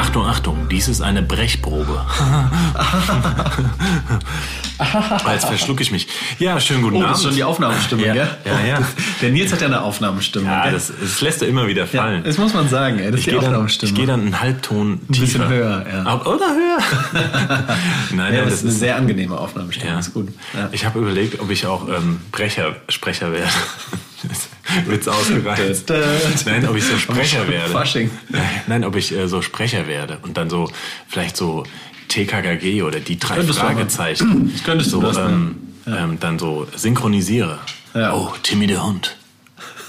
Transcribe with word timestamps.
Achtung, 0.00 0.24
Achtung, 0.26 0.66
dies 0.70 0.88
ist 0.88 1.02
eine 1.02 1.22
Brechprobe. 1.22 2.04
Jetzt 5.30 5.44
verschlucke 5.44 5.82
ich 5.82 5.90
mich. 5.92 6.08
Ja, 6.38 6.58
schönen 6.58 6.82
guten 6.82 6.96
Oh, 6.96 7.00
Abend. 7.00 7.10
das 7.10 7.18
ist 7.18 7.24
schon 7.26 7.34
die 7.34 7.44
Aufnahmestimme, 7.44 8.06
Ja, 8.06 8.12
gell? 8.14 8.28
ja, 8.46 8.60
ja. 8.66 8.78
Der 9.20 9.30
Nils 9.30 9.52
hat 9.52 9.60
ja 9.60 9.66
eine 9.66 9.82
Aufnahmestimme, 9.82 10.46
ja, 10.46 10.70
das, 10.70 10.90
das 10.98 11.20
lässt 11.20 11.42
er 11.42 11.48
immer 11.48 11.66
wieder 11.66 11.82
ja, 11.82 12.00
fallen. 12.02 12.24
das 12.24 12.38
muss 12.38 12.54
man 12.54 12.68
sagen, 12.70 12.98
ey. 12.98 13.10
Das 13.10 13.20
ich 13.20 13.26
ist 13.26 13.26
die 13.26 13.30
gehe 13.32 13.40
dann, 13.40 13.48
Aufnahmestimme. 13.50 13.92
ich 13.92 13.94
geh 13.98 14.06
dann 14.06 14.20
einen 14.22 14.40
Halbton 14.40 15.00
tiefer. 15.12 15.20
bisschen 15.26 15.48
höher, 15.48 15.84
ja. 15.92 16.20
Oder 16.22 16.46
höher. 16.46 16.78
nein, 18.12 18.32
ja, 18.34 18.40
nein, 18.40 18.44
das 18.46 18.54
ist 18.54 18.62
eine 18.64 18.72
sehr 18.72 18.96
angenehme 18.96 19.36
Aufnahmestimme. 19.38 19.90
ja. 19.92 19.98
ist 19.98 20.14
gut. 20.14 20.28
Ja. 20.54 20.70
Ich 20.72 20.86
habe 20.86 20.98
überlegt, 20.98 21.40
ob 21.40 21.50
ich 21.50 21.66
auch 21.66 21.86
ähm, 21.88 22.20
Brecher, 22.32 22.74
Sprecher 22.88 23.32
werde. 23.32 23.50
Witz 24.86 25.08
ausgereizt. 25.08 25.90
Nein, 26.46 26.68
ob 26.68 26.76
ich 26.76 26.84
so 26.84 26.96
Sprecher 26.98 27.48
werde. 27.48 27.70
Fasching. 27.70 28.10
Nein, 28.66 28.84
ob 28.84 28.96
ich 28.96 29.12
äh, 29.12 29.28
so 29.28 29.42
Sprecher 29.42 29.86
werde 29.86 30.18
und 30.22 30.36
dann 30.36 30.50
so 30.50 30.70
vielleicht 31.08 31.36
so 31.36 31.64
TKKG 32.08 32.82
oder 32.82 33.00
die 33.00 33.18
drei 33.18 33.36
Könntest 33.36 33.58
du. 33.58 33.62
Fragezeichen. 33.64 34.52
Das 34.52 34.64
könntest 34.64 34.92
du 34.92 35.00
so, 35.00 35.02
das, 35.02 35.16
ne? 35.16 35.24
ähm, 35.28 35.56
ähm, 35.86 36.20
dann 36.20 36.38
so 36.38 36.66
synchronisiere. 36.74 37.58
Ja. 37.94 38.14
Oh, 38.14 38.32
Timmy 38.42 38.66
der 38.66 38.84
Hund. 38.84 39.16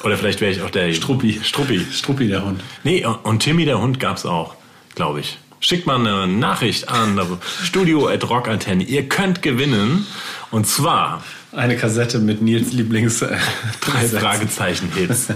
Oder 0.03 0.17
vielleicht 0.17 0.41
wäre 0.41 0.51
ich 0.51 0.61
auch 0.61 0.69
der 0.69 0.93
Struppi. 0.93 1.39
Struppi. 1.43 1.85
Struppi, 1.91 2.27
der 2.27 2.43
Hund. 2.43 2.61
Nee, 2.83 3.05
und 3.05 3.39
Timmy 3.39 3.65
der 3.65 3.79
Hund 3.79 3.99
gab's 3.99 4.25
auch, 4.25 4.55
glaube 4.95 5.19
ich. 5.19 5.37
Schickt 5.59 5.85
mal 5.85 5.99
eine 5.99 6.27
Nachricht 6.27 6.89
an 6.89 7.19
Studio 7.63 8.07
at 8.07 8.27
Rockantenne. 8.27 8.83
Ihr 8.83 9.07
könnt 9.07 9.41
gewinnen. 9.41 10.07
Und 10.51 10.67
zwar 10.67 11.23
Eine 11.53 11.77
Kassette 11.77 12.19
mit 12.19 12.41
Nils 12.41 12.73
Lieblings... 12.73 13.21
Äh, 13.21 13.37
drei 13.81 14.05
Fragezeichen-Hits. 14.07 15.29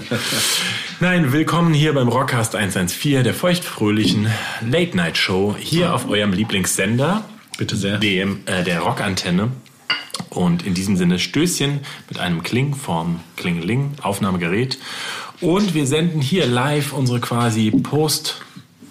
Nein, 1.00 1.32
willkommen 1.32 1.74
hier 1.74 1.94
beim 1.94 2.10
Rockcast 2.10 2.54
114, 2.54 3.24
der 3.24 3.34
feuchtfröhlichen 3.34 4.28
Late-Night-Show, 4.62 5.56
hier 5.58 5.94
auf 5.94 6.10
eurem 6.10 6.34
Lieblingssender, 6.34 7.24
Bitte 7.58 7.78
sehr. 7.78 7.98
dem, 7.98 8.42
äh, 8.46 8.64
der 8.64 8.82
Rockantenne. 8.82 9.52
Und 10.30 10.66
in 10.66 10.74
diesem 10.74 10.98
Sinne 10.98 11.18
Stößchen 11.18 11.80
mit 12.10 12.20
einem 12.20 12.44
Kling 12.44 12.76
vom 12.76 13.22
Klingeling, 13.38 13.94
Aufnahmegerät. 14.02 14.78
Und 15.40 15.74
wir 15.74 15.88
senden 15.88 16.20
hier 16.20 16.46
live 16.46 16.92
unsere 16.92 17.22
quasi 17.22 17.72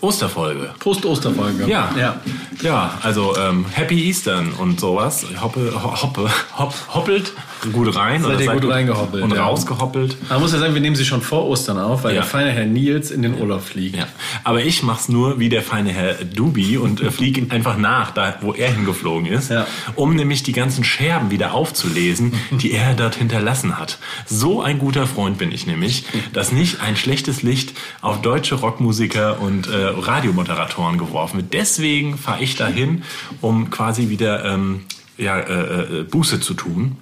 Post-Osterfolge. 0.09 0.75
Post-Osterfolge. 0.81 1.67
Ja, 1.67 1.89
ja. 1.99 2.21
ja, 2.61 2.99
also 3.03 3.35
ähm, 3.39 3.65
Happy 3.73 4.07
Eastern 4.07 4.53
und 4.53 4.79
sowas. 4.79 5.25
Hoppe, 5.41 5.73
ho- 5.75 6.03
hoppe, 6.03 6.29
hopp, 6.59 6.75
hoppelt 6.93 7.33
gut 7.73 7.95
rein. 7.97 8.23
Seid 8.23 8.41
ihr 8.41 8.53
gut 8.53 8.71
reingehoppelt, 8.71 9.23
Und 9.25 9.33
ja. 9.35 9.45
rausgehoppelt. 9.47 10.17
Man 10.29 10.41
muss 10.41 10.53
ja 10.53 10.59
sagen, 10.59 10.75
wir 10.75 10.81
nehmen 10.81 10.97
sie 10.97 11.05
schon 11.05 11.23
vor 11.23 11.47
Ostern 11.47 11.79
auf, 11.79 12.05
weil 12.05 12.15
Ja. 12.15 12.21
der 12.23 12.29
feine 12.31 12.51
Herr 12.51 12.67
Nils 12.67 13.11
in 13.11 13.23
den 13.23 13.41
Urlaub 13.41 13.63
fliegt. 13.63 13.97
Ja, 13.97 14.07
aber 14.45 14.63
ich 14.63 14.83
mach's 14.83 15.09
nur 15.09 15.39
wie 15.39 15.49
der 15.49 15.63
feine 15.63 15.91
Herr 15.91 16.15
Dubi 16.25 16.77
und 16.79 17.01
äh, 17.01 17.11
fliege 17.11 17.47
einfach 17.51 17.77
nach, 17.77 18.11
da 18.13 18.37
wo 18.41 18.53
er 18.53 18.73
hingeflogen 18.73 19.27
ist, 19.27 19.51
Ja. 19.51 19.67
um 19.95 20.15
nämlich 20.15 20.43
die 20.43 20.53
ganzen 20.53 20.85
Scherben 20.85 21.31
wieder 21.31 21.55
aufzulesen, 21.55 22.33
die 22.51 22.73
er 22.73 22.95
dort 22.95 23.15
hinterlassen 23.17 23.79
hat. 23.79 23.99
So 24.27 24.63
ein 24.63 24.79
guter 24.79 25.07
Freund 25.07 25.39
bin 25.39 25.53
ich 25.53 25.67
nämlich, 25.67 26.05
dass 26.33 26.53
nicht 26.53 26.81
ein 26.81 26.97
schlechtes 26.97 27.43
Licht 27.43 27.73
auf 28.01 28.21
deutsche 28.23 28.57
Rockmusiker 28.57 29.41
und 29.41 29.67
äh, 29.69 29.75
Radiomoderatoren 29.87 30.99
geworfen 30.99 31.37
wird. 31.39 31.53
Deswegen 31.55 32.17
fahre 32.19 32.43
ich 32.43 32.57
dahin, 32.57 33.03
um 33.41 33.71
quasi 33.71 34.09
wieder 34.09 34.45
ähm, 34.45 34.81
ja, 35.17 35.39
äh, 35.39 36.01
äh, 36.01 36.03
Buße 36.05 36.41
zu 36.41 36.55
tun. 36.55 36.97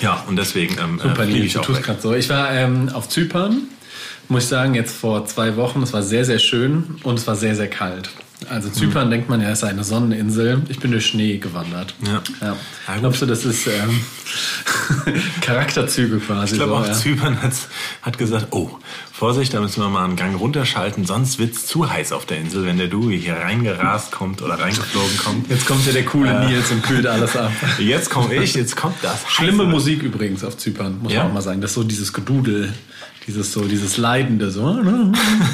Ja, 0.00 0.24
und 0.28 0.36
deswegen 0.36 0.76
ähm, 0.78 0.98
Super, 0.98 1.12
äh, 1.12 1.24
fliege 1.24 1.38
Nils, 1.40 1.46
ich 1.46 1.52
du 1.54 1.60
auch 1.60 1.68
weg. 1.68 1.96
so. 2.00 2.14
Ich 2.14 2.28
war 2.28 2.52
ähm, 2.52 2.90
auf 2.92 3.08
Zypern, 3.08 3.62
muss 4.28 4.44
ich 4.44 4.48
sagen, 4.48 4.74
jetzt 4.74 4.96
vor 4.96 5.24
zwei 5.26 5.56
Wochen. 5.56 5.82
Es 5.82 5.92
war 5.92 6.02
sehr, 6.02 6.24
sehr 6.24 6.38
schön 6.38 6.96
und 7.02 7.18
es 7.18 7.26
war 7.26 7.36
sehr, 7.36 7.56
sehr 7.56 7.68
kalt. 7.68 8.10
Also 8.48 8.68
Zypern 8.70 9.10
denkt 9.10 9.28
man 9.28 9.40
ja, 9.40 9.50
ist 9.50 9.64
eine 9.64 9.84
Sonneninsel. 9.84 10.62
Ich 10.68 10.78
bin 10.78 10.90
durch 10.92 11.06
Schnee 11.06 11.38
gewandert. 11.38 11.94
Ja. 12.06 12.22
ja. 12.40 12.56
Glaubst 13.00 13.22
du, 13.22 13.26
das 13.26 13.44
ist 13.44 13.66
ähm, 13.66 14.00
Charakterzüge 15.40 16.18
quasi? 16.18 16.54
Ich 16.54 16.58
glaube 16.60 16.72
so, 16.72 16.78
auch 16.78 16.86
ja. 16.86 16.92
Zypern 16.92 17.42
hat, 17.42 17.52
hat 18.02 18.18
gesagt, 18.18 18.48
oh, 18.50 18.70
Vorsicht, 19.12 19.54
da 19.54 19.60
müssen 19.60 19.82
wir 19.82 19.88
mal 19.88 20.04
einen 20.04 20.16
Gang 20.16 20.38
runterschalten, 20.38 21.06
sonst 21.06 21.38
wird's 21.38 21.66
zu 21.66 21.90
heiß 21.90 22.12
auf 22.12 22.26
der 22.26 22.38
Insel, 22.38 22.64
wenn 22.66 22.76
der 22.76 22.88
Dewey 22.88 23.18
hier 23.20 23.36
reingerast 23.36 24.12
kommt 24.12 24.42
oder 24.42 24.58
reingeflogen 24.58 25.16
kommt. 25.18 25.50
Jetzt 25.50 25.66
kommt 25.66 25.86
ja 25.86 25.92
der 25.92 26.04
coole 26.04 26.46
Nils 26.46 26.70
und 26.70 26.82
kühlt 26.82 27.06
alles 27.06 27.34
ab. 27.36 27.50
Jetzt 27.78 28.10
komme 28.10 28.34
ich, 28.34 28.54
jetzt 28.54 28.76
kommt 28.76 28.96
das. 29.02 29.20
Schlimme 29.28 29.64
Musik 29.64 30.02
übrigens 30.02 30.44
auf 30.44 30.56
Zypern, 30.58 30.98
muss 31.02 31.12
Ja? 31.12 31.20
man 31.20 31.30
auch 31.30 31.34
mal 31.34 31.40
sagen. 31.40 31.60
Das 31.60 31.70
ist 31.70 31.76
so 31.76 31.82
dieses 31.84 32.12
Gedudel, 32.12 32.74
dieses 33.26 33.52
so, 33.52 33.64
dieses 33.66 33.96
Leidende, 33.96 34.50
so. 34.50 34.62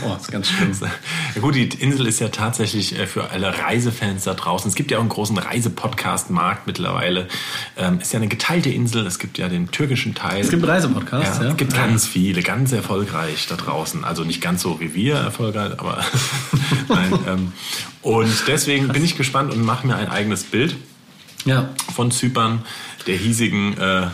Oh, 0.05 0.17
ist 0.21 0.31
ganz 0.31 0.49
schlimm. 0.51 0.73
Ja 1.35 1.41
gut, 1.41 1.55
die 1.55 1.65
Insel 1.69 2.07
ist 2.07 2.21
ja 2.21 2.29
tatsächlich 2.29 2.99
äh, 2.99 3.07
für 3.07 3.31
alle 3.31 3.57
Reisefans 3.59 4.25
da 4.25 4.35
draußen. 4.35 4.69
Es 4.69 4.75
gibt 4.75 4.91
ja 4.91 4.99
auch 4.99 5.03
einen 5.03 5.09
großen 5.11 5.39
Reisepodcast-Markt 5.39 6.67
mittlerweile. 6.67 7.29
Ähm, 7.77 8.01
ist 8.01 8.13
ja 8.13 8.19
eine 8.19 8.29
geteilte 8.29 8.69
Insel. 8.71 9.07
Es 9.07 9.19
gibt 9.19 9.39
ja 9.39 9.49
den 9.49 9.71
türkischen 9.71 10.15
Teil. 10.15 10.41
Es 10.41 10.51
gibt 10.51 10.67
Reisepodcasts, 10.67 11.39
Ja, 11.39 11.45
ja. 11.45 11.51
es 11.51 11.57
gibt 11.57 11.75
ganz 11.75 12.07
viele, 12.07 12.43
ganz 12.43 12.73
erfolgreich 12.73 13.47
da 13.49 13.57
draußen. 13.57 14.05
Also 14.05 14.25
nicht 14.25 14.41
ganz 14.41 14.63
so 14.63 14.81
wie 14.81 14.95
wir 14.95 15.15
erfolgreich, 15.17 15.73
aber 15.79 16.05
nein. 16.89 17.13
Ähm, 17.29 17.53
und 18.03 18.31
deswegen 18.49 18.89
bin 18.89 19.05
ich 19.05 19.17
gespannt 19.17 19.53
und 19.53 19.63
mache 19.65 19.87
mir 19.87 19.97
ein 19.97 20.09
eigenes 20.09 20.43
Bild 20.45 20.77
Ja. 21.45 21.71
von 21.95 22.11
Zypern, 22.11 22.63
der 23.07 23.17
hiesigen 23.17 23.77
äh, 23.79 24.07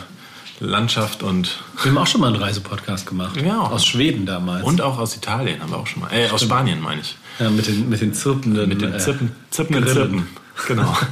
Landschaft 0.59 1.23
und 1.23 1.59
Wir 1.83 1.91
haben 1.91 1.97
auch 1.97 2.07
schon 2.07 2.21
mal 2.21 2.27
einen 2.27 2.35
Reisepodcast 2.35 3.05
gemacht. 3.05 3.41
Ja. 3.41 3.59
Aus 3.61 3.85
Schweden 3.85 4.25
damals. 4.25 4.63
und 4.63 4.81
auch 4.81 4.97
aus 4.97 5.15
Italien 5.15 5.61
haben 5.61 5.71
wir 5.71 5.77
auch 5.77 5.87
schon 5.87 6.01
mal. 6.01 6.11
Äh, 6.11 6.29
aus 6.29 6.41
Spanien 6.41 6.81
meine 6.81 7.01
ich. 7.01 7.17
Ja, 7.39 7.49
mit 7.49 7.67
den, 7.67 7.89
mit 7.89 8.01
den 8.01 8.13
zirpenden. 8.13 8.67
Mit 8.67 8.81
den 8.81 8.93
äh, 8.93 8.97
Zippen, 8.97 9.31
zippenden 9.49 9.85
Grillen. 9.85 10.09
Zippen. 10.09 10.27
Genau. 10.67 10.97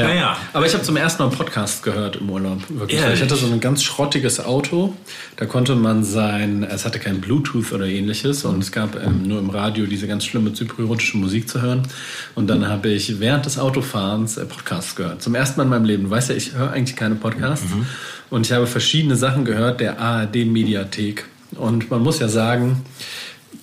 Ja. 0.00 0.08
Naja. 0.08 0.36
Aber 0.52 0.66
ich 0.66 0.72
habe 0.72 0.82
zum 0.82 0.96
ersten 0.96 1.22
Mal 1.22 1.28
einen 1.28 1.36
Podcast 1.36 1.82
gehört 1.82 2.16
im 2.16 2.30
Urlaub. 2.30 2.58
Wirklich. 2.68 3.00
Ehrlich? 3.00 3.16
Ich 3.16 3.22
hatte 3.22 3.36
so 3.36 3.46
ein 3.46 3.60
ganz 3.60 3.82
schrottiges 3.82 4.40
Auto. 4.44 4.94
Da 5.36 5.46
konnte 5.46 5.74
man 5.74 6.04
sein, 6.04 6.62
es 6.62 6.84
hatte 6.84 6.98
kein 6.98 7.20
Bluetooth 7.20 7.72
oder 7.72 7.86
ähnliches 7.86 8.44
und 8.44 8.62
es 8.62 8.72
gab 8.72 8.96
ähm, 8.96 9.22
nur 9.24 9.38
im 9.38 9.50
Radio 9.50 9.86
diese 9.86 10.06
ganz 10.06 10.24
schlimme 10.24 10.52
zypriotische 10.52 11.16
Musik 11.16 11.48
zu 11.48 11.60
hören. 11.60 11.82
Und 12.34 12.46
dann 12.48 12.66
habe 12.68 12.88
ich 12.88 13.20
während 13.20 13.46
des 13.46 13.58
Autofahrens 13.58 14.36
äh, 14.36 14.44
Podcasts 14.44 14.96
gehört. 14.96 15.22
Zum 15.22 15.34
ersten 15.34 15.58
Mal 15.58 15.64
in 15.64 15.70
meinem 15.70 15.84
Leben. 15.84 16.04
Du 16.04 16.10
weißt 16.10 16.30
ja, 16.30 16.34
ich 16.34 16.54
höre 16.54 16.70
eigentlich 16.70 16.96
keine 16.96 17.14
Podcasts. 17.14 17.68
Mhm. 17.74 17.86
Und 18.30 18.46
ich 18.46 18.52
habe 18.52 18.66
verschiedene 18.66 19.16
Sachen 19.16 19.44
gehört 19.44 19.80
der 19.80 20.00
ARD-Mediathek. 20.00 21.26
Und 21.56 21.90
man 21.90 22.02
muss 22.02 22.20
ja 22.20 22.28
sagen, 22.28 22.84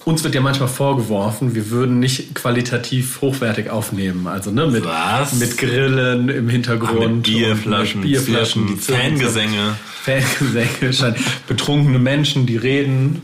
uns 0.05 0.23
wird 0.23 0.35
ja 0.35 0.41
manchmal 0.41 0.69
vorgeworfen, 0.69 1.55
wir 1.55 1.69
würden 1.69 1.99
nicht 1.99 2.33
qualitativ 2.35 3.21
hochwertig 3.21 3.69
aufnehmen. 3.69 4.27
Also 4.27 4.51
ne, 4.51 4.67
mit, 4.67 4.85
Was? 4.85 5.33
mit 5.33 5.57
Grillen 5.57 6.29
im 6.29 6.49
Hintergrund. 6.49 6.99
Mit 7.17 7.23
Bierflaschen, 7.23 8.01
mit 8.01 8.09
Bierflaschen, 8.09 8.79
Zirpen- 8.79 9.17
Fangesänge. 9.17 9.75
Fangesänge, 10.03 10.93
schein- 10.93 11.15
betrunkene 11.47 11.99
Menschen, 11.99 12.45
die 12.45 12.57
reden. 12.57 13.21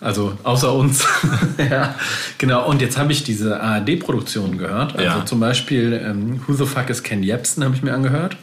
Also 0.00 0.36
außer 0.42 0.70
uns. 0.74 1.06
ja, 1.70 1.94
genau. 2.36 2.68
Und 2.68 2.82
jetzt 2.82 2.98
habe 2.98 3.12
ich 3.12 3.24
diese 3.24 3.60
ARD-Produktionen 3.62 4.58
gehört. 4.58 4.92
Also 4.96 5.18
Ja. 5.20 5.24
zum 5.24 5.40
Beispiel 5.40 5.98
ähm, 6.04 6.40
Who 6.46 6.52
the 6.52 6.66
Fuck 6.66 6.90
is 6.90 7.02
Ken 7.02 7.22
Jebsen 7.22 7.64
habe 7.64 7.74
ich 7.74 7.82
mir 7.82 7.94
angehört. 7.94 8.36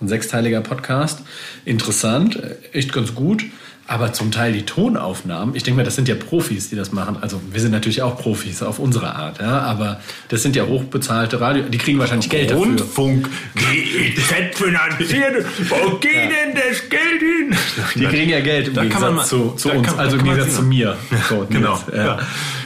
Ein 0.00 0.06
sechsteiliger 0.06 0.60
Podcast. 0.60 1.20
Interessant, 1.64 2.40
echt 2.72 2.92
ganz 2.92 3.16
gut. 3.16 3.42
Aber 3.90 4.12
zum 4.12 4.30
Teil 4.30 4.52
die 4.52 4.66
Tonaufnahmen, 4.66 5.54
ich 5.56 5.62
denke 5.62 5.78
mal, 5.78 5.82
das 5.84 5.96
sind 5.96 6.08
ja 6.08 6.14
Profis, 6.14 6.68
die 6.68 6.76
das 6.76 6.92
machen. 6.92 7.16
Also 7.22 7.40
wir 7.50 7.58
sind 7.60 7.70
natürlich 7.72 8.02
auch 8.02 8.18
Profis 8.18 8.62
auf 8.62 8.78
unsere 8.78 9.14
Art, 9.16 9.40
ja. 9.40 9.60
Aber 9.62 10.00
das 10.28 10.42
sind 10.42 10.54
ja 10.56 10.66
hochbezahlte 10.66 11.40
Radio, 11.40 11.64
die 11.64 11.78
kriegen 11.78 11.98
wahrscheinlich 11.98 12.28
Geld 12.28 12.50
dafür. 12.50 12.64
Rundfunk 12.66 13.30
GEZ 13.54 14.56
finanziert. 14.58 15.46
Wo 15.70 15.96
geht 15.96 16.12
denn 16.12 16.54
das 16.54 16.88
Geld 16.90 17.20
hin? 17.20 17.56
Die 17.94 18.04
kriegen 18.06 18.30
ja 18.30 18.40
Geld 18.40 18.68
im 18.68 18.74
Da 18.74 18.80
kann 18.82 18.88
Gegensatz 18.90 19.08
man 19.08 19.14
mal- 19.16 19.24
zu, 19.26 19.50
zu 19.56 19.70
uns, 19.72 19.86
kann- 19.88 19.98
also 19.98 20.16
im 20.18 20.24
Gegensatz 20.24 20.54
zu 20.56 20.62
mir. 20.62 20.96
So, 21.28 21.46
Genau, 21.48 21.78
Nils, 21.90 21.96
Ja. 21.96 22.18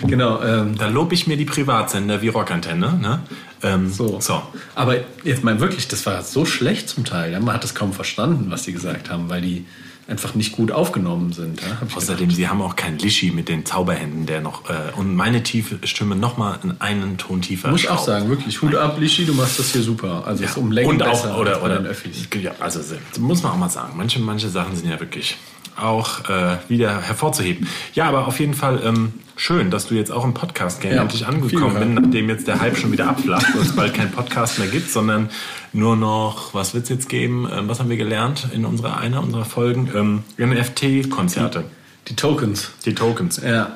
Genau. 0.07 0.43
Ähm, 0.43 0.75
Da 0.77 0.89
lobe 0.89 1.15
ich 1.15 1.29
mir 1.29 1.37
die 1.37 1.45
Privatsender 1.45 2.21
wie 2.23 2.29
Rockantenne. 2.29 2.99
Ne? 3.01 3.21
Ähm, 3.63 3.91
so. 3.93 4.21
so. 4.21 4.43
Aber 4.75 4.97
jetzt 5.23 5.45
mal 5.45 5.61
wirklich, 5.61 5.87
das 5.87 6.05
war 6.05 6.23
so 6.23 6.45
schlecht 6.45 6.89
zum 6.89 7.05
Teil. 7.05 7.31
Ja? 7.31 7.39
Man 7.39 7.55
hat 7.55 7.63
das 7.63 7.77
kaum 7.77 7.93
verstanden, 7.93 8.47
was 8.51 8.65
die 8.65 8.73
gesagt 8.73 9.09
haben, 9.09 9.31
weil 9.31 9.41
die 9.41 9.65
einfach 10.13 10.35
nicht 10.35 10.53
gut 10.53 10.71
aufgenommen 10.71 11.33
sind. 11.33 11.61
Ja? 11.63 11.79
Außerdem, 11.97 12.31
sie 12.31 12.47
haben 12.47 12.63
auch 12.63 12.77
keinen 12.77 12.99
Lischi 12.99 13.31
mit 13.31 13.49
den 13.49 13.65
Zauberhänden, 13.65 14.27
der 14.27 14.41
noch 14.41 14.69
äh, 14.69 14.93
und 14.97 15.17
meine 15.17 15.43
tiefe 15.43 15.79
Stimme 15.85 16.15
noch 16.15 16.37
mal 16.37 16.59
in 16.63 16.81
einen 16.81 17.19
Ton 17.19 17.41
tiefer. 17.41 17.71
Muss 17.71 17.81
ich 17.81 17.89
auch 17.89 18.05
sagen, 18.05 18.29
wirklich. 18.29 18.61
Hut 18.63 18.75
ab, 18.75 18.99
Lischi, 19.01 19.25
du 19.25 19.33
machst 19.35 19.59
das 19.59 19.73
hier 19.73 19.83
super. 19.83 20.25
Also 20.27 20.45
es 20.45 20.51
ist 20.51 20.57
um 20.59 20.71
Längen 20.71 20.91
und 20.91 20.99
besser 20.99 21.35
auch 21.35 21.39
oder 21.39 21.53
als 21.53 21.61
bei 21.61 21.67
oder 21.67 21.77
den 21.79 21.87
Öffis. 21.87 22.29
Ja, 22.41 22.53
also 22.61 22.81
muss 23.19 23.43
man 23.43 23.53
auch 23.53 23.57
mal 23.57 23.71
sagen. 23.71 23.95
Manche 23.97 24.21
manche 24.21 24.49
Sachen 24.49 24.77
sind 24.77 24.89
ja 24.89 25.01
wirklich 25.01 25.37
auch 25.77 26.29
äh, 26.29 26.59
wieder 26.69 27.01
hervorzuheben. 27.01 27.69
Ja, 27.95 28.07
aber 28.07 28.27
auf 28.27 28.41
jeden 28.41 28.55
Fall 28.55 28.81
ähm, 28.85 29.15
schön, 29.37 29.71
dass 29.71 29.87
du 29.87 29.95
jetzt 29.95 30.11
auch 30.11 30.25
im 30.25 30.35
Podcast-Game 30.35 30.95
Ja, 30.95 31.03
endlich 31.03 31.27
angekommen 31.27 31.75
bist, 31.75 32.05
nachdem 32.05 32.29
jetzt 32.29 32.47
der 32.47 32.61
Hype 32.61 32.77
schon 32.77 32.93
wieder 32.93 33.09
abflacht 33.09 33.55
und 33.55 33.63
es 33.63 33.75
bald 33.75 33.95
keinen 33.95 34.11
Podcast 34.13 34.59
mehr 34.59 34.69
gibt, 34.69 34.91
sondern 34.91 35.31
nur 35.73 35.97
noch, 35.97 36.55
was 36.55 36.75
wird 36.75 36.85
es 36.85 36.91
jetzt 36.91 37.09
geben? 37.09 37.49
Ähm, 37.53 37.69
was 37.69 37.81
haben 37.81 37.91
wir 37.91 37.97
gelernt 37.97 38.49
in 38.53 38.65
unserer 38.65 38.99
einer 38.99 39.23
unserer 39.23 39.45
Folgen? 39.45 39.91
Ähm, 39.95 40.23
NFT-Konzerte. 40.39 41.65
Die 42.09 42.17
Tokens. 42.17 42.73
Die 42.85 42.95
Tokens. 42.95 43.41
Ja. 43.43 43.73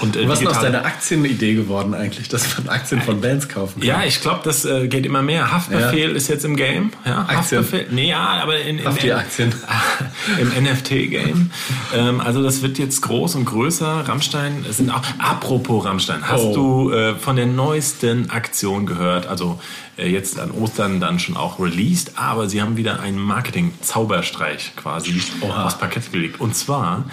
Und, 0.00 0.16
äh, 0.16 0.20
Und 0.22 0.28
was 0.28 0.40
ist 0.40 0.46
aus 0.48 0.60
deiner 0.60 0.84
Aktienidee 0.84 1.54
geworden 1.54 1.92
eigentlich, 1.94 2.28
dass 2.28 2.56
man 2.58 2.68
Aktien 2.68 3.02
von 3.02 3.20
Bands 3.20 3.48
kaufen 3.48 3.80
kann? 3.80 3.88
Ja, 3.88 4.04
ich 4.04 4.20
glaube, 4.20 4.40
das 4.44 4.64
äh, 4.64 4.88
geht 4.88 5.04
immer 5.04 5.22
mehr. 5.22 5.52
Haftbefehl 5.52 6.10
ist 6.16 6.28
jetzt 6.28 6.44
im 6.44 6.56
Game. 6.56 6.92
Ja, 7.04 7.26
Aktien. 7.28 7.60
Haftbefehl. 7.60 7.86
Nee, 7.90 8.08
ja, 8.08 8.18
aber 8.42 8.58
in, 8.60 8.78
in, 8.78 8.84
Hafti-Aktien. 8.86 9.52
im 10.40 10.64
NFT-Game. 10.64 11.50
ähm, 11.94 12.20
also 12.20 12.42
das 12.42 12.62
wird 12.62 12.78
jetzt 12.78 13.02
groß 13.02 13.34
und 13.34 13.44
größer. 13.44 14.08
Rammstein 14.08 14.64
es 14.68 14.78
sind 14.78 14.90
auch. 14.90 15.02
Apropos 15.18 15.84
Rammstein, 15.84 16.26
hast 16.26 16.42
Oh. 16.42 16.54
du 16.54 16.92
äh, 16.92 17.14
von 17.14 17.36
der 17.36 17.46
neuesten 17.46 18.30
Aktion 18.30 18.86
gehört? 18.86 19.26
Also 19.26 19.60
äh, 19.91 19.91
jetzt 19.96 20.38
an 20.38 20.50
Ostern 20.50 21.00
dann 21.00 21.18
schon 21.18 21.36
auch 21.36 21.58
released, 21.58 22.12
aber 22.16 22.48
sie 22.48 22.62
haben 22.62 22.76
wieder 22.76 23.00
einen 23.00 23.18
Marketing-Zauberstreich 23.18 24.72
quasi 24.76 25.20
Oha. 25.40 25.66
aufs 25.66 25.78
Parkett 25.78 26.10
gelegt. 26.12 26.40
Und 26.40 26.56
zwar 26.56 27.04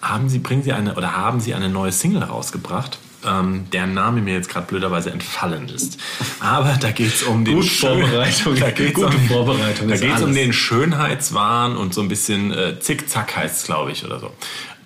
haben 0.00 0.28
sie, 0.28 0.38
bringen 0.38 0.62
sie 0.62 0.72
eine 0.72 0.94
oder 0.94 1.16
haben 1.16 1.40
sie 1.40 1.54
eine 1.54 1.68
neue 1.68 1.92
Single 1.92 2.22
rausgebracht. 2.22 2.98
Ähm, 3.24 3.66
deren 3.72 3.94
Name 3.94 4.20
mir 4.20 4.34
jetzt 4.34 4.48
gerade 4.48 4.66
blöderweise 4.66 5.12
entfallen 5.12 5.68
ist. 5.68 5.96
Aber 6.40 6.76
da 6.80 6.90
geht 6.90 7.14
es 7.14 7.22
um 7.22 7.44
den 7.44 7.54
Gute 7.54 7.68
Vorbereitung. 7.68 8.56
Da 8.56 8.70
geht's 8.72 8.94
Gute 8.94 9.16
um, 9.16 9.28
Vorbereitung 9.28 9.86
Da 9.86 9.94
ist 9.94 10.00
geht 10.00 10.16
es 10.16 10.22
um 10.22 10.34
den 10.34 10.52
Schönheitswahn 10.52 11.76
und 11.76 11.94
so 11.94 12.00
ein 12.00 12.08
bisschen 12.08 12.52
äh, 12.52 12.80
Zickzack 12.80 13.36
heißt 13.36 13.58
es, 13.58 13.64
glaube 13.64 13.92
ich, 13.92 14.04
oder 14.04 14.18
so. 14.18 14.32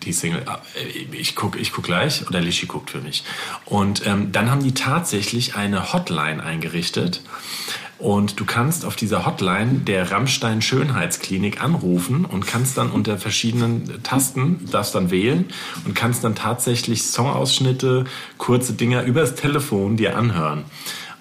Die 0.07 0.13
Single. 0.13 0.43
Ah, 0.47 0.61
äh, 0.77 1.15
Ich 1.15 1.37
gucke 1.37 1.59
ich 1.59 1.73
guck 1.73 1.85
gleich 1.85 2.27
oder 2.27 2.41
Lischi 2.41 2.67
guckt 2.67 2.91
für 2.91 3.01
mich. 3.01 3.25
Und 3.65 4.07
ähm, 4.07 4.33
dann 4.33 4.51
haben 4.51 4.63
die 4.63 4.73
tatsächlich 4.73 5.57
eine 5.57 5.93
Hotline 5.93 6.43
eingerichtet. 6.43 7.21
Und 7.99 8.39
du 8.39 8.45
kannst 8.45 8.85
auf 8.85 8.95
dieser 8.95 9.25
Hotline 9.25 9.81
der 9.81 10.11
Rammstein 10.11 10.61
Schönheitsklinik 10.61 11.63
anrufen 11.63 12.27
und 12.27 12.47
kannst 12.47 12.77
dann 12.77 12.91
unter 12.91 13.17
verschiedenen 13.17 14.03
Tasten, 14.03 14.69
darfst 14.71 14.95
dann 14.95 15.11
wählen 15.11 15.47
und 15.87 15.95
kannst 15.95 16.23
dann 16.23 16.35
tatsächlich 16.35 17.07
Songausschnitte, 17.07 18.05
kurze 18.37 18.75
Dinger 18.75 19.03
übers 19.05 19.35
Telefon 19.35 19.97
dir 19.97 20.17
anhören. 20.19 20.65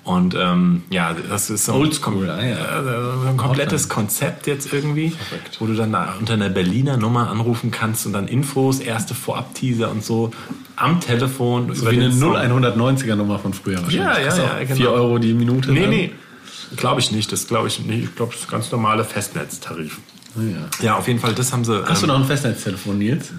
Und 0.05 0.35
ähm, 0.35 0.83
ja, 0.91 1.15
das 1.15 1.49
ist 1.49 1.65
so 1.65 1.73
Oldschool, 1.73 2.29
ah, 2.29 2.45
ja. 2.45 2.57
also 2.57 3.27
ein 3.27 3.37
komplettes 3.37 3.89
Konzept 3.89 4.45
jetzt 4.45 4.71
irgendwie, 4.71 5.13
wo 5.57 5.65
du 5.65 5.73
dann 5.73 5.91
da 5.91 6.13
unter 6.19 6.33
einer 6.33 6.49
Berliner 6.49 6.95
Nummer 6.95 7.31
anrufen 7.31 7.71
kannst 7.71 8.05
und 8.05 8.13
dann 8.13 8.27
Infos, 8.27 8.79
erste 8.79 9.15
Vorab-Teaser 9.15 9.89
und 9.89 10.05
so 10.05 10.29
am 10.75 10.99
Telefon. 10.99 11.73
So 11.73 11.89
wie 11.89 11.95
eine 11.95 12.11
0190er 12.11 13.15
Nummer 13.15 13.39
von 13.39 13.55
früher 13.55 13.81
wahrscheinlich. 13.81 13.95
Ja, 13.95 14.19
ja, 14.19 14.59
ja, 14.59 14.63
genau. 14.63 14.75
4 14.75 14.91
Euro 14.91 15.17
die 15.17 15.33
Minute. 15.33 15.71
Nee, 15.71 15.81
dann. 15.81 15.89
nee, 15.89 16.11
glaube 16.77 17.01
ich 17.01 17.11
nicht. 17.11 17.31
Das 17.31 17.47
glaube 17.47 17.67
ich 17.67 17.79
nicht. 17.79 18.03
Ich 18.03 18.15
glaube, 18.15 18.31
das 18.31 18.41
ist 18.41 18.51
ganz 18.51 18.71
normale 18.71 19.05
Festnetztarif. 19.05 19.97
Ah, 20.37 20.41
ja. 20.43 20.85
Ja, 20.85 20.95
auf 20.97 21.07
jeden 21.07 21.19
Fall, 21.19 21.33
das 21.33 21.51
haben 21.51 21.65
sie. 21.65 21.83
Hast 21.83 22.03
du 22.03 22.05
ähm, 22.05 22.13
noch 22.13 22.19
ein 22.19 22.27
Festnetztelefon, 22.27 22.99
Nils? 22.99 23.33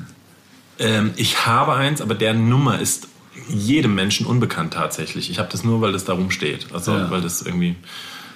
ähm, 0.81 1.13
ich 1.15 1.47
habe 1.47 1.75
eins, 1.75 2.01
aber 2.01 2.17
der 2.17 2.35
Nummer 2.35 2.81
ist 2.81 3.07
jedem 3.49 3.95
Menschen 3.95 4.27
unbekannt 4.27 4.75
tatsächlich. 4.75 5.31
Ich 5.31 5.39
habe 5.39 5.49
das 5.51 5.65
nur, 5.65 5.81
weil 5.81 5.93
das 5.93 6.05
da 6.05 6.13
rumsteht. 6.15 6.67
Also, 6.73 6.93
Ja. 6.93 7.11
weil 7.11 7.21
das 7.23 7.43
irgendwie. 7.43 7.77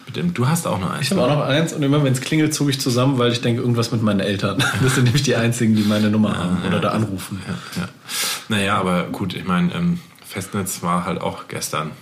Mit 0.07 0.17
dem, 0.17 0.35
du 0.35 0.49
hast 0.49 0.67
auch 0.67 0.81
noch 0.81 0.91
eins. 0.91 1.03
Ich 1.07 1.11
habe 1.13 1.23
auch 1.23 1.29
noch 1.29 1.43
eins 1.45 1.73
und 1.73 1.83
immer 1.85 2.03
wenn 2.03 2.13
es 2.13 2.21
klingelt, 2.21 2.53
zuge 2.53 2.71
ich 2.73 2.81
zusammen, 2.81 3.19
weil 3.19 3.31
ich 3.31 3.43
denke, 3.43 3.61
irgendwas 3.61 3.93
mit 3.93 4.03
meinen 4.03 4.19
Eltern. 4.21 4.59
Das 4.83 4.95
sind 4.97 5.05
nämlich 5.05 5.23
die 5.23 5.37
einzigen, 5.37 5.77
die 5.77 5.83
meine 5.83 6.11
Nummer 6.11 6.37
haben 6.37 6.59
oder 6.67 6.81
da 6.81 6.89
anrufen. 6.91 7.41
Ja. 7.77 7.89
Naja, 8.49 8.77
aber 8.79 9.05
gut, 9.05 9.35
ich 9.35 9.45
meine, 9.45 9.73
ähm, 9.75 10.01
Festnetz 10.27 10.83
war 10.83 11.05
halt 11.05 11.21
auch 11.21 11.47
gestern. 11.49 11.93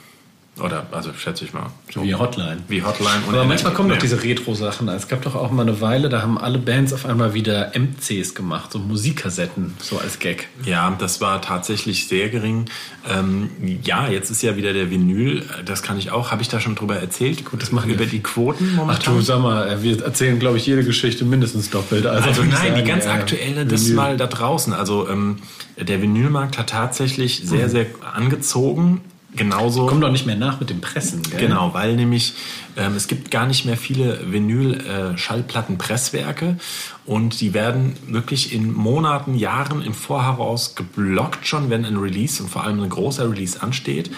Oder, 0.60 0.87
also 0.93 1.12
schätze 1.12 1.44
ich 1.44 1.52
mal. 1.52 1.66
So. 1.93 2.02
Wie 2.02 2.14
Hotline. 2.14 2.58
Wie 2.69 2.82
Hotline. 2.82 3.22
und 3.26 3.34
Aber 3.34 3.44
manchmal 3.44 3.72
kommen 3.72 3.88
doch 3.88 3.99
diese 3.99 4.22
Retro-Sachen. 4.22 4.88
Es 4.88 5.08
gab 5.08 5.22
doch 5.22 5.34
auch 5.34 5.50
mal 5.50 5.62
eine 5.62 5.81
Weile, 5.81 6.08
da 6.08 6.22
haben 6.22 6.38
alle 6.38 6.58
Bands 6.58 6.93
auf 6.93 7.06
einmal 7.06 7.34
wieder 7.34 7.72
MCs 7.75 8.34
gemacht, 8.34 8.72
so 8.72 8.78
Musikkassetten, 8.78 9.75
so 9.81 9.99
als 9.99 10.19
Gag. 10.19 10.49
Ja, 10.64 10.94
das 10.99 11.20
war 11.20 11.40
tatsächlich 11.43 12.08
sehr 12.08 12.28
gering. 12.28 12.66
Ähm, 13.08 13.50
ja, 13.82 14.08
jetzt 14.08 14.31
ist 14.31 14.43
ja 14.43 14.56
wieder 14.56 14.72
der 14.72 14.90
Vinyl. 14.90 15.44
Das 15.64 15.82
kann 15.82 15.99
ich 15.99 16.10
auch. 16.10 16.31
Habe 16.31 16.43
ich 16.43 16.49
da 16.49 16.61
schon 16.61 16.75
drüber 16.75 16.96
erzählt? 16.96 17.44
Gut, 17.44 17.62
das 17.62 17.72
machen 17.72 17.90
Über 17.90 18.00
wir. 18.00 18.06
die 18.06 18.20
Quoten 18.22 18.70
Ach 18.72 18.76
momentan? 18.76 19.14
du, 19.14 19.20
sag 19.22 19.40
mal, 19.40 19.69
äh, 19.69 19.82
wir 19.82 20.02
erzählen, 20.02 20.38
glaube 20.38 20.56
ich, 20.58 20.66
jede 20.66 20.84
Geschichte 20.84 21.25
mindestens 21.25 21.70
doppelt. 21.70 22.06
Also 22.06 22.43
ich 22.43 22.50
nein, 22.50 22.75
die 22.75 22.84
ganz 22.84 23.06
aktuelle, 23.06 23.64
das 23.64 23.84
Vinyl. 23.84 23.96
mal 23.96 24.16
da 24.16 24.26
draußen. 24.26 24.72
Also 24.72 25.08
ähm, 25.08 25.37
der 25.78 26.02
Vinylmarkt 26.02 26.58
hat 26.58 26.70
tatsächlich 26.70 27.43
sehr, 27.44 27.69
sehr 27.69 27.87
angezogen. 28.14 29.00
Genauso. 29.36 29.86
Kommt 29.86 30.02
doch 30.02 30.10
nicht 30.10 30.25
mehr 30.25 30.36
nach 30.36 30.58
mit 30.58 30.70
dem 30.70 30.80
Pressen, 30.80 31.22
gell? 31.22 31.38
Genau, 31.38 31.75
weil 31.75 31.96
nämlich 31.96 32.32
ähm, 32.78 32.94
es 32.96 33.08
gibt 33.08 33.30
gar 33.30 33.46
nicht 33.46 33.66
mehr 33.66 33.76
viele 33.76 34.32
Vinyl-Schallplattenpresswerke 34.32 36.56
und 37.04 37.42
die 37.42 37.52
werden 37.52 37.94
wirklich 38.06 38.54
in 38.54 38.72
Monaten, 38.72 39.34
Jahren 39.34 39.82
im 39.82 39.92
Voraus 39.92 40.76
geblockt 40.76 41.46
schon, 41.46 41.69
wenn 41.69 41.84
ein 41.84 41.98
Release 41.98 42.42
und 42.42 42.48
vor 42.48 42.64
allem 42.64 42.82
ein 42.82 42.88
großer 42.88 43.30
Release 43.30 43.62
ansteht. 43.62 44.10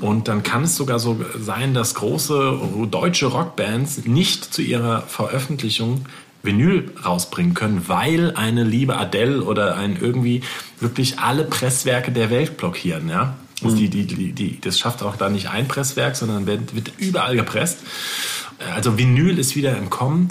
Und 0.00 0.26
dann 0.26 0.42
kann 0.42 0.64
es 0.64 0.74
sogar 0.74 0.98
so 0.98 1.24
sein, 1.38 1.72
dass 1.72 1.94
große 1.94 2.58
deutsche 2.90 3.26
Rockbands 3.26 4.04
nicht 4.04 4.52
zu 4.52 4.62
ihrer 4.62 5.02
Veröffentlichung 5.02 6.06
Vinyl 6.42 6.90
rausbringen 7.04 7.54
können, 7.54 7.88
weil 7.88 8.32
eine 8.34 8.64
liebe 8.64 8.96
Adele 8.96 9.42
oder 9.42 9.76
ein 9.76 9.98
irgendwie 10.00 10.42
wirklich 10.80 11.18
alle 11.18 11.44
Presswerke 11.44 12.12
der 12.12 12.30
Welt 12.30 12.56
blockieren, 12.56 13.08
ja. 13.08 13.36
Also 13.62 13.76
die, 13.76 13.88
die, 13.88 14.06
die, 14.06 14.32
die, 14.32 14.60
das 14.60 14.78
schafft 14.78 15.02
auch 15.02 15.16
da 15.16 15.30
nicht 15.30 15.48
ein 15.48 15.66
Presswerk, 15.66 16.16
sondern 16.16 16.46
wird, 16.46 16.74
wird 16.74 16.92
überall 16.98 17.36
gepresst. 17.36 17.78
Also 18.74 18.98
Vinyl 18.98 19.38
ist 19.38 19.56
wieder 19.56 19.76
im 19.76 19.90
Kommen. 19.90 20.30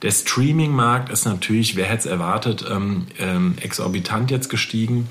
Der 0.00 0.10
Streaming-Markt 0.10 1.10
ist 1.10 1.26
natürlich, 1.26 1.76
wer 1.76 1.86
hätte 1.86 2.00
es 2.00 2.06
erwartet, 2.06 2.64
ähm, 2.68 3.06
ähm, 3.18 3.54
exorbitant 3.60 4.30
jetzt 4.30 4.48
gestiegen. 4.48 5.06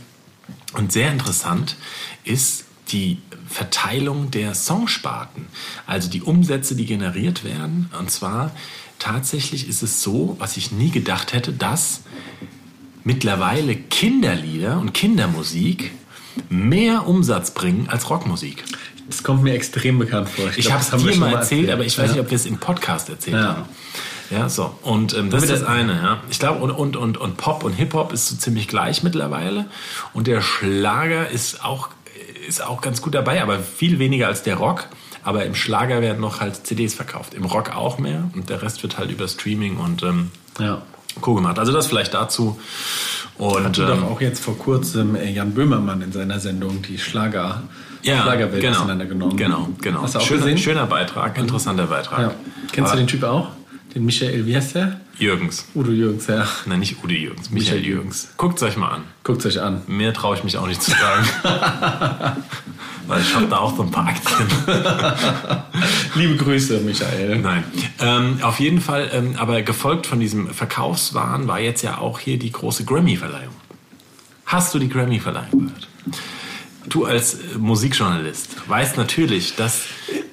Und 0.74 0.92
sehr 0.92 1.12
interessant 1.12 1.78
ist 2.24 2.66
die 2.90 3.20
Verteilung 3.48 4.32
der 4.32 4.54
Songsparten, 4.54 5.46
also 5.86 6.10
die 6.10 6.22
Umsätze, 6.22 6.76
die 6.76 6.86
generiert 6.86 7.44
werden. 7.44 7.90
Und 7.98 8.12
zwar 8.12 8.52
tatsächlich 9.00 9.68
ist 9.68 9.82
es 9.82 10.02
so, 10.02 10.36
was 10.40 10.58
ich 10.58 10.72
nie 10.72 10.90
gedacht 10.90 11.34
hätte, 11.34 11.54
dass 11.54 12.02
mittlerweile 13.04 13.76
Kinderlieder 13.76 14.80
und 14.80 14.94
Kindermusik 14.94 15.92
mehr 16.50 17.08
Umsatz 17.08 17.52
bringen 17.52 17.88
als 17.90 18.10
Rockmusik. 18.10 18.64
Das 19.08 19.24
kommt 19.24 19.44
mir 19.44 19.54
extrem 19.54 20.00
bekannt 20.00 20.30
vor. 20.30 20.46
Ich 20.56 20.66
glaub, 20.68 20.80
habe 20.80 20.96
es 20.96 21.04
dir 21.04 21.20
mal 21.20 21.34
erzählt, 21.34 21.70
aber 21.70 21.84
ich 21.84 21.98
weiß 21.98 22.08
Ja. 22.08 22.12
nicht, 22.14 22.22
ob 22.22 22.30
wir 22.32 22.36
es 22.36 22.46
im 22.46 22.58
Podcast 22.58 23.10
erzählt 23.10 23.36
Ja. 23.38 23.44
haben. 23.44 23.64
Ja, 24.30 24.48
so. 24.48 24.74
Und 24.84 25.14
ähm, 25.14 25.30
das 25.30 25.44
ist 25.44 25.52
das- 25.52 25.64
eine, 25.64 25.94
ja. 25.94 26.18
Ich 26.30 26.40
glaube, 26.40 26.64
und, 26.64 26.72
und, 26.72 26.96
und, 26.96 27.18
und 27.18 27.36
Pop 27.36 27.66
und 27.66 27.74
Hip-Hop 27.74 28.14
ist 28.14 28.28
so 28.28 28.36
ziemlich 28.38 28.70
gleich 28.70 29.04
mittlerweile. 29.04 29.66
Und 30.14 30.28
der 30.28 30.42
Schlager 30.42 31.30
ist 31.30 31.66
auch, 31.66 31.90
ist 32.48 32.64
auch 32.66 32.80
ganz 32.80 33.02
gut 33.02 33.14
dabei, 33.14 33.42
aber 33.44 33.60
viel 33.60 34.00
weniger 34.00 34.28
als 34.28 34.44
der 34.44 34.56
Rock. 34.56 34.88
Aber 35.24 35.44
im 35.46 35.54
Schlager 35.54 36.00
werden 36.02 36.22
noch 36.22 36.40
halt 36.40 36.66
CDs 36.66 36.94
verkauft. 36.94 37.34
Im 37.34 37.44
Rock 37.44 37.76
auch 37.76 37.98
mehr. 38.00 38.30
Und 38.34 38.50
der 38.50 38.62
Rest 38.62 38.82
wird 38.84 38.98
halt 38.98 39.12
über 39.12 39.28
Streaming 39.28 39.76
und 39.78 40.02
ähm, 40.04 40.32
Ja. 40.60 40.82
Co. 41.20 41.34
gemacht. 41.36 41.60
Also 41.60 41.74
das 41.74 41.88
vielleicht 41.88 42.14
dazu. 42.14 42.58
Und 43.38 43.64
Hatte 43.64 43.86
doch 43.86 43.98
ähm, 43.98 44.04
auch 44.04 44.22
jetzt 44.22 44.44
vor 44.44 44.58
kurzem 44.58 45.16
äh, 45.16 45.32
Jan 45.32 45.54
Böhmermann 45.54 46.02
in 46.02 46.12
seiner 46.12 46.40
Sendung 46.40 46.82
die 46.82 46.98
Schlager, 46.98 47.64
ja, 48.04 48.22
Schlagerwelt 48.22 48.62
genau, 48.62 48.78
auseinandergenommen. 48.78 49.38
Genau, 49.38 49.70
genau. 49.82 50.08
Schöner, 50.08 50.58
schöner 50.58 50.86
Beitrag, 50.86 51.38
interessanter 51.38 51.88
Beitrag. 51.88 52.20
Ja. 52.20 52.34
Kennst 52.72 52.92
Aber 52.92 53.00
du 53.00 53.06
den 53.06 53.08
Typ 53.08 53.24
auch? 53.24 53.50
Den 53.94 54.06
Michael, 54.06 54.46
wie 54.46 54.56
heißt 54.56 54.76
der? 54.76 55.02
Jürgens. 55.18 55.66
Udo 55.76 55.92
Jürgens, 55.92 56.28
ja. 56.28 56.48
Nein, 56.66 56.80
nicht 56.80 57.04
Udo 57.04 57.14
Jürgens, 57.14 57.50
Michael 57.52 57.80
Michael 57.80 57.94
Jürgens. 57.94 58.30
Guckt 58.38 58.64
euch 58.64 58.78
mal 58.78 58.90
an. 58.90 59.04
Guckt 59.24 59.46
euch 59.46 59.60
an. 59.60 59.82
Mehr 59.88 60.14
traue 60.14 60.38
ich 60.38 60.44
mich 60.44 60.58
auch 60.58 60.68
nicht 60.68 60.82
zu 60.82 60.92
sagen. 60.92 61.28
Weil 63.08 63.22
ich 63.22 63.36
habe 63.36 63.48
da 63.48 63.58
auch 63.58 63.76
so 63.76 63.84
ein 63.84 63.92
paar 63.92 64.08
Aktien. 64.08 64.48
Liebe 66.16 66.38
Grüße, 66.38 66.80
Michael. 66.80 67.40
Nein. 67.40 67.66
Ähm, 68.00 68.40
auf 68.42 68.60
jeden 68.62 68.80
Fall, 68.80 69.10
ähm, 69.12 69.36
aber 69.38 69.62
gefolgt 69.62 70.08
von 70.08 70.20
diesem 70.20 70.48
Verkaufswahn 70.54 71.48
war 71.48 71.60
jetzt 71.60 71.82
ja 71.82 71.98
auch 71.98 72.20
hier 72.20 72.40
die 72.40 72.52
große 72.52 72.86
Grammy-Verleihung. 72.86 73.54
Hast 74.46 74.74
du 74.74 74.80
die 74.80 74.88
Grammy-Verleihung 74.88 75.68
gehört? 75.68 75.88
Du 76.88 77.06
als 77.06 77.36
äh, 77.36 77.58
Musikjournalist 77.58 78.68
weißt 78.68 78.98
natürlich, 78.98 79.56
dass 79.56 79.84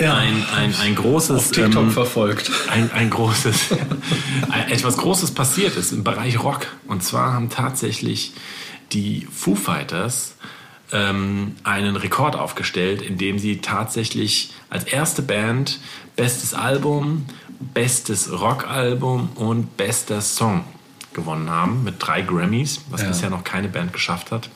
Ja. 0.00 0.14
ein, 0.17 0.45
ein, 0.57 0.75
ein 0.81 0.95
großes 0.95 1.50
TikTok 1.50 1.85
ähm, 1.85 1.90
verfolgt. 1.90 2.50
ein, 2.71 2.90
ein 2.93 3.11
großes, 3.11 3.73
ein, 4.50 4.69
etwas 4.71 4.97
Großes 4.97 5.33
passiert 5.33 5.76
ist 5.76 5.93
im 5.93 6.05
Bereich 6.05 6.43
Rock. 6.43 6.67
Und 6.87 7.02
zwar 7.02 7.33
haben 7.33 7.50
tatsächlich 7.50 8.33
die 8.93 9.26
Foo 9.31 9.55
Fighters 9.55 10.37
ähm, 10.93 11.55
einen 11.64 11.97
Rekord 11.97 12.35
aufgestellt, 12.37 13.02
indem 13.02 13.38
sie 13.38 13.59
tatsächlich 13.61 14.52
als 14.71 14.85
erste 14.85 15.21
Band 15.23 15.81
bestes 16.17 16.55
Album, 16.55 17.26
bestes 17.75 18.33
Rockalbum 18.33 19.28
und 19.35 19.76
bester 19.76 20.23
Song 20.23 20.64
gewonnen 21.12 21.50
haben 21.50 21.85
mit 21.85 21.97
drei 21.99 22.23
Grammys, 22.23 22.81
was 22.90 23.02
Ja. 23.02 23.09
bisher 23.09 23.28
noch 23.31 23.45
keine 23.45 23.69
Band 23.69 23.93
geschafft 23.93 24.31
hat. 24.33 24.49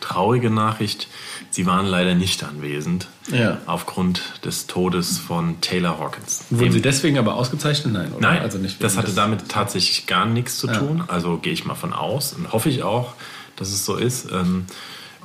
Traurige 0.00 0.50
Nachricht, 0.50 1.08
sie 1.50 1.66
waren 1.66 1.86
leider 1.86 2.14
nicht 2.14 2.42
anwesend 2.44 3.08
Ja. 3.30 3.58
aufgrund 3.66 4.22
des 4.44 4.66
Todes 4.66 5.18
von 5.18 5.60
Taylor 5.60 5.98
Hawkins. 5.98 6.44
Wurden 6.50 6.72
sie 6.72 6.82
deswegen 6.82 7.18
aber 7.18 7.34
ausgezeichnet? 7.34 7.92
Nein, 7.92 8.12
oder? 8.12 8.20
Nein, 8.28 8.42
also 8.42 8.58
nicht 8.58 8.82
das 8.82 8.96
hatte 8.96 9.06
des- 9.08 9.14
damit 9.16 9.48
tatsächlich 9.48 10.06
gar 10.06 10.26
nichts 10.26 10.58
zu 10.58 10.66
Ja. 10.68 10.74
tun. 10.78 11.04
Also 11.08 11.36
gehe 11.38 11.52
ich 11.52 11.64
mal 11.64 11.74
von 11.74 11.92
aus 11.92 12.32
und 12.32 12.52
hoffe 12.52 12.68
ich 12.68 12.82
auch, 12.82 13.14
dass 13.56 13.68
es 13.68 13.84
so 13.84 13.96
ist. 13.96 14.30
Ähm, 14.32 14.66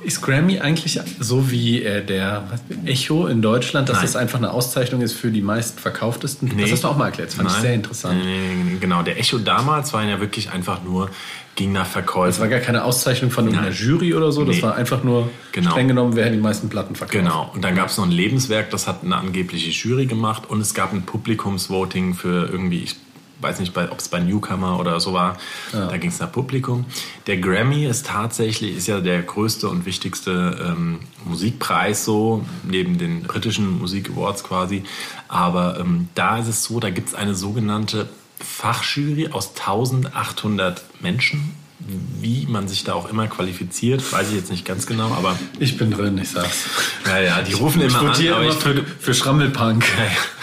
Ist 0.02 0.20
Grammy 0.22 0.60
eigentlich 0.60 1.00
so 1.20 1.50
wie 1.50 1.82
äh, 1.82 2.04
der 2.04 2.44
Echo 2.84 3.26
in 3.26 3.40
Deutschland, 3.42 3.88
dass 3.88 3.96
Nein. 3.96 4.04
das 4.06 4.16
einfach 4.16 4.38
eine 4.38 4.50
Auszeichnung 4.52 5.00
ist 5.00 5.14
für 5.14 5.30
die 5.30 5.40
meistverkauftesten? 5.40 6.52
Das 6.58 6.70
hast 6.70 6.84
du 6.84 6.88
auch 6.88 6.96
mal 6.96 7.06
erklärt. 7.06 7.30
Das 7.30 7.36
fand 7.36 7.48
ich 7.48 7.54
Nein. 7.54 7.62
sehr 7.62 7.74
interessant. 7.74 8.18
Nee, 8.22 8.38
nee, 8.54 8.64
nee, 8.72 8.76
genau, 8.78 9.02
der 9.02 9.18
Echo 9.18 9.38
damals 9.38 9.92
war 9.94 10.04
ja 10.04 10.20
wirklich 10.20 10.50
einfach 10.52 10.82
nur, 10.84 11.10
ging 11.54 11.72
nach 11.72 11.84
Das 11.84 11.92
Verkäufen. 11.92 12.40
war 12.40 12.48
gar 12.48 12.60
keine 12.60 12.84
Auszeichnung 12.84 13.30
von 13.30 13.46
Nein. 13.46 13.72
Jury 13.72 14.14
oder 14.14 14.30
so. 14.32 14.44
Das 14.44 14.56
Nee. 14.56 14.62
war 14.62 14.74
einfach 14.76 15.02
nur 15.02 15.30
Genau. 15.52 15.70
streng 15.70 15.88
genommen, 15.88 16.14
wer 16.14 16.28
die 16.30 16.36
meisten 16.36 16.68
Platten 16.68 16.94
verkauft. 16.94 17.18
Genau, 17.18 17.50
und 17.54 17.64
dann 17.64 17.74
gab 17.74 17.88
es 17.88 17.96
noch 17.96 18.04
ein 18.04 18.10
Lebenswerk, 18.12 18.70
das 18.70 18.86
hat 18.86 19.02
eine 19.02 19.16
angebliche 19.16 19.70
Jury 19.70 20.04
gemacht 20.06 20.42
und 20.48 20.60
es 20.60 20.74
gab 20.74 20.92
ein 20.92 21.02
Publikumsvoting 21.02 22.14
für 22.14 22.46
irgendwie, 22.50 22.80
ich 22.82 22.96
weiß 23.40 23.60
nicht, 23.60 23.76
ob 23.76 23.98
es 23.98 24.08
bei 24.08 24.20
Newcomer 24.20 24.78
oder 24.78 24.98
so 25.00 25.12
war, 25.12 25.36
da 25.72 25.96
ging 25.98 26.10
es 26.10 26.18
nach 26.20 26.32
Publikum. 26.32 26.86
Der 27.26 27.36
Grammy 27.36 27.84
ist 27.86 28.06
tatsächlich, 28.06 28.76
ist 28.76 28.86
ja 28.86 29.00
der 29.00 29.22
größte 29.22 29.68
und 29.68 29.86
wichtigste 29.86 30.58
ähm, 30.64 31.00
Musikpreis 31.24 32.04
so, 32.04 32.44
neben 32.64 32.98
den 32.98 33.22
britischen 33.22 33.78
Musik 33.78 34.10
Awards 34.10 34.44
quasi, 34.44 34.84
aber 35.28 35.78
ähm, 35.80 36.08
da 36.14 36.38
ist 36.38 36.48
es 36.48 36.64
so, 36.64 36.80
da 36.80 36.90
gibt 36.90 37.08
es 37.08 37.14
eine 37.14 37.34
sogenannte 37.34 38.08
Fachjury 38.38 39.28
aus 39.28 39.50
1800 39.50 40.82
Menschen. 41.00 41.54
Wie 41.78 42.46
man 42.48 42.68
sich 42.68 42.84
da 42.84 42.94
auch 42.94 43.08
immer 43.10 43.26
qualifiziert, 43.26 44.10
weiß 44.12 44.30
ich 44.30 44.34
jetzt 44.36 44.50
nicht 44.50 44.64
ganz 44.64 44.86
genau, 44.86 45.12
aber 45.12 45.38
Ich 45.58 45.76
bin 45.76 45.90
drin, 45.90 46.16
ich 46.18 46.30
sag's. 46.30 46.64
ja, 47.06 47.18
ja, 47.20 47.42
die 47.42 47.52
rufen 47.52 47.82
immer 47.82 47.90
Ich 47.90 47.96
an, 48.30 48.34
aber 48.34 48.42
immer 48.44 48.48
ich 48.52 48.54
für, 48.54 48.82
für 48.98 49.14
Schrammelpunk. 49.14 49.84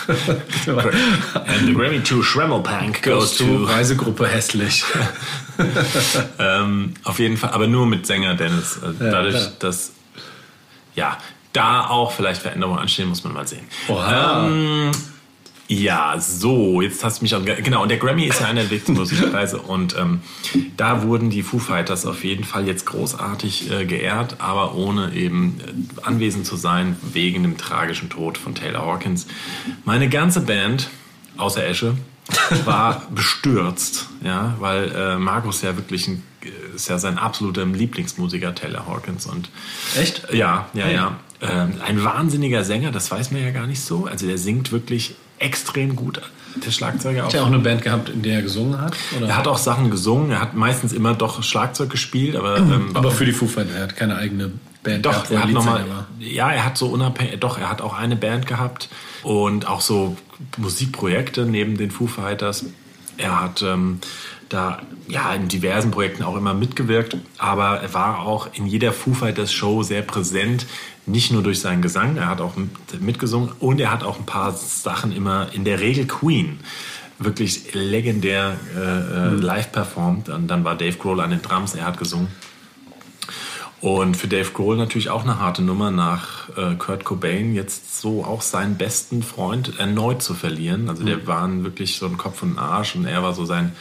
And 0.67 1.65
the 1.65 1.73
Grammy 1.73 2.01
to 2.03 2.21
Schrammelpunk 2.21 3.01
goes 3.03 3.37
Goes 3.37 3.37
to. 3.37 3.63
Reisegruppe 3.65 4.27
hässlich. 4.27 4.83
Ähm, 6.39 6.95
auf 7.03 7.19
jeden 7.19 7.37
Fall, 7.37 7.51
aber 7.51 7.67
nur 7.67 7.85
mit 7.85 8.07
Sänger 8.07 8.33
Dennis. 8.33 8.79
Also 8.81 9.03
Ja, 9.03 9.11
dadurch, 9.11 9.35
klar. 9.35 9.51
dass 9.59 9.91
ja 10.95 11.17
da 11.53 11.85
auch 11.87 12.11
vielleicht 12.11 12.41
Veränderungen 12.41 12.79
anstehen, 12.79 13.07
muss 13.07 13.23
man 13.23 13.33
mal 13.33 13.47
sehen. 13.47 13.67
Oha. 13.87 14.47
Ähm, 14.47 14.89
ja, 15.73 16.19
so, 16.19 16.81
jetzt 16.81 17.03
hast 17.03 17.19
du 17.19 17.25
mich 17.25 17.35
an. 17.35 17.45
Genau, 17.45 17.83
und 17.83 17.89
der 17.89 17.97
Grammy 17.97 18.25
ist 18.25 18.41
ja 18.41 18.47
einer 18.47 18.61
der 18.61 18.69
wichtigsten 18.69 18.93
Musikpreise 18.93 19.59
und 19.59 19.95
ähm, 19.97 20.21
da 20.77 21.03
wurden 21.03 21.29
die 21.29 21.43
Foo 21.43 21.59
Fighters 21.59 22.05
auf 22.05 22.23
jeden 22.23 22.43
Fall 22.43 22.67
jetzt 22.67 22.85
großartig 22.85 23.71
äh, 23.71 23.85
geehrt, 23.85 24.37
aber 24.39 24.75
ohne 24.75 25.13
eben 25.13 25.59
äh, 25.59 26.05
anwesend 26.05 26.45
zu 26.45 26.55
sein 26.55 26.97
wegen 27.01 27.43
dem 27.43 27.57
tragischen 27.57 28.09
Tod 28.09 28.37
von 28.37 28.55
Taylor 28.55 28.85
Hawkins. 28.85 29.27
Meine 29.85 30.09
ganze 30.09 30.41
Band, 30.41 30.89
außer 31.37 31.65
Esche, 31.65 31.97
war 32.65 33.07
bestürzt, 33.15 34.07
ja, 34.23 34.55
weil 34.59 34.91
äh, 34.95 35.17
Markus 35.17 35.61
ja 35.61 35.75
wirklich 35.75 36.07
ein, 36.07 36.23
ist 36.75 36.89
ja 36.89 36.99
sein 36.99 37.17
absoluter 37.17 37.65
Lieblingsmusiker 37.65 38.53
Taylor 38.53 38.85
Hawkins 38.85 39.25
und 39.25 39.49
Echt? 39.97 40.27
ja, 40.31 40.67
ja, 40.73 40.87
ja. 40.89 41.19
Ähm, 41.41 41.73
ein 41.85 42.03
wahnsinniger 42.03 42.63
Sänger, 42.63 42.91
das 42.91 43.11
weiß 43.11 43.31
man 43.31 43.41
ja 43.41 43.51
gar 43.51 43.67
nicht 43.67 43.81
so. 43.81 44.05
Also 44.05 44.27
der 44.27 44.37
singt 44.37 44.71
wirklich 44.71 45.15
extrem 45.43 45.95
gut. 45.95 46.21
Der 46.55 46.71
Schlagzeuger 46.71 47.23
auch. 47.23 47.27
Hat 47.27 47.33
er 47.33 47.43
auch 47.43 47.47
eine 47.47 47.59
Band 47.59 47.81
gehabt, 47.81 48.09
in 48.09 48.21
der 48.21 48.35
er 48.35 48.41
gesungen 48.43 48.79
hat? 48.79 48.95
Oder? 49.17 49.27
Er 49.27 49.37
hat 49.37 49.47
auch 49.47 49.57
Sachen 49.57 49.89
gesungen. 49.89 50.31
Er 50.31 50.39
hat 50.39 50.53
meistens 50.55 50.93
immer 50.93 51.15
doch 51.15 51.41
Schlagzeug 51.41 51.89
gespielt, 51.89 52.35
aber 52.35 52.57
ähm, 52.57 52.91
aber 52.93 53.11
für 53.11 53.25
die 53.25 53.31
Foo 53.31 53.47
Fighters, 53.47 53.75
er 53.75 53.83
hat 53.83 53.95
keine 53.95 54.17
eigene 54.17 54.51
Band 54.83 55.05
doch, 55.05 55.11
gehabt, 55.11 55.31
er 55.31 55.43
hat 55.43 55.49
nochmal, 55.49 55.89
war. 55.89 56.07
ja, 56.19 56.51
er 56.51 56.65
hat 56.65 56.77
so 56.77 56.87
unabhängig, 56.87 57.39
doch, 57.39 57.57
er 57.57 57.69
hat 57.69 57.81
auch 57.81 57.97
eine 57.97 58.15
Band 58.15 58.45
gehabt 58.45 58.89
und 59.23 59.67
auch 59.67 59.81
so 59.81 60.17
Musikprojekte 60.57 61.45
neben 61.45 61.77
den 61.77 61.89
Foo 61.89 62.07
Fighters. 62.07 62.65
Er 63.17 63.41
hat 63.41 63.61
ähm, 63.61 63.99
da 64.49 64.81
ja 65.07 65.33
in 65.33 65.47
diversen 65.47 65.91
Projekten 65.91 66.23
auch 66.23 66.35
immer 66.35 66.53
mitgewirkt, 66.53 67.17
aber 67.37 67.81
er 67.81 67.93
war 67.93 68.19
auch 68.19 68.49
in 68.53 68.67
jeder 68.67 68.91
Foo 68.91 69.13
Fighters 69.13 69.53
Show 69.53 69.83
sehr 69.83 70.01
präsent, 70.01 70.67
nicht 71.05 71.31
nur 71.31 71.43
durch 71.43 71.59
seinen 71.59 71.81
Gesang, 71.81 72.17
er 72.17 72.29
hat 72.29 72.41
auch 72.41 72.55
mit- 72.55 73.01
mitgesungen 73.01 73.51
und 73.59 73.79
er 73.79 73.91
hat 73.91 74.03
auch 74.03 74.19
ein 74.19 74.25
paar 74.25 74.53
Sachen 74.53 75.11
immer, 75.11 75.47
in 75.53 75.65
der 75.65 75.79
Regel 75.79 76.05
Queen, 76.07 76.59
wirklich 77.19 77.73
legendär 77.73 78.57
äh, 78.75 78.79
äh, 78.79 79.29
live 79.35 79.71
performt. 79.71 80.29
Und 80.29 80.47
dann 80.47 80.63
war 80.63 80.75
Dave 80.75 80.97
Grohl 80.97 81.21
an 81.21 81.29
den 81.29 81.41
Drums, 81.41 81.75
er 81.75 81.85
hat 81.85 81.97
gesungen. 81.97 82.27
Und 83.81 84.15
für 84.15 84.27
Dave 84.27 84.49
Grohl 84.51 84.77
natürlich 84.77 85.09
auch 85.09 85.23
eine 85.23 85.39
harte 85.39 85.61
Nummer, 85.61 85.91
nach 85.91 86.47
äh, 86.57 86.75
Kurt 86.75 87.03
Cobain 87.03 87.53
jetzt 87.53 87.99
so 87.99 88.23
auch 88.23 88.41
seinen 88.41 88.77
besten 88.77 89.23
Freund 89.23 89.77
erneut 89.77 90.21
zu 90.21 90.33
verlieren. 90.33 90.87
Also 90.89 91.03
der 91.03 91.27
waren 91.27 91.65
wirklich 91.65 91.97
so 91.97 92.05
ein 92.05 92.17
Kopf 92.17 92.43
und 92.43 92.55
ein 92.55 92.59
Arsch 92.59 92.95
und 92.95 93.05
er 93.05 93.23
war 93.23 93.33
so 93.33 93.43
sein, 93.43 93.73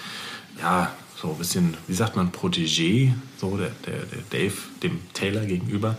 ja, 0.61 0.91
so 1.23 1.31
ein 1.31 1.38
bisschen, 1.38 1.76
wie 1.87 1.95
sagt 1.95 2.17
man, 2.17 2.33
Protégé, 2.33 3.12
so 3.38 3.57
der, 3.57 3.71
der, 3.87 4.00
der 4.07 4.23
Dave 4.31 4.55
dem 4.83 4.99
Taylor 5.14 5.45
gegenüber. 5.45 5.97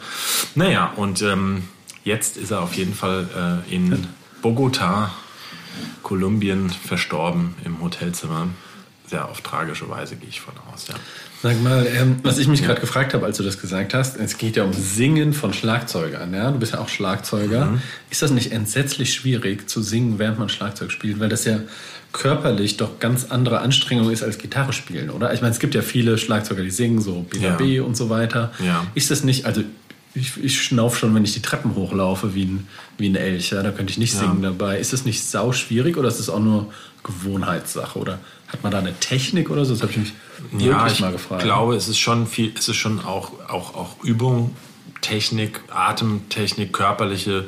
Naja, 0.54 0.92
und 0.98 1.22
ähm, 1.22 1.64
jetzt 2.04 2.36
ist 2.36 2.52
er 2.52 2.62
auf 2.62 2.74
jeden 2.74 2.94
Fall 2.94 3.64
äh, 3.70 3.74
in 3.74 4.06
Bogota, 4.42 5.12
Kolumbien, 6.04 6.70
verstorben 6.70 7.56
im 7.64 7.82
Hotelzimmer. 7.82 8.50
Sehr 9.08 9.30
auf 9.30 9.42
tragische 9.42 9.90
Weise 9.90 10.18
gehe 10.18 10.28
ich 10.28 10.42
von 10.42 10.54
aus, 10.72 10.88
ja. 10.90 10.96
Sag 11.42 11.62
mal, 11.62 11.86
ähm, 11.86 12.20
was 12.24 12.38
ich 12.38 12.48
mich 12.48 12.64
gerade 12.64 12.80
gefragt 12.80 13.14
habe, 13.14 13.26
als 13.26 13.38
du 13.38 13.44
das 13.44 13.60
gesagt 13.60 13.94
hast, 13.94 14.18
es 14.18 14.38
geht 14.38 14.56
ja 14.56 14.64
um 14.64 14.72
Singen 14.74 15.34
von 15.34 15.54
Schlagzeugern. 15.54 16.34
Ja? 16.34 16.52
Du 16.52 16.60
bist 16.60 16.74
ja 16.74 16.80
auch 16.80 16.88
Schlagzeuger. 16.88 17.66
Mhm. 17.66 17.82
Ist 18.10 18.22
das 18.22 18.32
nicht 18.32 18.52
entsetzlich 18.54 19.14
schwierig 19.14 19.70
zu 19.70 19.82
singen, 19.82 20.20
während 20.20 20.40
man 20.40 20.48
Schlagzeug 20.48 20.92
spielt? 20.92 21.20
Weil 21.20 21.28
das 21.28 21.44
ja 21.44 21.60
körperlich 22.14 22.78
doch 22.78 23.00
ganz 23.00 23.26
andere 23.26 23.60
Anstrengung 23.60 24.10
ist 24.12 24.24
als 24.24 24.38
Gitarre 24.38 24.72
spielen, 24.72 25.10
oder? 25.10 25.34
Ich 25.34 25.42
meine, 25.42 25.52
es 25.54 25.60
gibt 25.60 25.76
ja 25.76 25.82
viele 25.82 26.18
Schlagzeuger, 26.18 26.64
die 26.64 26.70
singen, 26.72 27.02
so 27.02 27.26
BAB 27.30 27.62
Ja. 27.62 27.84
und 27.84 27.98
so 27.98 28.10
weiter. 28.10 28.52
Ja. 28.64 28.86
Ist 28.96 29.12
das 29.12 29.24
nicht, 29.24 29.46
also 29.46 29.62
ich, 30.16 30.38
ich 30.44 30.62
schnauf 30.62 30.96
schon, 30.98 31.16
wenn 31.16 31.24
ich 31.24 31.34
die 31.34 31.42
Treppen 31.42 31.74
hochlaufe 31.76 32.36
wie 32.36 32.46
ein, 32.46 32.68
wie 33.00 33.10
ein 33.10 33.16
Elch, 33.16 33.50
ja? 33.52 33.64
da 33.64 33.72
könnte 33.72 33.92
ich 33.92 33.98
nicht 33.98 34.14
singen 34.14 34.44
dabei. 34.44 34.78
Ist 34.80 34.94
das 34.94 35.06
nicht 35.06 35.24
sau 35.26 35.52
schwierig 35.54 35.98
oder 35.98 36.08
ist 36.08 36.20
das 36.20 36.30
auch 36.30 36.40
nur 36.40 36.72
Gewohnheitssache? 37.04 37.98
Oder 37.98 38.20
hat 38.48 38.62
man 38.62 38.72
da 38.72 38.78
eine 38.78 38.94
Technik 39.00 39.50
oder 39.50 39.66
so? 39.66 39.74
Das 39.74 39.82
habe 39.82 39.92
ich 39.94 39.98
mich 39.98 40.14
wirklich 40.52 40.94
ich 40.94 41.00
mal 41.00 41.12
gefragt. 41.12 41.42
glaube, 41.44 41.76
es 41.76 41.88
ist 41.88 41.98
schon 41.98 42.28
viel, 42.28 42.54
es 42.56 42.70
ist 42.70 42.76
schon 42.76 43.04
auch, 43.04 43.32
auch, 43.50 43.74
auch 43.74 44.04
Übung, 44.04 44.56
Technik, 45.02 45.62
Atemtechnik, 45.72 46.72
körperliche. 46.74 47.46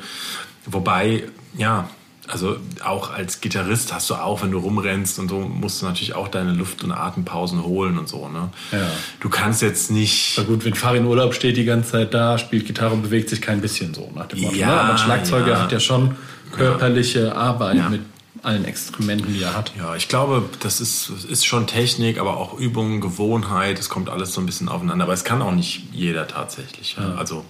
Wobei, 0.66 1.22
ja, 1.56 1.88
also 2.28 2.56
auch 2.84 3.10
als 3.12 3.40
Gitarrist 3.40 3.92
hast 3.92 4.10
du 4.10 4.14
auch, 4.14 4.42
wenn 4.42 4.50
du 4.50 4.58
rumrennst 4.58 5.18
und 5.18 5.28
so, 5.28 5.38
musst 5.40 5.80
du 5.80 5.86
natürlich 5.86 6.14
auch 6.14 6.28
deine 6.28 6.52
Luft- 6.52 6.82
und 6.82 6.92
Atempausen 6.92 7.62
holen 7.64 7.98
und 7.98 8.08
so. 8.08 8.28
Ne? 8.28 8.50
Ja. 8.72 8.88
Du 9.20 9.28
kannst 9.28 9.62
jetzt 9.62 9.90
nicht. 9.90 10.34
Na 10.36 10.44
gut, 10.44 10.64
wenn 10.64 10.74
Farin 10.74 11.02
in 11.02 11.06
Urlaub 11.06 11.34
steht 11.34 11.56
die 11.56 11.64
ganze 11.64 11.92
Zeit 11.92 12.14
da, 12.14 12.38
spielt 12.38 12.66
Gitarre 12.66 12.94
und 12.94 13.02
bewegt 13.02 13.28
sich 13.30 13.40
kein 13.40 13.60
bisschen 13.60 13.94
so 13.94 14.10
nach 14.14 14.26
dem 14.26 14.40
Motto. 14.40 14.56
Ja, 14.56 14.66
ne? 14.66 14.80
Aber 14.80 14.92
ein 14.92 14.98
Schlagzeuger 14.98 15.52
ja. 15.52 15.60
hat 15.60 15.72
ja 15.72 15.80
schon 15.80 16.16
körperliche 16.52 17.34
Arbeit 17.34 17.76
Ja. 17.76 17.88
mit 17.88 18.02
allen 18.42 18.64
Extrementen, 18.64 19.32
die 19.32 19.42
er 19.42 19.56
hat. 19.56 19.72
Ja, 19.76 19.96
ich 19.96 20.08
glaube, 20.08 20.44
das 20.60 20.80
ist, 20.80 21.10
ist 21.28 21.44
schon 21.46 21.66
Technik, 21.66 22.18
aber 22.18 22.36
auch 22.36 22.58
Übung, 22.58 23.00
Gewohnheit, 23.00 23.78
es 23.78 23.88
kommt 23.88 24.08
alles 24.08 24.32
so 24.32 24.40
ein 24.40 24.46
bisschen 24.46 24.68
aufeinander. 24.68 25.04
Aber 25.04 25.14
es 25.14 25.24
kann 25.24 25.42
auch 25.42 25.52
nicht 25.52 25.88
jeder 25.92 26.28
tatsächlich. 26.28 26.96
Ja. 26.98 27.14
Also, 27.16 27.44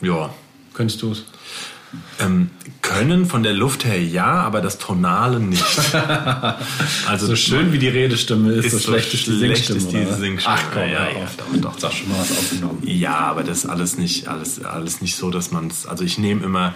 ja. 0.00 0.30
Könntest 0.72 1.02
du 1.02 1.12
es? 1.12 1.24
Ähm, 2.20 2.50
können 2.82 3.26
von 3.26 3.42
der 3.42 3.52
Luft 3.52 3.84
her 3.84 4.00
ja, 4.00 4.26
aber 4.26 4.60
das 4.60 4.78
Tonale 4.78 5.40
nicht. 5.40 5.64
Also 7.06 7.26
So 7.26 7.36
schön 7.36 7.72
wie 7.72 7.78
die 7.78 7.88
Redestimme 7.88 8.52
ist, 8.52 8.66
Ist 8.66 8.72
so 8.72 8.78
schlecht 8.92 9.12
ist 9.14 9.26
die 9.26 9.32
Singstimme. 9.38 9.78
ist 9.78 9.90
die 9.92 9.96
oder? 9.98 10.16
Singstimme. 10.16 10.56
Ach 10.58 10.64
komm, 10.72 10.82
Ja, 10.82 10.88
ja, 10.88 11.22
auf. 11.24 11.36
doch, 11.36 11.60
doch, 11.60 11.78
Sag 11.78 11.92
schon 11.92 12.08
mal 12.08 12.18
was 12.20 12.30
aufgenommen. 12.30 12.82
Ja, 12.84 13.16
aber 13.18 13.42
das 13.42 13.58
ist 13.64 13.66
alles 13.66 13.96
nicht, 13.98 14.28
alles, 14.28 14.62
alles 14.64 15.00
nicht 15.00 15.16
so, 15.16 15.30
dass 15.30 15.50
man 15.50 15.66
es. 15.68 15.86
Also 15.86 16.04
ich 16.04 16.18
nehme 16.18 16.44
immer 16.44 16.74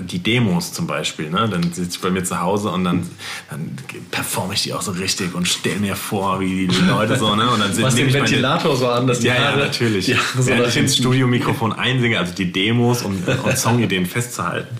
die 0.00 0.18
Demos 0.18 0.72
zum 0.72 0.86
Beispiel, 0.86 1.30
ne? 1.30 1.48
Dann 1.48 1.62
sitze 1.72 1.96
ich 1.96 2.00
bei 2.00 2.10
mir 2.10 2.24
zu 2.24 2.40
Hause 2.40 2.70
und 2.70 2.84
dann, 2.84 3.08
dann 3.50 3.76
performe 4.10 4.54
ich 4.54 4.62
die 4.64 4.74
auch 4.74 4.82
so 4.82 4.90
richtig 4.90 5.34
und 5.34 5.46
stelle 5.46 5.78
mir 5.78 5.94
vor, 5.96 6.40
wie 6.40 6.66
die 6.66 6.80
Leute 6.88 7.16
so, 7.16 7.34
ne? 7.36 7.48
Und 7.48 7.60
dann 7.60 7.72
sind 7.72 7.84
Was 7.84 7.94
den 7.94 8.08
ich 8.08 8.12
meine- 8.14 8.24
Ventilator 8.26 8.76
so 8.76 8.88
an, 8.88 9.06
dass 9.06 9.20
die 9.20 9.28
ja, 9.28 9.34
ja, 9.34 9.40
Haare- 9.52 9.58
natürlich. 9.60 10.06
die 10.06 10.16
Haare 10.16 10.42
so 10.42 10.54
nach 10.54 10.66
ich 10.68 10.76
ins 10.76 10.96
Studiomikrofon 10.96 11.72
einsinge, 11.72 12.18
also 12.18 12.34
die 12.34 12.50
Demos 12.50 13.02
und, 13.02 13.26
und 13.28 13.56
Songideen 13.56 14.06
festzuhalten. 14.06 14.76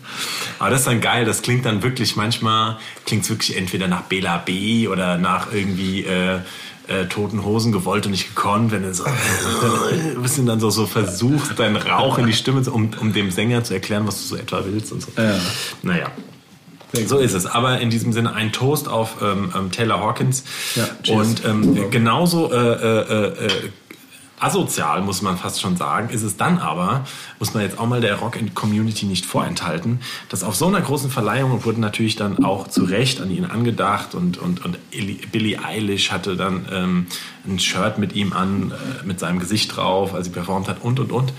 Aber 0.58 0.70
das 0.70 0.80
ist 0.80 0.86
dann 0.88 1.00
geil, 1.00 1.24
das 1.24 1.42
klingt 1.42 1.64
dann 1.64 1.82
wirklich, 1.82 2.16
manchmal 2.16 2.78
klingt 3.06 3.22
es 3.24 3.30
wirklich 3.30 3.56
entweder 3.56 3.86
nach 3.88 4.02
Bela 4.02 4.38
B 4.38 4.88
oder 4.88 5.16
nach 5.18 5.52
irgendwie 5.52 6.04
äh, 6.04 6.40
äh, 6.88 7.06
Toten 7.06 7.44
Hosen 7.44 7.72
gewollt 7.72 8.06
und 8.06 8.12
nicht 8.12 8.28
gekonnt, 8.34 8.72
wenn 8.72 8.82
du 8.82 8.92
so 8.94 9.04
ein 10.14 10.22
bisschen 10.22 10.46
dann 10.46 10.60
so, 10.60 10.70
so 10.70 10.86
versuchst, 10.86 11.58
deinen 11.58 11.76
Rauch 11.76 12.18
in 12.18 12.26
die 12.26 12.32
Stimme, 12.32 12.62
zu- 12.62 12.72
um, 12.72 12.90
um 13.00 13.12
dem 13.12 13.30
Sänger 13.30 13.62
zu 13.64 13.74
erklären, 13.74 14.06
was 14.06 14.16
du 14.22 14.22
so 14.28 14.36
etwa 14.36 14.62
willst 14.64 14.92
und 14.92 15.02
so. 15.02 15.08
Ja. 15.16 15.34
Naja. 15.82 16.06
So 17.06 17.18
ist 17.18 17.34
es. 17.34 17.46
Aber 17.46 17.78
in 17.80 17.88
diesem 17.90 18.12
Sinne 18.12 18.34
ein 18.34 18.50
Toast 18.50 18.88
auf 18.88 19.16
ähm, 19.22 19.52
ähm, 19.56 19.70
Taylor 19.70 20.00
Hawkins. 20.00 20.42
Ja. 20.74 20.88
Und 21.14 21.44
ähm, 21.44 21.88
genauso 21.92 22.52
äh, 22.52 22.56
äh, 22.56 23.46
äh, 23.46 23.50
asozial, 24.40 25.02
muss 25.02 25.22
man 25.22 25.36
fast 25.36 25.60
schon 25.60 25.76
sagen, 25.76 26.10
ist 26.10 26.22
es 26.22 26.36
dann 26.36 26.58
aber, 26.58 27.04
muss 27.38 27.54
man 27.54 27.62
jetzt 27.62 27.78
auch 27.78 27.86
mal 27.86 28.00
der 28.00 28.16
Rock-Community 28.16 29.06
nicht 29.06 29.26
vorenthalten, 29.26 30.00
dass 30.28 30.42
auf 30.42 30.56
so 30.56 30.66
einer 30.66 30.80
großen 30.80 31.10
Verleihung 31.10 31.64
wurde 31.64 31.80
natürlich 31.80 32.16
dann 32.16 32.44
auch 32.44 32.68
zu 32.68 32.84
Recht 32.84 33.20
an 33.20 33.30
ihn 33.30 33.44
angedacht 33.44 34.14
und, 34.14 34.38
und, 34.38 34.64
und 34.64 34.78
Billie 35.30 35.62
Eilish 35.62 36.10
hatte 36.10 36.36
dann 36.36 36.66
ähm, 36.72 37.06
ein 37.46 37.58
Shirt 37.58 37.98
mit 37.98 38.14
ihm 38.14 38.32
an, 38.32 38.72
äh, 38.72 39.06
mit 39.06 39.20
seinem 39.20 39.38
Gesicht 39.38 39.76
drauf, 39.76 40.14
als 40.14 40.26
sie 40.26 40.32
performt 40.32 40.68
hat 40.68 40.82
und, 40.82 40.98
und, 40.98 41.12
und. 41.12 41.32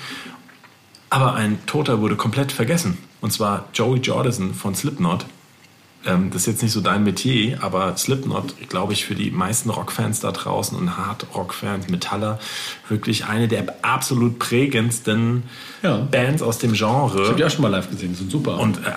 Aber 1.10 1.34
ein 1.34 1.66
Toter 1.66 2.00
wurde 2.00 2.16
komplett 2.16 2.52
vergessen. 2.52 2.98
Und 3.20 3.34
zwar 3.34 3.66
Joey 3.74 4.00
Jordison 4.00 4.54
von 4.54 4.76
Slipknot. 4.76 5.26
Ähm, 6.06 6.30
das 6.32 6.42
ist 6.44 6.48
jetzt 6.48 6.64
nicht 6.64 6.72
so 6.72 6.82
dein 6.82 7.04
Metier, 7.04 7.62
aber 7.64 7.96
Slipknot, 7.96 8.56
glaube 8.70 8.94
ich, 8.94 9.06
für 9.06 9.14
die 9.16 9.30
meisten 9.32 9.70
Rockfans 9.70 10.20
da 10.20 10.32
draußen 10.32 10.78
und 10.78 10.98
Hard-Rock-Fans, 10.98 11.90
Metaller, 11.90 12.40
wirklich 12.90 13.26
eine 13.26 13.48
der 13.48 13.76
absolut 13.84 14.40
prägendsten 14.40 15.44
Ja. 15.84 15.98
Bands 15.98 16.42
aus 16.42 16.58
dem 16.58 16.74
Ich 16.74 16.82
habe 16.82 17.10
Genre. 17.14 17.36
die 17.36 17.46
auch 17.46 17.50
schon 17.52 17.62
mal 17.62 17.68
live 17.70 17.90
gesehen, 17.90 18.10
die 18.10 18.16
sind 18.16 18.32
super. 18.32 18.60
Und 18.60 18.78
äh, 18.80 18.92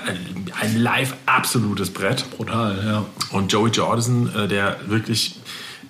ein 0.61 0.77
live 0.79 1.15
absolutes 1.27 1.91
Brett. 1.91 2.25
brutal, 2.37 2.83
ja. 2.85 3.05
Und 3.37 3.53
Joey 3.53 3.71
Jordison, 3.71 4.35
äh, 4.35 4.49
der 4.49 4.77
wirklich 4.87 5.37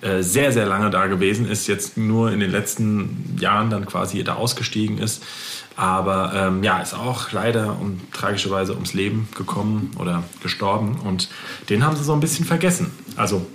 äh, 0.01 0.21
sehr, 0.21 0.51
sehr 0.51 0.65
lange 0.65 0.89
da 0.89 1.07
gewesen 1.07 1.47
ist, 1.47 1.67
jetzt 1.67 1.97
nur 1.97 2.31
in 2.31 2.39
den 2.39 2.51
letzten 2.51 3.37
Jahren 3.39 3.69
dann 3.69 3.85
quasi 3.85 4.23
da 4.23 4.35
ausgestiegen 4.35 4.97
ist. 4.97 5.23
Aber 5.77 6.31
ähm, 6.33 6.63
ja, 6.63 6.79
ist 6.79 6.93
auch 6.93 7.31
leider 7.31 7.77
um, 7.79 7.99
tragischerweise 8.13 8.73
ums 8.73 8.93
Leben 8.93 9.27
gekommen 9.35 9.91
oder 9.99 10.23
gestorben. 10.41 10.99
Und 11.01 11.29
den 11.69 11.83
haben 11.83 11.97
sie 11.97 12.03
so 12.03 12.13
ein 12.13 12.21
bisschen 12.21 12.45
vergessen. 12.45 12.91
Also, 13.17 13.45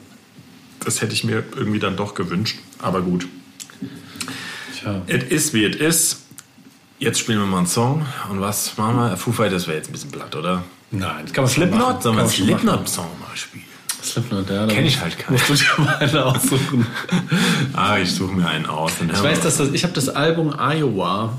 das 0.84 1.00
hätte 1.00 1.14
ich 1.14 1.24
mir 1.24 1.44
irgendwie 1.56 1.78
dann 1.78 1.96
doch 1.96 2.14
gewünscht. 2.14 2.58
Aber 2.78 3.00
gut. 3.00 3.26
Tja. 4.78 5.02
It 5.06 5.30
is 5.30 5.54
wie 5.54 5.64
it 5.64 5.76
is. 5.76 6.22
Jetzt 6.98 7.18
spielen 7.18 7.38
wir 7.38 7.46
mal 7.46 7.58
einen 7.58 7.66
Song. 7.66 8.04
Und 8.30 8.40
was 8.42 8.76
machen 8.76 8.96
wir? 8.96 9.16
Foo 9.16 9.32
Fighters 9.32 9.66
wäre 9.66 9.78
jetzt 9.78 9.88
ein 9.88 9.92
bisschen 9.92 10.10
platt, 10.10 10.36
oder? 10.36 10.64
Nein, 10.90 11.24
das 11.24 11.32
kann 11.32 11.44
man. 11.44 11.50
Slipknot? 11.50 12.02
Sollen 12.02 12.16
wir 12.16 12.22
einen. 12.22 12.30
Slipknot-Song 12.30 13.06
mal 13.18 13.36
spielen? 13.36 13.64
Slipknot, 14.02 14.50
ja. 14.50 14.66
Kenn 14.66 14.86
ich 14.86 15.00
halt 15.00 15.18
keinen. 15.18 15.34
Musst 15.34 15.50
du 15.50 15.54
dir 15.54 15.82
mal 15.84 15.96
einen 15.96 16.16
aussuchen. 16.16 16.86
Ah, 17.72 17.98
ich 17.98 18.12
suche 18.12 18.32
mir 18.32 18.46
einen 18.46 18.66
aus. 18.66 18.92
Ich 19.00 19.22
weiß, 19.22 19.40
dass 19.40 19.56
das, 19.58 19.70
ich 19.72 19.84
habe 19.84 19.92
das 19.94 20.08
Album 20.08 20.54
Iowa, 20.58 21.32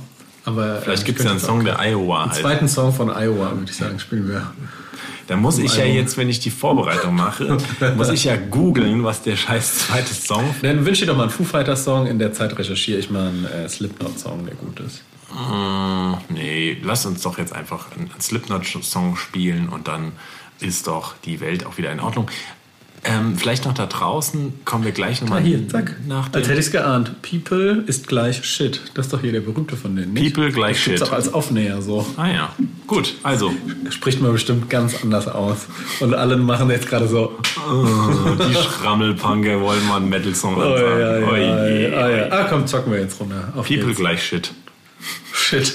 aber 0.46 0.82
Vielleicht 0.82 1.04
äh, 1.04 1.06
gibt 1.06 1.20
es 1.20 1.26
ja 1.26 1.32
einen 1.32 1.40
Song, 1.40 1.64
der 1.66 1.80
Iowa 1.80 2.24
Den 2.24 2.32
heißt. 2.32 2.42
zweiten 2.42 2.68
Song 2.68 2.94
von 2.94 3.10
Iowa, 3.10 3.52
würde 3.52 3.70
ich 3.70 3.76
sagen, 3.76 4.00
spielen 4.00 4.28
wir. 4.28 4.52
Da 5.28 5.36
muss 5.38 5.60
ich 5.60 5.78
ja 5.78 5.86
jetzt, 5.86 6.18
wenn 6.18 6.30
ich 6.30 6.40
die 6.40 6.50
Vorbereitung 6.50 7.16
mache, 7.16 7.58
muss 7.96 8.10
ich 8.10 8.26
ja 8.26 8.36
googeln, 8.36 9.04
was 9.04 9.22
der 9.22 9.36
scheiß 9.36 9.88
zweite 9.88 10.14
Song. 10.14 10.56
Dann 10.62 10.86
wünsche 10.86 11.02
dir 11.02 11.12
doch 11.12 11.18
mal 11.18 11.24
einen 11.24 11.32
Foo 11.32 11.44
Fighters 11.44 11.84
Song. 11.84 12.08
In 12.08 12.20
der 12.20 12.34
Zeit 12.34 12.58
recherchiere 12.58 13.00
ich 13.00 13.10
mal 13.10 13.28
einen 13.28 13.46
äh, 13.46 13.70
Slipknot 13.70 14.20
Song, 14.20 14.46
der 14.46 14.56
gut 14.56 14.80
ist. 14.80 15.04
Hm, 15.34 16.18
nee, 16.30 16.78
lass 16.84 17.06
uns 17.06 17.22
doch 17.22 17.38
jetzt 17.38 17.54
einfach 17.54 17.88
einen 17.96 18.10
Slipknot-Song 18.20 19.16
spielen 19.16 19.70
und 19.70 19.88
dann 19.88 20.12
ist 20.62 20.88
doch 20.88 21.16
die 21.26 21.40
Welt 21.40 21.66
auch 21.66 21.78
wieder 21.78 21.92
in 21.92 22.00
Ordnung. 22.00 22.30
Ähm, 23.04 23.36
vielleicht 23.36 23.66
noch 23.66 23.74
da 23.74 23.88
draußen 23.88 24.64
kommen 24.64 24.84
wir 24.84 24.92
gleich 24.92 25.22
nochmal 25.24 25.42
hier, 25.42 25.68
zack. 25.68 25.96
nach 26.08 26.32
Als 26.34 26.48
hätte 26.48 26.60
ich 26.60 26.68
es 26.68 26.72
geahnt. 26.72 27.20
People 27.24 27.84
ist 27.88 28.08
gleich 28.08 28.46
Shit. 28.46 28.80
Das 28.94 29.08
ist 29.08 29.14
doch 29.14 29.22
hier 29.22 29.32
der 29.32 29.40
berühmte 29.40 29.76
von 29.76 29.96
denen. 29.96 30.14
Nicht? 30.14 30.36
People 30.36 30.52
gleich 30.52 30.78
das 30.78 30.86
gibt's 30.86 31.00
Shit. 31.00 31.10
auch 31.10 31.14
als 31.14 31.34
Aufnäher 31.34 31.82
so. 31.82 32.06
Ah 32.16 32.28
ja, 32.28 32.56
gut, 32.86 33.16
also 33.24 33.52
Spricht 33.90 34.22
man 34.22 34.32
bestimmt 34.32 34.70
ganz 34.70 34.94
anders 35.02 35.28
aus. 35.28 35.66
Und 36.00 36.14
alle 36.14 36.38
machen 36.38 36.70
jetzt 36.70 36.88
gerade 36.88 37.08
so. 37.08 37.40
oh, 37.68 38.36
die 38.36 38.54
Schrammelpunker 38.84 39.60
wollen 39.62 39.88
mal 39.88 39.96
einen 39.98 40.10
Metal-Song 40.10 40.56
Oh, 40.58 40.62
ansagen. 40.62 41.00
ja, 41.00 41.18
ja, 41.18 41.28
Oh 41.28 41.36
je, 41.36 41.90
ja, 41.92 42.10
ja. 42.10 42.32
ah, 42.32 42.44
komm, 42.44 42.68
zocken 42.68 42.92
wir 42.94 43.00
jetzt 43.00 43.20
runter. 43.20 43.52
Auf 43.56 43.66
People 43.68 43.88
geht's. 43.88 43.98
gleich 43.98 44.24
Shit. 44.24 44.52
Shit. 45.34 45.74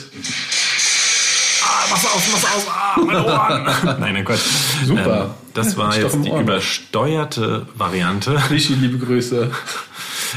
Ah, 1.64 1.86
was 1.90 2.04
aus, 2.06 2.22
was 2.32 2.44
aus, 2.44 2.66
ah, 2.68 3.00
meine 3.00 3.24
Ohren. 3.26 3.64
Nein, 4.00 4.12
nein, 4.14 4.24
Gott. 4.24 4.38
Super. 4.84 5.24
Ähm, 5.24 5.30
das 5.54 5.76
war 5.76 5.96
jetzt 5.96 6.24
die 6.24 6.30
übersteuerte 6.30 7.66
Variante. 7.74 8.38
Richie, 8.50 8.74
liebe 8.74 8.98
Grüße. 8.98 9.50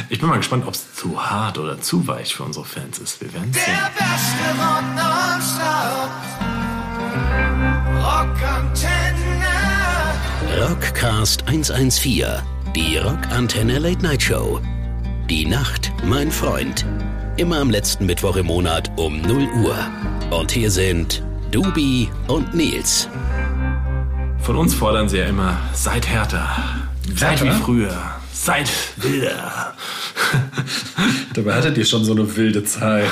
Ich 0.09 0.19
bin 0.19 0.29
mal 0.29 0.37
gespannt, 0.37 0.65
ob 0.65 0.73
es 0.73 0.93
zu 0.93 1.19
hart 1.19 1.57
oder 1.57 1.81
zu 1.81 2.07
weich 2.07 2.35
für 2.35 2.43
unsere 2.43 2.65
Fans 2.65 2.99
ist. 2.99 3.19
Wir 3.21 3.33
werden 3.33 3.51
sehen. 3.51 3.63
Der 3.65 3.91
beste 3.97 4.45
Rock 4.59 4.83
nonstop. 4.95 6.09
Rockantenne. 8.01 9.09
Rockcast 10.61 11.47
114, 11.47 12.25
die 12.75 12.97
Rockantenne 12.97 13.79
Late 13.79 14.01
Night 14.01 14.21
Show. 14.21 14.59
Die 15.29 15.45
Nacht, 15.45 15.91
mein 16.05 16.31
Freund. 16.31 16.85
Immer 17.37 17.59
am 17.59 17.69
letzten 17.69 18.05
Mittwoch 18.05 18.35
im 18.35 18.47
Monat 18.47 18.91
um 18.97 19.21
0 19.21 19.47
Uhr. 19.63 19.77
Und 20.31 20.51
hier 20.51 20.71
sind 20.71 21.23
Dubi 21.51 22.09
und 22.27 22.53
Nils. 22.53 23.07
Von 24.49 24.57
uns 24.57 24.73
fordern 24.73 25.07
sie 25.07 25.17
ja 25.17 25.25
immer, 25.25 25.57
seid 25.73 26.07
härter. 26.07 26.49
Seid 27.15 27.43
wie 27.43 27.51
früher. 27.51 27.95
Seid 28.33 28.67
wilder. 28.97 29.75
Dabei 31.35 31.53
hattet 31.53 31.77
ihr 31.77 31.85
schon 31.85 32.03
so 32.03 32.13
eine 32.13 32.35
wilde 32.35 32.63
Zeit. 32.63 33.11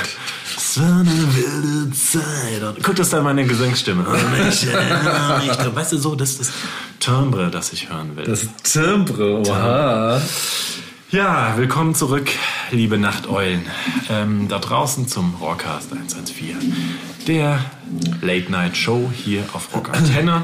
So 0.58 0.80
eine 0.80 1.06
wilde 1.36 1.92
Zeit. 1.92 2.60
Und 2.60 2.82
guck, 2.82 2.96
das 2.96 3.06
ist 3.06 3.12
dann 3.12 3.22
meine 3.22 3.46
Gesangsstimme. 3.46 4.02
Und 4.02 4.18
ich 4.48 4.66
erinnere 4.66 5.38
mich 5.38 5.56
dran. 5.56 5.76
Weißt 5.76 5.92
du, 5.92 5.98
so, 5.98 6.16
das 6.16 6.30
ist 6.30 6.40
das 6.40 6.52
Timbre, 6.98 7.52
das 7.52 7.72
ich 7.72 7.88
hören 7.88 8.16
will. 8.16 8.24
Das 8.24 8.44
Timbre, 8.64 9.38
oha. 9.38 10.20
Ja, 11.12 11.56
willkommen 11.56 11.94
zurück, 11.94 12.30
liebe 12.72 12.98
Nachteulen. 12.98 13.64
Ähm, 14.10 14.48
da 14.48 14.58
draußen 14.58 15.06
zum 15.06 15.36
Rockcast 15.40 15.92
114. 15.92 16.56
Der 17.28 17.64
Late 18.22 18.50
Night 18.50 18.76
Show 18.76 19.12
hier 19.14 19.44
auf 19.52 19.72
Rock 19.72 19.90
Antenne. 19.94 20.42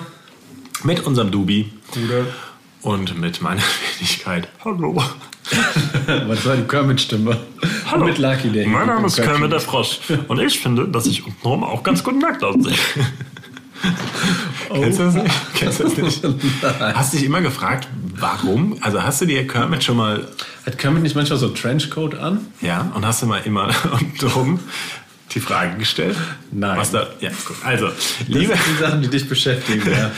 Mit 0.85 1.01
unserem 1.01 1.31
Dubi. 1.31 1.73
Gute. 1.93 2.27
Und 2.83 3.19
mit 3.19 3.41
meiner 3.41 3.63
Wenigkeit. 3.99 4.49
Hallo. 4.63 4.95
Was 6.27 6.45
war 6.45 6.57
die 6.57 6.65
Kermit-Stimme? 6.65 7.39
Hallo. 7.91 8.05
Mit 8.05 8.19
Lucky 8.19 8.51
Day. 8.51 8.67
Mein 8.67 8.87
Name 8.89 9.07
ist 9.07 9.17
Kermit 9.17 9.51
der. 9.51 9.61
Frosch. 9.61 10.01
Und 10.29 10.41
ich 10.41 10.61
finde, 10.61 10.87
dass 10.87 11.07
ich 11.07 11.25
untenrum 11.25 11.65
auch 11.65 11.83
ganz 11.83 12.05
gut 12.05 12.21
nackt 12.21 12.45
aussehe. 12.45 12.75
Kennst 14.73 14.99
du 14.99 15.05
das 15.05 15.15
nicht? 15.15 15.35
Kennst 15.55 15.81
du 15.81 15.85
das 15.85 15.97
nicht? 15.97 16.23
Hast 16.63 17.13
du 17.13 17.17
dich 17.17 17.27
immer 17.27 17.41
gefragt, 17.41 17.89
warum? 18.17 18.77
Also 18.83 19.03
hast 19.03 19.21
du 19.23 19.27
dir 19.27 19.47
Kermit 19.47 19.85
schon 19.85 19.97
mal 19.97 20.29
Hat 20.67 20.79
Kermit 20.79 21.03
nicht 21.03 21.17
manchmal 21.17 21.39
so 21.39 21.47
einen 21.47 21.55
Trenchcoat 21.55 22.15
an? 22.15 22.47
Ja, 22.61 22.91
und 22.95 23.07
hast 23.07 23.23
du 23.23 23.27
mal 23.27 23.41
immer 23.45 23.71
untenrum 23.93 24.61
die 25.35 25.41
Frage 25.41 25.77
gestellt? 25.79 26.17
Nein. 26.53 26.79
Was 26.79 26.93
da, 26.93 27.09
ja, 27.21 27.31
gut. 27.45 27.57
Also, 27.65 27.89
Das 27.89 27.97
liebe, 28.29 28.53
sind 28.55 28.61
die 28.77 28.81
Sachen, 28.83 29.03
die 29.03 29.09
dich 29.09 29.29
beschäftigen. 29.29 29.83
Ja. 29.91 30.11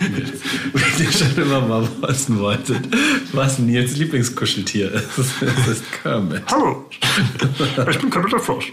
Wenn 0.72 1.06
ihr 1.06 1.12
schon 1.12 1.36
immer 1.36 1.60
mal 1.60 1.88
wissen 2.02 2.38
wolltet, 2.40 2.80
was 3.32 3.58
Nils 3.58 3.96
Lieblingskuscheltier 3.96 4.92
ist. 4.92 5.06
Das 5.40 5.68
ist 5.68 5.84
Kermit. 6.02 6.42
Hallo, 6.50 6.84
ich 6.90 7.98
bin 7.98 8.10
Kermit 8.10 8.32
der 8.32 8.40
Frosch. 8.40 8.72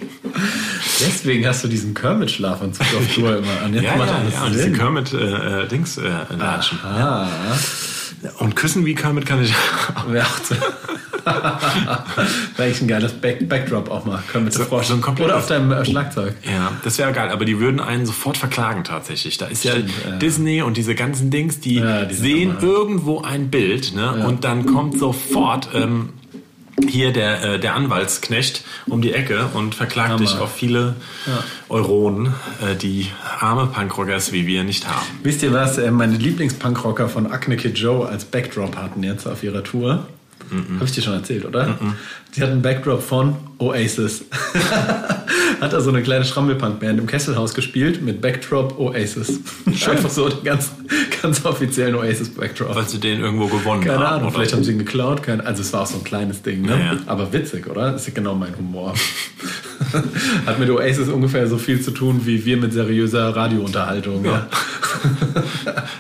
Deswegen 0.99 1.45
hast 1.47 1.63
du 1.63 1.67
diesen 1.67 1.93
Kermit-Schlafanzug 1.93 2.85
auf 2.97 3.13
Tour 3.13 3.37
immer 3.37 3.61
an. 3.63 3.73
Jetzt 3.73 3.83
Ja, 3.83 3.95
macht 3.95 4.09
ja, 4.09 4.15
alles 4.17 4.33
ja, 4.33 4.43
und 4.45 4.53
diese. 4.53 4.71
Kermit-Dings-Latschen. 4.71 6.79
Ah, 6.83 7.27
und 8.39 8.55
küssen 8.55 8.85
wie 8.85 8.95
Kermit 8.95 9.25
kann 9.25 9.43
ich 9.43 9.53
auch 9.53 10.05
so. 10.43 10.55
Wäre 12.57 12.69
echt 12.69 12.81
ein 12.81 12.87
geiles 12.87 13.13
Back 13.13 13.47
Backdrop 13.47 13.89
auch 13.89 14.05
mal. 14.05 14.21
Der 14.33 14.51
Frosch. 14.51 14.87
so 14.87 14.97
komplettes- 14.97 15.31
Oder 15.31 15.37
auf 15.37 15.47
deinem 15.47 15.71
äh, 15.71 15.85
Schlagzeug. 15.85 16.35
Ja, 16.43 16.71
das 16.83 16.97
wäre 16.97 17.13
geil, 17.13 17.29
aber 17.29 17.45
die 17.45 17.59
würden 17.59 17.79
einen 17.79 18.05
sofort 18.05 18.37
verklagen 18.37 18.83
tatsächlich. 18.83 19.37
Da 19.37 19.45
ist 19.47 19.63
ja 19.63 19.71
Stimmt, 19.73 19.91
ja. 20.05 20.15
Disney 20.17 20.61
und 20.61 20.75
diese 20.77 20.95
ganzen 20.95 21.29
Dings, 21.31 21.59
die, 21.59 21.75
Ja, 21.75 22.03
die 22.05 22.13
sehen 22.13 22.57
irgendwo 22.61 23.21
ein 23.21 23.49
Bild 23.49 23.95
ne? 23.95 24.25
und 24.25 24.43
dann 24.43 24.65
kommt 24.65 24.99
sofort 24.99 25.69
ähm, 25.73 26.09
hier 26.89 27.13
der, 27.13 27.43
äh, 27.43 27.59
der 27.59 27.75
Anwaltsknecht 27.75 28.63
um 28.87 29.01
die 29.01 29.13
Ecke 29.13 29.47
und 29.53 29.75
verklagt 29.75 30.09
Hammer. 30.09 30.19
dich 30.19 30.37
auf 30.37 30.53
viele 30.53 30.95
Euronen, 31.69 32.33
äh, 32.61 32.75
die 32.75 33.07
arme 33.39 33.67
Punkrockers 33.67 34.31
wie 34.31 34.47
wir 34.47 34.63
nicht 34.63 34.87
haben. 34.87 35.05
Wisst 35.23 35.43
ihr 35.43 35.53
was? 35.53 35.77
äh, 35.77 35.91
Meine 35.91 36.15
Lieblingspunkrocker 36.17 37.09
von 37.09 37.27
Acne 37.31 37.57
Kid 37.57 37.77
Joe 37.77 38.07
als 38.07 38.25
Backdrop 38.25 38.75
hatten 38.75 39.03
jetzt 39.03 39.27
auf 39.27 39.43
ihrer 39.43 39.63
Tour. 39.63 40.07
Habe 40.75 40.85
ich 40.85 40.91
dir 40.91 41.01
schon 41.01 41.13
erzählt, 41.13 41.45
oder? 41.45 41.79
Die 42.35 42.41
hatten 42.41 42.51
einen 42.53 42.61
Backdrop 42.61 43.01
von 43.01 43.35
Oasis. 43.57 44.25
Hat 45.63 45.73
also 45.73 45.89
eine 45.89 46.03
kleine 46.03 46.25
Schrammelpunk-Band 46.25 46.99
im 46.99 47.07
Kesselhaus 47.07 47.53
gespielt 47.53 48.01
mit 48.01 48.21
Backdrop 48.21 48.77
Oasis. 48.77 49.39
Einfach 49.89 50.09
so 50.09 50.27
den 50.27 50.43
ganz, 50.43 50.71
ganz 51.21 51.45
offiziellen 51.45 51.95
Oasis-Backdrop. 51.95 52.75
Weil 52.75 52.89
sie 52.89 52.99
den 52.99 53.21
irgendwo 53.21 53.47
gewonnen 53.47 53.81
Keine 53.81 53.99
haben. 53.99 54.05
Ahnung, 54.05 54.23
oder 54.23 54.31
vielleicht 54.33 54.51
so. 54.51 54.57
haben 54.57 54.63
sie 54.65 54.73
ihn 54.73 54.79
geklaut. 54.79 55.23
Kein, 55.23 55.39
also 55.39 55.61
es 55.61 55.71
war 55.71 55.81
auch 55.83 55.87
so 55.87 55.97
ein 55.97 56.03
kleines 56.03 56.41
Ding, 56.41 56.63
ne? 56.63 56.71
Ja, 56.71 56.77
ja. 56.77 56.97
Aber 57.05 57.31
witzig, 57.31 57.67
oder? 57.67 57.93
Das 57.93 58.05
ist 58.05 58.13
genau 58.13 58.35
mein 58.35 58.57
Humor. 58.57 58.93
Hat 60.45 60.59
mit 60.59 60.69
Oasis 60.69 61.07
ungefähr 61.07 61.47
so 61.47 61.57
viel 61.57 61.81
zu 61.81 61.91
tun 61.91 62.21
wie 62.25 62.43
wir 62.43 62.57
mit 62.57 62.73
seriöser 62.73 63.35
Radiounterhaltung. 63.35 64.25
Ja. 64.25 64.47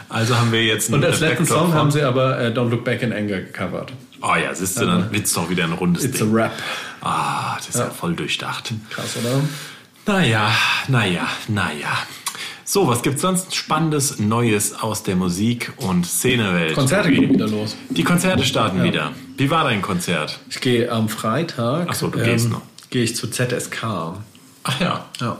Also 0.09 0.37
haben 0.37 0.51
wir 0.51 0.63
jetzt 0.63 0.93
Und 0.93 1.03
als 1.03 1.19
letzten 1.19 1.45
Backdrop 1.45 1.59
Song 1.59 1.73
haben 1.73 1.91
sie 1.91 2.03
aber 2.03 2.39
äh, 2.39 2.49
Don't 2.49 2.69
Look 2.69 2.83
Back 2.83 3.01
in 3.01 3.11
Anger 3.11 3.41
gecovert. 3.41 3.91
Oh 4.21 4.35
ja, 4.41 4.53
siehst 4.53 4.79
du, 4.79 4.85
dann 4.85 5.11
wird's 5.11 5.33
doch 5.33 5.49
wieder 5.49 5.63
ein 5.63 5.73
rundes 5.73 6.05
It's 6.05 6.21
a 6.21 6.25
Ding. 6.25 6.35
rap. 6.35 6.51
Ah, 7.03 7.55
das 7.57 7.69
ist 7.69 7.79
ja. 7.79 7.89
voll 7.89 8.15
durchdacht. 8.15 8.73
Krass, 8.89 9.17
oder? 9.17 9.41
Naja, 10.05 10.51
naja, 10.87 11.27
naja. 11.47 11.89
So, 12.65 12.87
was 12.87 13.01
gibt's 13.01 13.21
sonst 13.21 13.53
Spannendes, 13.55 14.19
Neues 14.19 14.73
aus 14.73 15.03
der 15.03 15.15
Musik- 15.15 15.73
und 15.77 16.05
Szenewelt? 16.05 16.75
Konzerte 16.75 17.11
gehen 17.11 17.33
wieder 17.33 17.47
los. 17.47 17.75
Die 17.89 18.03
Konzerte 18.03 18.45
starten 18.45 18.83
wieder. 18.83 19.11
Wie 19.37 19.49
war 19.49 19.65
dein 19.65 19.81
Konzert? 19.81 20.39
Ich 20.49 20.61
gehe 20.61 20.89
am 20.91 21.09
Freitag. 21.09 21.87
Ach 21.89 21.93
so, 21.93 22.07
du 22.07 22.19
gehst 22.19 22.49
noch. 22.49 22.61
Gehe 22.89 23.03
ich 23.03 23.15
zu 23.15 23.29
ZSK. 23.29 23.83
Ach 24.63 24.79
ja. 24.79 25.05
Ja. 25.19 25.37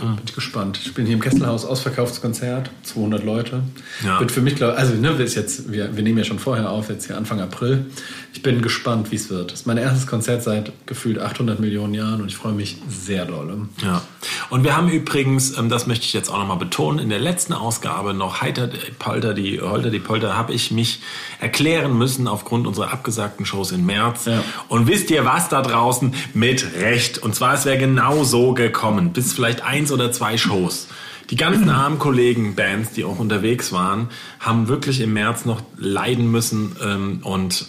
Bin 0.00 0.18
ich 0.26 0.34
gespannt. 0.34 0.78
Ich 0.84 0.94
bin 0.94 1.06
hier 1.06 1.14
im 1.14 1.22
Kesselhaus, 1.22 1.64
ausverkauftes 1.64 2.20
Konzert, 2.20 2.70
200 2.82 3.24
Leute. 3.24 3.62
Ja. 4.04 4.20
Wird 4.20 4.30
für 4.30 4.42
mich, 4.42 4.56
glaub, 4.56 4.76
also 4.76 4.94
ne, 4.94 5.10
ist 5.12 5.34
jetzt, 5.34 5.72
wir, 5.72 5.96
wir 5.96 6.02
nehmen 6.02 6.18
ja 6.18 6.24
schon 6.24 6.38
vorher 6.38 6.70
auf, 6.70 6.90
jetzt 6.90 7.06
hier 7.06 7.16
Anfang 7.16 7.40
April. 7.40 7.86
Ich 8.34 8.42
bin 8.42 8.60
gespannt, 8.60 9.10
wie 9.10 9.16
es 9.16 9.30
wird. 9.30 9.52
Das 9.52 9.60
ist 9.60 9.66
mein 9.66 9.78
erstes 9.78 10.06
Konzert 10.06 10.42
seit 10.42 10.70
gefühlt 10.84 11.18
800 11.18 11.58
Millionen 11.58 11.94
Jahren 11.94 12.20
und 12.20 12.28
ich 12.28 12.36
freue 12.36 12.52
mich 12.52 12.76
sehr 12.88 13.24
doll. 13.24 13.68
Ja. 13.82 14.02
Und 14.50 14.64
wir 14.64 14.76
haben 14.76 14.90
übrigens, 14.90 15.56
ähm, 15.56 15.70
das 15.70 15.86
möchte 15.86 16.04
ich 16.04 16.12
jetzt 16.12 16.28
auch 16.28 16.38
nochmal 16.38 16.58
betonen, 16.58 16.98
in 16.98 17.08
der 17.08 17.18
letzten 17.18 17.54
Ausgabe 17.54 18.12
noch 18.12 18.42
Heiter 18.42 18.66
die 18.66 18.76
Polter, 18.98 19.32
die 19.32 19.60
Holter 19.60 19.90
die 19.90 19.98
Polter, 19.98 20.36
habe 20.36 20.52
ich 20.52 20.70
mich 20.70 21.00
erklären 21.40 21.96
müssen 21.96 22.28
aufgrund 22.28 22.66
unserer 22.66 22.92
abgesagten 22.92 23.46
Shows 23.46 23.72
im 23.72 23.86
März. 23.86 24.26
Ja. 24.26 24.42
Und 24.68 24.86
wisst 24.86 25.10
ihr 25.10 25.24
was 25.24 25.48
da 25.48 25.62
draußen? 25.62 26.14
Mit 26.34 26.74
Recht. 26.78 27.18
Und 27.18 27.34
zwar, 27.34 27.54
es 27.54 27.64
wäre 27.64 27.78
genau 27.78 28.24
so 28.24 28.52
gekommen. 28.52 29.12
Bis 29.12 29.32
vielleicht 29.32 29.64
eins 29.86 29.92
oder 29.92 30.10
zwei 30.10 30.36
Shows. 30.36 30.88
Die 31.30 31.36
ganzen 31.36 31.68
armen 31.70 31.98
Kollegen, 31.98 32.54
Bands, 32.54 32.92
die 32.92 33.04
auch 33.04 33.18
unterwegs 33.18 33.72
waren, 33.72 34.08
haben 34.40 34.68
wirklich 34.68 35.00
im 35.00 35.12
März 35.12 35.44
noch 35.44 35.62
leiden 35.76 36.30
müssen 36.30 36.76
ähm, 36.82 37.20
und 37.22 37.66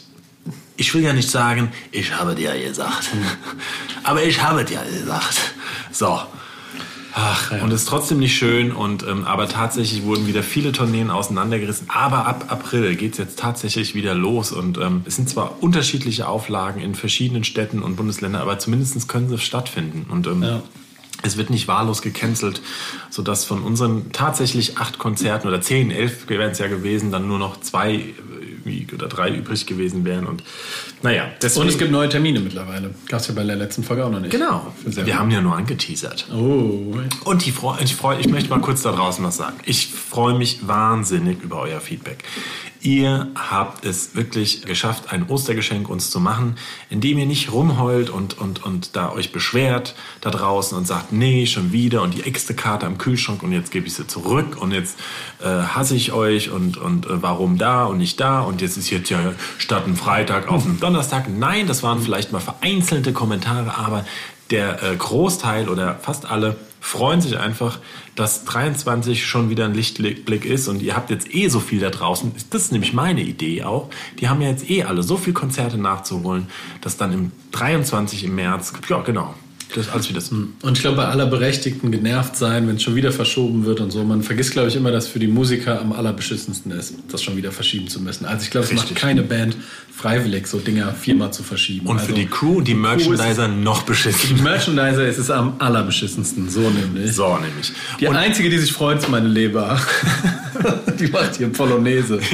ich 0.80 0.94
will 0.94 1.02
ja 1.02 1.14
nicht 1.14 1.30
sagen, 1.30 1.72
ich 1.92 2.14
habe 2.14 2.36
dir 2.36 2.54
gesagt. 2.60 3.10
Aber 4.04 4.24
ich 4.24 4.42
habe 4.42 4.64
dir 4.64 4.82
gesagt. 4.84 5.54
So. 5.92 6.20
Ach, 7.16 7.52
und 7.64 7.72
es 7.72 7.82
ist 7.82 7.90
trotzdem 7.90 8.20
nicht 8.20 8.38
schön. 8.38 8.72
Und, 8.72 9.02
ähm, 9.02 9.26
aber 9.26 9.50
tatsächlich 9.50 10.04
wurden 10.04 10.28
wieder 10.28 10.44
viele 10.44 10.72
Tourneen 10.72 11.10
auseinandergerissen. 11.10 11.90
Aber 11.90 12.28
ab 12.28 12.46
April 12.50 12.96
geht 12.96 13.14
es 13.14 13.18
jetzt 13.18 13.40
tatsächlich 13.40 13.96
wieder 13.96 14.14
los. 14.14 14.52
Und 14.52 14.78
ähm, 14.78 15.02
es 15.06 15.16
sind 15.16 15.28
zwar 15.28 15.64
unterschiedliche 15.64 16.28
Auflagen 16.28 16.80
in 16.80 16.94
verschiedenen 16.94 17.44
Städten 17.44 17.82
und 17.82 17.96
Bundesländern, 17.96 18.44
aber 18.44 18.60
zumindest 18.60 19.08
können 19.08 19.30
sie 19.30 19.40
stattfinden. 19.40 20.06
Und 20.10 20.28
ähm, 20.28 20.44
Ja. 20.44 20.62
Es 21.24 21.38
wird 21.38 21.50
nicht 21.50 21.68
wahllos 21.68 22.02
gecancelt, 22.02 22.62
sodass 23.10 23.44
von 23.44 23.64
unseren 23.64 24.12
tatsächlich 24.12 24.78
acht 24.78 25.00
Konzerten 25.00 25.48
oder 25.48 25.62
zehn, 25.62 25.92
elf 25.92 26.30
wären 26.30 26.52
es 26.52 26.60
ja 26.60 26.68
gewesen, 26.68 27.12
dann 27.12 27.28
nur 27.28 27.40
noch 27.40 27.60
zwei 27.60 27.96
äh, 27.96 28.14
oder 28.94 29.08
drei 29.08 29.30
übrig 29.30 29.66
gewesen 29.66 30.06
wären. 30.06 30.26
Und 30.26 30.44
naja, 31.02 31.30
deswegen. 31.42 31.64
Und 31.64 31.70
es 31.70 31.78
gibt 31.78 31.92
neue 31.92 32.10
Termine 32.10 32.40
mittlerweile. 32.40 32.94
Gab 33.08 33.22
es 33.22 33.28
ja 33.28 33.34
bei 33.34 33.44
der 33.44 33.56
letzten 33.56 33.84
Folge 33.84 34.06
auch 34.06 34.12
noch 34.12 34.20
nicht. 34.20 34.32
Genau. 34.32 34.74
Wir 34.84 35.04
gut. 35.04 35.14
haben 35.14 35.32
ja 35.32 35.42
nur 35.42 35.56
angeteasert. 35.56 36.28
Oh, 36.34 36.96
Und 37.24 37.46
die 37.46 37.52
Freu 37.52 37.76
ich, 37.80 37.96
freu 37.96 38.18
ich 38.20 38.28
möchte 38.28 38.50
mal 38.50 38.60
kurz 38.60 38.82
da 38.82 38.92
draußen 38.92 39.24
was 39.24 39.38
sagen. 39.38 39.58
Ich 39.66 39.88
freue 39.88 40.38
mich 40.38 40.68
wahnsinnig 40.68 41.42
über 41.42 41.62
euer 41.62 41.80
Feedback. 41.80 42.24
Ihr 42.82 43.28
habt 43.36 43.86
es 43.86 44.16
wirklich 44.16 44.64
geschafft, 44.64 45.12
ein 45.12 45.28
Ostergeschenk 45.28 45.90
uns 45.90 46.10
zu 46.10 46.20
machen, 46.20 46.58
indem 46.90 47.18
ihr 47.18 47.26
nicht 47.26 47.52
rumheult 47.52 48.10
und, 48.10 48.38
und, 48.38 48.64
und 48.64 48.96
da 48.96 49.12
euch 49.12 49.32
beschwert 49.32 49.96
da 50.22 50.30
draußen 50.30 50.78
und 50.78 50.86
sagt, 50.86 51.12
nee, 51.12 51.46
schon 51.46 51.72
wieder 51.72 52.02
und 52.02 52.14
die 52.14 52.24
extra 52.24 52.54
Karte 52.54 52.86
am 52.86 52.98
Kühlschrank 52.98 53.44
und 53.44 53.52
jetzt 53.52 53.72
gebe 53.72 53.88
ich 53.88 53.94
sie 53.94 54.08
zurück 54.08 54.58
und 54.62 54.72
jetzt 54.72 55.00
äh, 55.42 55.46
hasse 55.46 55.96
ich 55.96 56.14
euch 56.14 56.52
und, 56.52 56.78
und 56.78 57.06
äh, 57.06 57.22
warum 57.22 57.58
da 57.58 57.86
und 57.86 57.98
nicht 57.98 58.20
da 58.20 58.42
und 58.42 58.62
jetzt 58.62 58.78
ist 58.78 58.90
jetzt 58.90 59.10
ja 59.10 59.20
statt 59.58 59.88
ein 59.88 59.96
Freitag 59.96 60.50
auf 60.50 60.66
einen 60.66 60.80
Donnerstag. 60.80 61.28
Nein, 61.30 61.68
das 61.68 61.84
waren 61.84 62.02
vielleicht 62.02 62.32
mal 62.32 62.40
vereinzelte 62.40 63.14
Kommentare, 63.14 63.78
aber 63.78 64.06
der 64.52 64.82
äh, 64.84 64.96
Großteil 64.96 65.70
oder 65.70 65.96
fast 65.96 66.30
alle 66.30 66.56
freuen 66.80 67.22
sich 67.22 67.38
einfach, 67.38 67.80
dass 68.16 68.46
23 68.46 69.26
schon 69.26 69.50
wieder 69.50 69.66
ein 69.66 69.74
Lichtblick 69.74 70.46
ist 70.46 70.68
und 70.68 70.82
ihr 70.82 70.96
habt 70.96 71.10
jetzt 71.10 71.34
eh 71.34 71.48
so 71.50 71.60
viel 71.60 71.80
da 71.80 71.90
draußen. 71.90 72.32
Das 72.50 72.64
ist 72.64 72.72
nämlich 72.72 72.94
meine 72.94 73.22
Idee 73.22 73.64
auch. 73.64 73.90
Die 74.20 74.30
haben 74.30 74.42
ja 74.42 74.50
jetzt 74.50 74.70
eh 74.70 74.84
alle 74.84 75.04
so 75.04 75.18
viel 75.18 75.34
Konzerte 75.34 75.78
nachzuholen, 75.78 76.48
dass 76.82 76.98
dann 76.98 77.14
im 77.14 77.32
23 77.52 78.24
im 78.24 78.36
März, 78.36 78.74
ja 78.90 79.02
genau, 79.02 79.34
das 79.76 79.90
alles 79.90 80.10
wieder. 80.10 80.22
Und 80.62 80.78
ich 80.78 80.82
glaube, 80.82 80.98
bei 80.98 81.06
aller 81.06 81.26
Berechtigten 81.26 81.92
genervt 81.92 82.36
sein, 82.36 82.68
wenn 82.68 82.78
es 82.78 82.84
schon 82.84 82.96
wieder 82.96 83.12
verschoben 83.12 83.66
wird 83.66 83.80
und 83.82 83.92
so, 83.92 84.04
man 84.04 84.24
vergisst, 84.24 84.52
glaube 84.52 84.70
ich, 84.70 84.76
immer, 84.76 84.92
dass 84.92 85.08
für 85.08 85.20
die 85.20 85.28
Musiker 85.28 85.80
am 85.82 85.92
allerbeschissensten 85.92 86.72
ist, 86.72 86.94
das 87.12 87.22
schon 87.24 87.36
wieder 87.38 87.52
verschieben 87.52 87.88
zu 87.88 88.00
müssen. 88.02 88.26
Also 88.26 88.44
ich 88.44 88.52
glaube, 88.52 88.68
es 88.68 88.74
macht 88.74 88.96
keine 88.96 89.24
Band 89.24 89.58
freiwillig, 89.96 90.48
so 90.48 90.60
Dinger 90.60 90.94
viermal 90.94 91.34
zu 91.34 91.44
verschieben. 91.44 91.88
Und 91.88 91.98
also, 91.98 92.08
für 92.10 92.14
die 92.14 92.28
Crew 92.28 92.58
und 92.60 92.68
die 92.68 92.74
Crew 92.74 92.80
ist- 92.80 93.08
Merchandiser 93.10 93.48
noch 93.48 93.82
Die 93.84 93.90
beschissen. 93.90 94.44
Merchandiser 94.44 95.08
ist 95.08 95.18
es 95.18 95.30
am 95.32 95.56
allerbeschissensten, 95.60 96.50
so 96.50 96.62
nämlich. 96.70 97.14
So 97.14 97.36
nämlich. 97.38 97.72
Die 98.00 98.08
einzige, 98.08 98.50
die 98.50 98.60
sich 98.60 98.72
freut, 98.72 99.00
ist 99.00 99.10
meine 99.10 99.28
Leber. 99.28 99.80
die 101.00 101.08
macht 101.08 101.38
hier 101.38 101.50
Polonaise. 101.50 102.20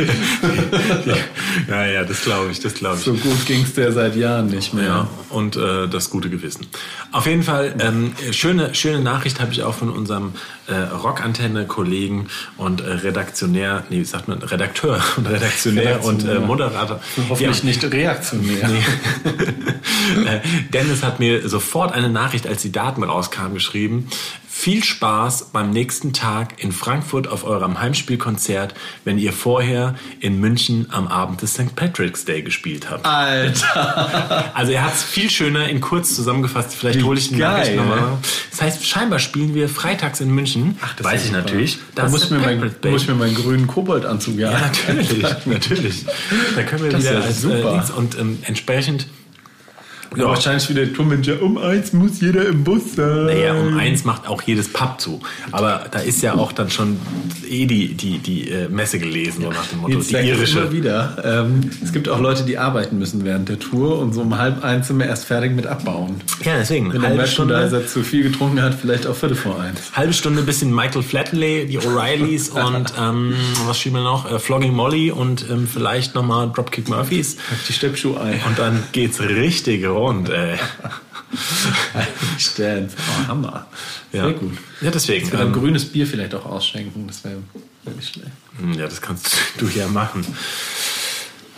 Ja, 1.69 1.85
ja, 1.85 2.03
das 2.03 2.21
glaube 2.23 2.51
ich, 2.51 2.59
das 2.59 2.73
glaube 2.73 2.97
ich. 2.97 3.03
So 3.03 3.13
gut 3.13 3.45
ging 3.45 3.61
es 3.63 3.73
der 3.73 3.91
seit 3.91 4.15
Jahren 4.15 4.47
nicht 4.47 4.73
mehr. 4.73 4.83
Ja, 4.85 5.07
und 5.29 5.55
äh, 5.55 5.87
das 5.87 6.09
gute 6.09 6.29
Gewissen. 6.29 6.65
Auf 7.11 7.22
jeden 7.25 7.43
Fall, 7.43 7.75
ähm, 7.79 8.13
schöne, 8.31 8.73
schöne 8.75 8.99
Nachricht 8.99 9.39
habe 9.39 9.51
ich 9.51 9.63
auch 9.63 9.73
von 9.75 9.89
unserem 9.89 10.33
äh, 10.67 10.73
Rockantenne-Kollegen 10.73 12.27
und 12.57 12.81
äh, 12.81 12.85
Redaktionär, 12.91 13.83
nee, 13.89 13.99
wie 13.99 14.05
sagt 14.05 14.27
man, 14.27 14.39
Redakteur 14.41 15.01
und 15.17 15.27
Redaktionär 15.27 16.03
und 16.03 16.23
äh, 16.23 16.27
Redaktionär. 16.27 16.39
Moderator. 16.47 16.99
Hoffentlich 17.29 17.59
Ja. 17.59 17.65
nicht 17.65 17.83
reaktionär. 17.83 18.69
Äh, 20.25 20.41
Dennis 20.73 21.01
hat 21.01 21.19
mir 21.19 21.47
sofort 21.47 21.93
eine 21.93 22.09
Nachricht, 22.09 22.45
als 22.45 22.61
die 22.61 22.71
Daten 22.71 23.03
rauskamen, 23.03 23.53
geschrieben. 23.53 24.09
Viel 24.47 24.83
Spaß 24.83 25.45
beim 25.51 25.71
nächsten 25.71 26.13
Tag 26.13 26.61
in 26.61 26.71
Frankfurt 26.71 27.27
auf 27.27 27.43
eurem 27.43 27.79
Heimspielkonzert, 27.79 28.73
wenn 29.03 29.17
ihr 29.17 29.33
vorher 29.33 29.95
in 30.19 30.39
München 30.39 30.87
am 30.91 31.07
Abend 31.07 31.41
des 31.41 31.53
St. 31.53 31.75
Patrick's 31.75 32.25
Day 32.25 32.43
gespielt 32.43 32.89
habt. 32.89 33.05
Alter. 33.05 34.51
Also 34.55 34.71
er 34.73 34.83
hat 34.85 34.93
es 34.93 35.03
viel 35.03 35.29
schöner 35.29 35.67
in 35.69 35.81
kurz 35.81 36.15
zusammengefasst. 36.15 36.75
Vielleicht 36.75 37.01
hole 37.03 37.12
die 37.19 37.37
geil. 37.37 37.51
Nachricht 37.51 37.75
nochmal. 37.75 38.17
Das 38.51 38.61
heißt, 38.61 38.85
scheinbar 38.85 39.19
spielen 39.19 39.53
wir 39.53 39.69
freitags 39.69 40.21
in 40.21 40.29
München. 40.29 40.77
Das 40.97 41.05
Weiß 41.05 41.21
ich 41.21 41.27
super. 41.27 41.41
natürlich. 41.41 41.77
Da 41.95 42.09
muss 42.09 42.23
ich, 42.25 42.29
mir 42.29 42.39
mein, 42.39 42.59
muss 42.59 43.01
ich 43.03 43.07
mir 43.07 43.15
meinen 43.15 43.35
grünen 43.35 43.67
Koboldanzug 43.67 44.37
ja, 44.37 44.51
jagen. 44.51 44.97
natürlich, 44.97 45.23
natürlich. 45.45 46.05
Da 46.55 46.63
können 46.63 46.83
wir 46.83 46.91
Das 46.91 47.01
wieder 47.01 47.13
ja 47.13 47.21
als, 47.21 47.41
super. 47.41 47.85
Äh, 47.89 47.97
und 47.97 48.17
ähm, 48.17 48.39
entsprechend. 48.43 49.07
Ja. 50.17 50.25
Wahrscheinlich 50.25 50.69
wieder 50.69 50.85
Comment, 50.87 51.25
ja, 51.25 51.35
um 51.35 51.57
eins 51.57 51.93
muss 51.93 52.21
jeder 52.21 52.45
im 52.47 52.63
Bus 52.63 52.95
sein. 52.95 53.25
Naja, 53.25 53.53
um 53.53 53.77
eins 53.77 54.03
macht 54.03 54.27
auch 54.27 54.41
jedes 54.43 54.71
Pub 54.71 54.99
zu. 54.99 55.19
Aber 55.51 55.85
da 55.91 55.99
ist 55.99 56.21
ja 56.21 56.33
auch 56.35 56.51
dann 56.51 56.69
schon 56.69 56.97
eh 57.47 57.65
die, 57.65 57.93
die, 57.93 58.17
die 58.19 58.49
äh, 58.49 58.69
Messe 58.69 58.99
gelesen, 58.99 59.43
so 59.43 59.49
nach 59.49 59.65
dem 59.67 59.79
Motto, 59.79 59.93
Jetzt 59.97 60.09
die 60.09 60.13
sag 60.13 60.23
ich 60.23 60.29
irische. 60.29 60.59
immer 60.59 60.71
wieder. 60.71 61.17
Ähm, 61.23 61.69
es 61.83 61.91
gibt 61.93 62.09
auch 62.09 62.19
Leute, 62.19 62.43
die 62.43 62.57
arbeiten 62.57 62.97
müssen 62.99 63.23
während 63.25 63.49
der 63.49 63.59
Tour 63.59 63.99
und 63.99 64.13
so 64.13 64.21
um 64.21 64.37
halb 64.37 64.63
eins 64.63 64.87
sind 64.87 64.99
wir 64.99 65.05
erst 65.07 65.25
fertig 65.25 65.55
mit 65.55 65.67
Abbauen. 65.67 66.21
Ja, 66.43 66.57
deswegen. 66.57 66.91
Wenn 66.93 67.01
der 67.01 67.09
halbe 67.11 67.27
Stunde, 67.27 67.53
Merchandiser 67.55 67.87
zu 67.87 68.03
viel 68.03 68.23
getrunken 68.23 68.61
hat, 68.61 68.73
vielleicht 68.75 69.07
auch 69.07 69.15
Viertel 69.15 69.35
vor 69.35 69.59
eins. 69.59 69.91
halbe 69.93 70.13
Stunde 70.13 70.41
bisschen 70.43 70.73
Michael 70.73 71.03
Flatley, 71.03 71.65
die 71.65 71.79
O'Reillys 71.79 72.49
und 72.67 72.93
ähm, 72.99 73.33
was 73.65 73.79
schieben 73.79 73.97
wir 73.99 74.03
noch? 74.03 74.31
Äh, 74.31 74.39
Flogging 74.39 74.73
Molly 74.73 75.11
und 75.11 75.45
ähm, 75.49 75.67
vielleicht 75.71 76.15
nochmal 76.15 76.51
Dropkick 76.53 76.87
Murphys. 76.89 77.37
Die 77.67 77.73
Steppschuhe 77.73 78.19
ein. 78.19 78.39
Und 78.47 78.59
dann 78.59 78.83
geht's 78.91 79.19
richtig 79.19 79.85
rund, 80.07 80.29
ey. 80.29 80.57
Stand. 82.37 82.91
Oh, 82.97 83.27
Hammer. 83.27 83.67
Ja. 84.11 84.25
Sehr 84.25 84.33
gut. 84.33 84.57
Ja, 84.81 84.91
deswegen. 84.91 85.31
Ähm, 85.37 85.51
grünes 85.53 85.85
Bier 85.85 86.05
vielleicht 86.07 86.35
auch 86.35 86.45
ausschenken. 86.45 87.07
Das 87.07 87.23
wäre 87.23 87.37
wär 87.83 87.93
nicht 87.93 88.13
schlecht. 88.13 88.31
ja, 88.77 88.85
das 88.85 89.01
kannst 89.01 89.35
du 89.57 89.67
ja 89.67 89.87
machen. 89.87 90.25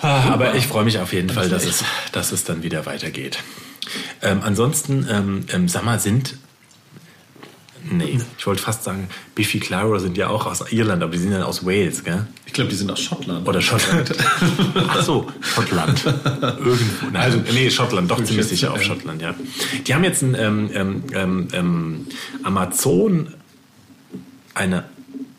Ah, 0.02 0.30
Aber 0.34 0.56
ich 0.56 0.68
freue 0.68 0.86
mich 0.86 1.00
auf 1.00 1.14
jeden 1.14 1.30
Fall, 1.30 1.50
dass 1.50 1.66
es, 1.66 1.84
dass 2.12 2.32
es 2.32 2.44
dann 2.44 2.64
wieder 2.64 2.86
weitergeht. 2.86 3.40
Ähm, 4.22 4.42
ansonsten, 4.44 5.08
ähm, 5.10 5.46
ähm, 5.52 5.68
sag 5.68 5.84
mal, 5.84 6.00
sind. 6.00 6.36
Nee, 7.92 8.20
ich 8.38 8.48
wollte 8.48 8.62
fast 8.62 8.84
sagen, 8.84 9.08
Biffy 9.36 9.60
Clyro 9.60 10.00
sind 10.00 10.18
ja 10.18 10.28
auch 10.30 10.48
aus 10.48 10.72
Irland, 10.72 11.04
aber 11.04 11.12
die 11.12 11.20
sind 11.20 11.32
ja 11.32 11.44
aus 11.44 11.64
Wales, 11.66 12.04
gell? 12.04 12.26
Ich 12.46 12.54
glaube, 12.54 12.70
die 12.70 12.76
sind 12.76 12.92
aus 12.92 13.00
Schottland. 13.00 13.48
Oder 13.48 13.62
Schottland. 13.62 14.12
Ach 14.76 15.04
so, 15.04 15.28
Schottland. 15.42 16.04
Irgendwo. 16.04 17.06
Nein, 17.12 17.16
also, 17.16 17.38
nee, 17.54 17.70
Schottland, 17.70 18.10
doch 18.10 18.24
ziemlich 18.24 18.48
sicher 18.48 18.74
auf 18.74 18.82
Schottland, 18.82 19.22
ja. 19.22 19.36
Die 19.86 19.94
haben 19.94 20.04
jetzt 20.04 20.24
ein 20.24 20.36
ähm, 20.36 20.72
ähm, 20.74 21.04
ähm, 21.14 21.48
ähm, 21.54 22.08
Amazon, 22.44 23.36
eine, 24.56 24.86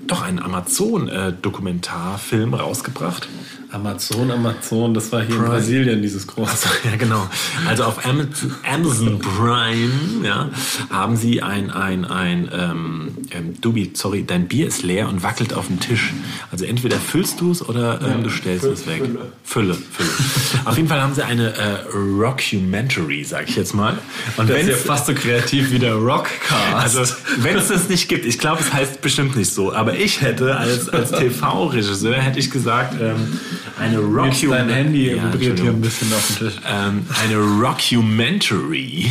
doch 0.06 0.22
einen 0.22 0.38
Amazon-Dokumentarfilm 0.38 2.54
rausgebracht. 2.54 3.28
Amazon, 3.72 4.30
Amazon, 4.30 4.94
das 4.94 5.10
war 5.12 5.22
hier 5.22 5.36
in 5.36 5.42
Brasilien, 5.42 6.02
dieses 6.02 6.26
große. 6.26 6.68
Ja, 6.84 6.96
genau. 6.96 7.26
Also 7.66 7.84
auf 7.84 8.06
Amazon, 8.06 9.18
Prime 9.18 9.90
ja, 10.24 10.50
haben 10.90 11.16
sie 11.16 11.42
ein, 11.42 11.70
ein, 11.70 12.04
ein 12.04 12.48
ähm, 12.52 13.08
ähm, 13.32 13.60
Dubi, 13.60 13.90
sorry, 13.94 14.24
dein 14.26 14.46
Bier 14.46 14.68
ist 14.68 14.82
leer 14.82 15.08
und 15.08 15.22
wackelt 15.22 15.54
auf 15.54 15.66
dem 15.66 15.80
Tisch. 15.80 16.12
Also 16.52 16.64
entweder 16.64 16.96
füllst 16.96 17.40
du 17.40 17.50
es 17.50 17.66
oder 17.66 18.00
ähm, 18.02 18.22
du 18.22 18.30
stellst 18.30 18.64
es 18.64 18.86
weg. 18.86 19.02
Fülle. 19.02 19.30
Fülle, 19.44 19.76
auf 20.64 20.76
jeden 20.76 20.88
Fall 20.88 21.02
haben 21.02 21.14
sie 21.14 21.22
eine 21.22 21.54
äh, 21.54 21.76
Rockumentary, 21.92 23.24
sag 23.24 23.48
ich 23.48 23.56
jetzt 23.56 23.74
mal. 23.74 23.98
Und 24.36 24.48
Das 24.48 24.58
ist 24.58 24.66
wenn 24.66 24.70
ja 24.70 24.76
fast 24.76 25.06
so 25.06 25.14
kreativ 25.14 25.70
wie 25.70 25.78
der 25.78 25.94
Rockcast. 25.94 26.74
also, 26.74 27.14
wenn 27.38 27.56
es 27.56 27.68
das 27.68 27.88
nicht 27.88 28.08
gibt, 28.08 28.26
ich 28.26 28.38
glaube, 28.38 28.60
es 28.60 28.72
heißt 28.72 29.00
bestimmt 29.00 29.36
nicht 29.36 29.52
so, 29.52 29.72
aber 29.72 29.96
ich 29.96 30.20
hätte 30.20 30.56
als, 30.56 30.88
als 30.88 31.10
TV-Regisseur, 31.10 32.14
hätte 32.14 32.38
ich 32.38 32.50
gesagt, 32.50 32.94
ähm, 33.00 33.38
eine 33.78 33.98
Rockumentary. 33.98 34.48
dein 34.50 34.68
Handy 34.68 35.10
Ja, 35.14 35.32
vibriert 35.32 35.60
hier 35.60 35.70
ein 35.70 35.80
bisschen 35.80 36.12
auf 36.12 36.26
dem 36.26 36.36
Tisch. 36.48 36.54
ähm, 36.68 37.06
eine 37.22 37.36
Rockumentary. 37.36 39.10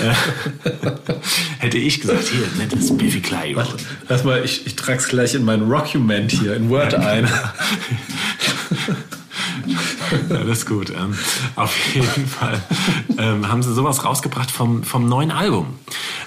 äh, 0.00 0.14
hätte 1.58 1.78
ich 1.78 2.00
gesagt, 2.00 2.28
hier, 2.28 2.46
nettes 2.58 2.96
Biffy 2.96 3.20
Clyro. 3.20 3.62
Lass 4.08 4.24
mal, 4.24 4.44
ich, 4.44 4.66
ich 4.66 4.76
trage 4.76 4.98
es 4.98 5.08
gleich 5.08 5.34
in 5.34 5.44
mein 5.44 5.62
Rockument 5.62 6.30
hier 6.32 6.54
in 6.56 6.68
Word 6.70 6.94
ein. 6.94 7.28
Ja, 10.28 10.38
das 10.44 10.58
ist 10.58 10.66
gut. 10.66 10.90
Ähm, 10.90 11.16
auf 11.54 11.76
jeden 11.94 12.26
Fall 12.26 12.60
ähm, 13.18 13.48
haben 13.48 13.62
sie 13.62 13.72
sowas 13.72 14.04
rausgebracht 14.04 14.50
vom, 14.50 14.82
vom 14.82 15.08
neuen 15.08 15.30
Album. 15.30 15.78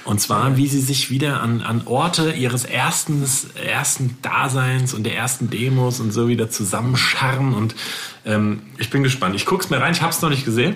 Und 0.06 0.20
zwar, 0.20 0.58
wie 0.58 0.68
sie 0.68 0.82
sich 0.82 1.10
wieder 1.10 1.42
an, 1.42 1.62
an 1.62 1.84
Orte 1.86 2.32
ihres 2.32 2.66
ersten, 2.66 3.24
ersten 3.56 4.18
Daseins 4.22 4.94
und 4.94 5.04
der 5.04 5.16
ersten 5.16 5.50
Demos 5.50 6.00
und 6.00 6.12
so 6.12 6.28
wieder 6.28 6.50
zusammenscharren. 6.50 7.54
Und 7.54 7.76
ähm, 8.26 8.64
ich 8.78 8.90
bin 8.90 9.04
gespannt. 9.04 9.36
Ich 9.36 9.46
guck's 9.46 9.70
mir 9.70 9.80
rein, 9.80 9.94
ich 9.94 10.02
hab's 10.02 10.22
noch 10.22 10.30
nicht 10.30 10.46
gesehen. 10.46 10.76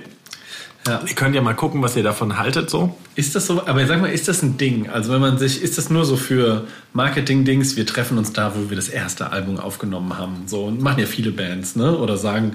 Ja. 0.88 1.02
Ihr 1.06 1.16
könnt 1.16 1.36
ja 1.36 1.42
mal 1.42 1.54
gucken, 1.54 1.82
was 1.82 1.98
ihr 1.98 2.04
davon 2.04 2.38
haltet 2.38 2.70
so. 2.70 2.96
Ist 3.16 3.36
das 3.36 3.48
so, 3.48 3.68
aber 3.68 3.86
sag 3.86 4.00
mal, 4.00 4.08
ist 4.10 4.30
das 4.30 4.42
ein 4.42 4.58
Ding? 4.58 4.90
Also 4.90 5.12
wenn 5.12 5.20
man 5.20 5.38
sich, 5.38 5.62
ist 5.62 5.78
das 5.78 5.90
nur 5.90 6.06
so 6.06 6.16
für 6.16 6.66
Marketing-Dings, 6.94 7.76
wir 7.76 7.86
treffen 7.86 8.18
uns 8.18 8.32
da, 8.32 8.54
wo 8.56 8.70
wir 8.70 8.78
das 8.78 8.88
erste 8.88 9.32
Album 9.32 9.60
aufgenommen 9.60 10.18
haben, 10.18 10.44
so, 10.46 10.64
und 10.64 10.82
machen 10.82 11.02
ja 11.02 11.06
viele 11.06 11.32
Bands, 11.32 11.76
ne? 11.76 11.98
Oder 11.98 12.18
sagen, 12.18 12.54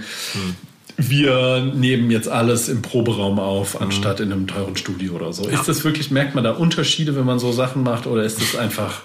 wir 0.96 1.60
nehmen 1.74 2.10
jetzt 2.10 2.28
alles 2.28 2.68
im 2.68 2.82
Proberaum 2.82 3.38
auf, 3.38 3.80
anstatt 3.80 4.20
in 4.20 4.32
einem 4.32 4.46
teuren 4.46 4.76
Studio 4.76 5.14
oder 5.14 5.32
so. 5.32 5.48
Ist 5.48 5.68
das 5.68 5.84
wirklich, 5.84 6.10
merkt 6.10 6.34
man 6.34 6.44
da 6.44 6.52
Unterschiede, 6.52 7.16
wenn 7.16 7.24
man 7.24 7.38
so 7.38 7.52
Sachen 7.52 7.82
macht, 7.82 8.06
oder 8.06 8.22
ist 8.22 8.40
das 8.40 8.56
einfach, 8.56 9.02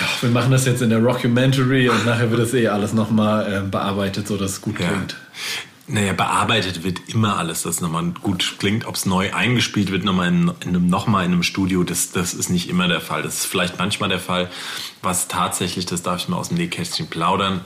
ja, 0.00 0.06
wir 0.20 0.30
machen 0.30 0.50
das 0.50 0.66
jetzt 0.66 0.82
in 0.82 0.90
der 0.90 1.00
Rockumentary 1.00 1.88
und 1.88 2.06
nachher 2.06 2.30
wird 2.30 2.40
das 2.40 2.54
eh 2.54 2.68
alles 2.68 2.92
nochmal 2.92 3.52
äh, 3.52 3.68
bearbeitet, 3.68 4.28
so 4.28 4.36
dass 4.36 4.52
es 4.52 4.60
gut 4.60 4.76
klingt. 4.76 5.16
Naja, 5.88 6.12
bearbeitet 6.12 6.84
wird 6.84 7.00
immer 7.08 7.36
alles, 7.36 7.62
das 7.62 7.80
nochmal 7.80 8.04
gut 8.22 8.54
klingt. 8.58 8.86
Ob 8.86 8.94
es 8.94 9.04
neu 9.04 9.34
eingespielt 9.34 9.90
wird, 9.90 10.04
nochmal 10.04 10.28
in, 10.28 10.52
in 10.60 10.68
einem, 10.68 10.86
nochmal 10.86 11.26
in 11.26 11.32
einem 11.32 11.42
Studio, 11.42 11.82
das, 11.82 12.12
das 12.12 12.34
ist 12.34 12.50
nicht 12.50 12.70
immer 12.70 12.86
der 12.86 13.00
Fall. 13.00 13.22
Das 13.22 13.34
ist 13.34 13.46
vielleicht 13.46 13.78
manchmal 13.78 14.08
der 14.08 14.20
Fall, 14.20 14.48
was 15.02 15.26
tatsächlich, 15.26 15.84
das 15.84 16.02
darf 16.02 16.20
ich 16.20 16.28
mal 16.28 16.36
aus 16.36 16.48
dem 16.48 16.58
Nähkästchen 16.58 17.08
plaudern. 17.08 17.62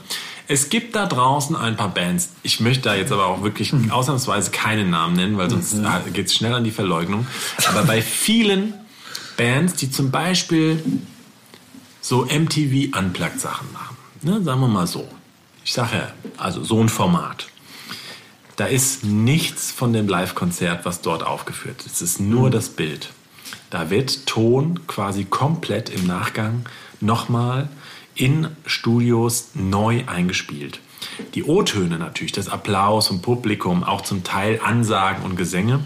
Es 0.49 0.69
gibt 0.69 0.95
da 0.95 1.05
draußen 1.05 1.55
ein 1.55 1.75
paar 1.75 1.93
Bands. 1.93 2.29
Ich 2.41 2.59
möchte 2.59 2.83
da 2.83 2.95
jetzt 2.95 3.11
aber 3.11 3.25
auch 3.25 3.43
wirklich 3.43 3.73
ausnahmsweise 3.89 4.51
keine 4.51 4.85
Namen 4.85 5.15
nennen, 5.15 5.37
weil 5.37 5.49
sonst 5.49 5.75
geht 6.13 6.27
es 6.27 6.35
schnell 6.35 6.53
an 6.53 6.63
die 6.63 6.71
Verleugnung. 6.71 7.27
Aber 7.67 7.83
bei 7.83 8.01
vielen 8.01 8.73
Bands, 9.35 9.73
die 9.75 9.91
zum 9.91 10.09
Beispiel 10.09 10.81
so 12.01 12.25
MTV 12.25 12.97
Unplugged 12.97 13.41
Sachen 13.41 13.71
machen, 13.73 13.97
ne, 14.21 14.41
sagen 14.41 14.61
wir 14.61 14.67
mal 14.67 14.87
so. 14.87 15.07
Ich 15.65 15.73
sage 15.73 15.97
ja, 15.97 16.11
also 16.37 16.63
so 16.63 16.79
ein 16.81 16.87
Format. 16.87 17.47
Da 18.55 18.65
ist 18.65 19.03
nichts 19.03 19.69
von 19.71 19.91
dem 19.91 20.07
Live-Konzert, 20.07 20.85
was 20.85 21.01
dort 21.01 21.23
aufgeführt 21.23 21.85
ist. 21.85 21.95
Es 21.95 22.01
ist 22.01 22.19
nur 22.21 22.49
das 22.49 22.69
Bild. 22.69 23.09
Da 23.69 23.89
wird 23.89 24.25
Ton 24.25 24.87
quasi 24.87 25.25
komplett 25.25 25.89
im 25.89 26.07
Nachgang 26.07 26.65
nochmal 27.01 27.69
in 28.17 28.49
Studios 28.65 29.51
neu 29.53 30.03
eingespielt. 30.07 30.79
Die 31.35 31.43
O-Töne 31.43 31.97
natürlich, 31.97 32.31
das 32.31 32.49
Applaus 32.49 33.07
vom 33.07 33.21
Publikum, 33.21 33.83
auch 33.83 34.01
zum 34.01 34.23
Teil 34.23 34.59
Ansagen 34.63 35.23
und 35.23 35.35
Gesänge, 35.35 35.79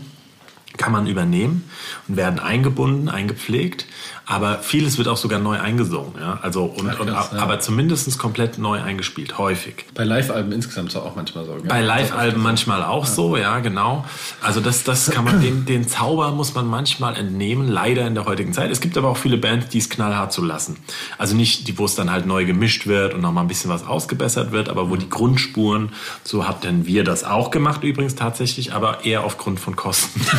kann 0.78 0.94
man 0.94 1.06
übernehmen 1.06 1.70
und 2.08 2.16
werden 2.18 2.40
eingebunden, 2.40 3.10
eingepflegt. 3.10 3.86
Aber 4.32 4.60
vieles 4.60 4.98
wird 4.98 5.10
auch 5.10 5.18
sogar 5.18 5.40
neu 5.40 5.60
eingesungen. 5.60 6.14
Ja? 6.18 6.40
Also, 6.42 6.64
und, 6.64 6.88
und, 7.02 7.10
krass, 7.10 7.32
ja. 7.34 7.40
Aber 7.40 7.60
zumindest 7.60 8.18
komplett 8.18 8.60
neu 8.60 8.82
eingespielt, 8.82 9.38
häufig. 9.38 9.86
Bei 9.94 10.06
Live-Alben 10.06 10.54
insgesamt 10.54 10.88
ist 10.88 10.96
auch 10.96 11.18
manchmal 11.18 11.44
so. 11.44 11.56
gell? 11.56 11.64
Bei 11.68 11.82
Live-Alben 11.82 12.42
manchmal 12.42 12.82
auch 12.82 13.06
so, 13.06 13.36
ja, 13.36 13.60
genau. 13.60 14.06
Also 14.42 14.62
das, 14.62 14.86
das 14.86 15.12
kann 15.12 15.26
man, 15.26 15.42
den, 15.42 15.66
den 15.66 15.86
Zauber 15.86 16.32
muss 16.32 16.54
man 16.54 16.66
manchmal 16.66 17.18
entnehmen, 17.18 17.68
leider 17.68 18.08
in 18.08 18.16
der 18.16 18.24
heutigen 18.24 18.54
Zeit. 18.54 18.72
Es 18.72 18.80
gibt 18.80 18.98
aber 18.98 19.10
auch 19.10 19.18
viele 19.18 19.36
Bands, 19.36 19.68
die 19.68 19.80
es 19.80 19.90
knallhart 19.90 20.32
zu 20.32 20.46
lassen. 20.46 20.78
Also 21.18 21.36
nicht, 21.36 21.68
die, 21.68 21.78
wo 21.78 21.84
es 21.84 21.96
dann 21.96 22.10
halt 22.10 22.26
neu 22.26 22.46
gemischt 22.46 22.88
wird 22.88 23.14
und 23.14 23.20
nochmal 23.20 23.44
ein 23.44 23.50
bisschen 23.50 23.70
was 23.70 23.86
ausgebessert 23.86 24.54
wird, 24.54 24.70
aber 24.70 24.90
wo 24.90 24.96
die 24.96 25.10
Grundspuren, 25.10 25.90
so 26.24 26.48
hatten 26.48 26.86
wir 26.86 27.04
das 27.04 27.26
auch 27.26 27.52
gemacht 27.52 27.84
übrigens 27.84 28.16
tatsächlich, 28.16 28.72
aber 28.72 29.04
eher 29.04 29.26
aufgrund 29.26 29.60
von 29.60 29.76
Kosten. 29.76 30.22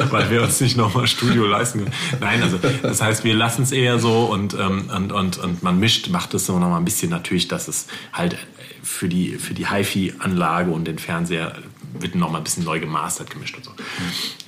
Weil 0.10 0.28
wir 0.30 0.42
uns 0.42 0.60
nicht 0.60 0.76
nochmal 0.76 1.06
Studio 1.20 1.46
leisten 1.46 1.80
können. 1.80 1.94
Nein, 2.20 2.42
also 2.42 2.58
das 2.82 3.02
heißt, 3.02 3.24
wir 3.24 3.34
lassen 3.34 3.62
es 3.62 3.72
eher 3.72 3.98
so 3.98 4.24
und, 4.24 4.54
ähm, 4.54 4.90
und, 4.94 5.12
und, 5.12 5.38
und 5.38 5.62
man 5.62 5.78
mischt, 5.78 6.08
macht 6.08 6.34
es 6.34 6.46
so 6.46 6.58
nochmal 6.58 6.78
ein 6.78 6.84
bisschen 6.84 7.10
natürlich, 7.10 7.48
dass 7.48 7.68
es 7.68 7.86
halt 8.12 8.36
für 8.82 9.08
die, 9.08 9.34
für 9.34 9.54
die 9.54 9.68
HiFi-Anlage 9.68 10.70
und 10.70 10.86
den 10.86 10.98
Fernseher 10.98 11.54
wird 11.98 12.14
nochmal 12.14 12.40
ein 12.40 12.44
bisschen 12.44 12.64
neu 12.64 12.80
gemastert, 12.80 13.30
gemischt 13.30 13.56
und 13.56 13.64
so. 13.64 13.72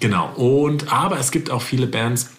Genau. 0.01 0.33
Und, 0.35 0.93
aber 0.93 1.19
es 1.19 1.31
gibt 1.31 1.51
auch 1.51 1.63
viele 1.63 1.87
Bands, 1.87 2.31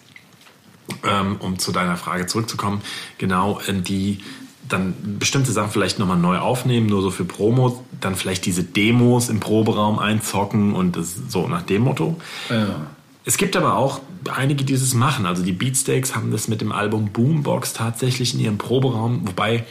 ähm, 1.04 1.36
um 1.38 1.58
zu 1.58 1.72
deiner 1.72 1.96
Frage 1.96 2.26
zurückzukommen, 2.26 2.82
genau, 3.18 3.60
äh, 3.66 3.74
die 3.74 4.20
dann 4.68 4.94
bestimmte 5.18 5.52
Sachen 5.52 5.70
vielleicht 5.70 5.98
nochmal 5.98 6.16
neu 6.16 6.38
aufnehmen, 6.38 6.86
nur 6.86 7.02
so 7.02 7.10
für 7.10 7.24
Promo, 7.24 7.84
dann 8.00 8.16
vielleicht 8.16 8.46
diese 8.46 8.64
Demos 8.64 9.28
im 9.28 9.40
Proberaum 9.40 9.98
einzocken 9.98 10.74
und 10.74 10.98
so 11.28 11.48
nach 11.48 11.62
dem 11.62 11.82
Motto. 11.82 12.16
Ja. 12.48 12.86
Es 13.26 13.36
gibt 13.36 13.56
aber 13.56 13.76
auch 13.76 14.00
einige, 14.32 14.64
die 14.64 14.74
das 14.74 14.94
machen. 14.94 15.26
Also 15.26 15.42
die 15.42 15.52
Beatsteaks 15.52 16.14
haben 16.14 16.30
das 16.30 16.48
mit 16.48 16.60
dem 16.60 16.72
Album 16.72 17.10
Boombox 17.10 17.72
tatsächlich 17.72 18.34
in 18.34 18.40
ihrem 18.40 18.58
Proberaum, 18.58 19.26
wobei 19.26 19.64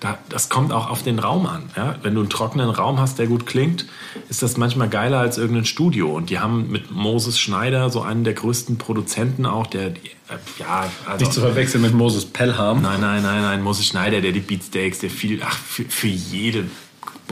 da, 0.00 0.18
das 0.28 0.48
kommt 0.48 0.72
auch 0.72 0.90
auf 0.90 1.02
den 1.02 1.18
Raum 1.18 1.46
an. 1.46 1.70
Ja? 1.76 1.96
Wenn 2.02 2.14
du 2.14 2.20
einen 2.20 2.30
trockenen 2.30 2.70
Raum 2.70 3.00
hast, 3.00 3.18
der 3.18 3.26
gut 3.26 3.46
klingt, 3.46 3.86
ist 4.28 4.42
das 4.42 4.56
manchmal 4.56 4.88
geiler 4.88 5.18
als 5.18 5.38
irgendein 5.38 5.64
Studio. 5.64 6.14
Und 6.14 6.30
die 6.30 6.38
haben 6.38 6.70
mit 6.70 6.90
Moses 6.92 7.38
Schneider, 7.38 7.90
so 7.90 8.02
einen 8.02 8.22
der 8.22 8.34
größten 8.34 8.78
Produzenten 8.78 9.44
auch, 9.46 9.66
der, 9.66 9.90
die, 9.90 10.06
äh, 10.28 10.36
ja, 10.58 10.88
also, 11.06 11.24
Nicht 11.24 11.32
zu 11.32 11.40
verwechseln 11.40 11.82
mit 11.82 11.94
Moses 11.94 12.26
Pelham. 12.26 12.82
Nein, 12.82 13.00
nein, 13.00 13.22
nein, 13.22 13.42
nein, 13.42 13.62
Moses 13.62 13.86
Schneider, 13.86 14.20
der 14.20 14.32
die 14.32 14.40
Beatsteaks, 14.40 15.00
der 15.00 15.10
viel, 15.10 15.42
ach, 15.42 15.56
für, 15.56 15.84
für 15.84 16.06
jede 16.06 16.66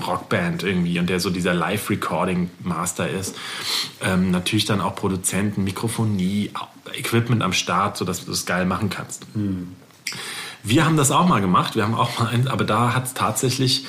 Rockband 0.04 0.62
irgendwie 0.62 0.98
und 0.98 1.08
der 1.08 1.20
so 1.20 1.30
dieser 1.30 1.54
Live-Recording-Master 1.54 3.08
ist. 3.08 3.36
Ähm, 4.02 4.30
natürlich 4.30 4.64
dann 4.64 4.80
auch 4.80 4.94
Produzenten, 4.94 5.64
Mikrofonie, 5.64 6.50
Equipment 6.94 7.42
am 7.42 7.52
Start, 7.52 7.96
sodass 7.96 8.24
du 8.24 8.30
das 8.30 8.46
geil 8.46 8.66
machen 8.66 8.90
kannst. 8.90 9.26
Wir 10.62 10.84
haben 10.84 10.96
das 10.96 11.10
auch 11.10 11.26
mal 11.26 11.40
gemacht, 11.40 11.76
wir 11.76 11.84
haben 11.84 11.94
auch 11.94 12.18
mal 12.18 12.28
eins, 12.28 12.46
aber 12.46 12.64
da 12.64 12.94
hat 12.94 13.04
es 13.06 13.14
tatsächlich 13.14 13.86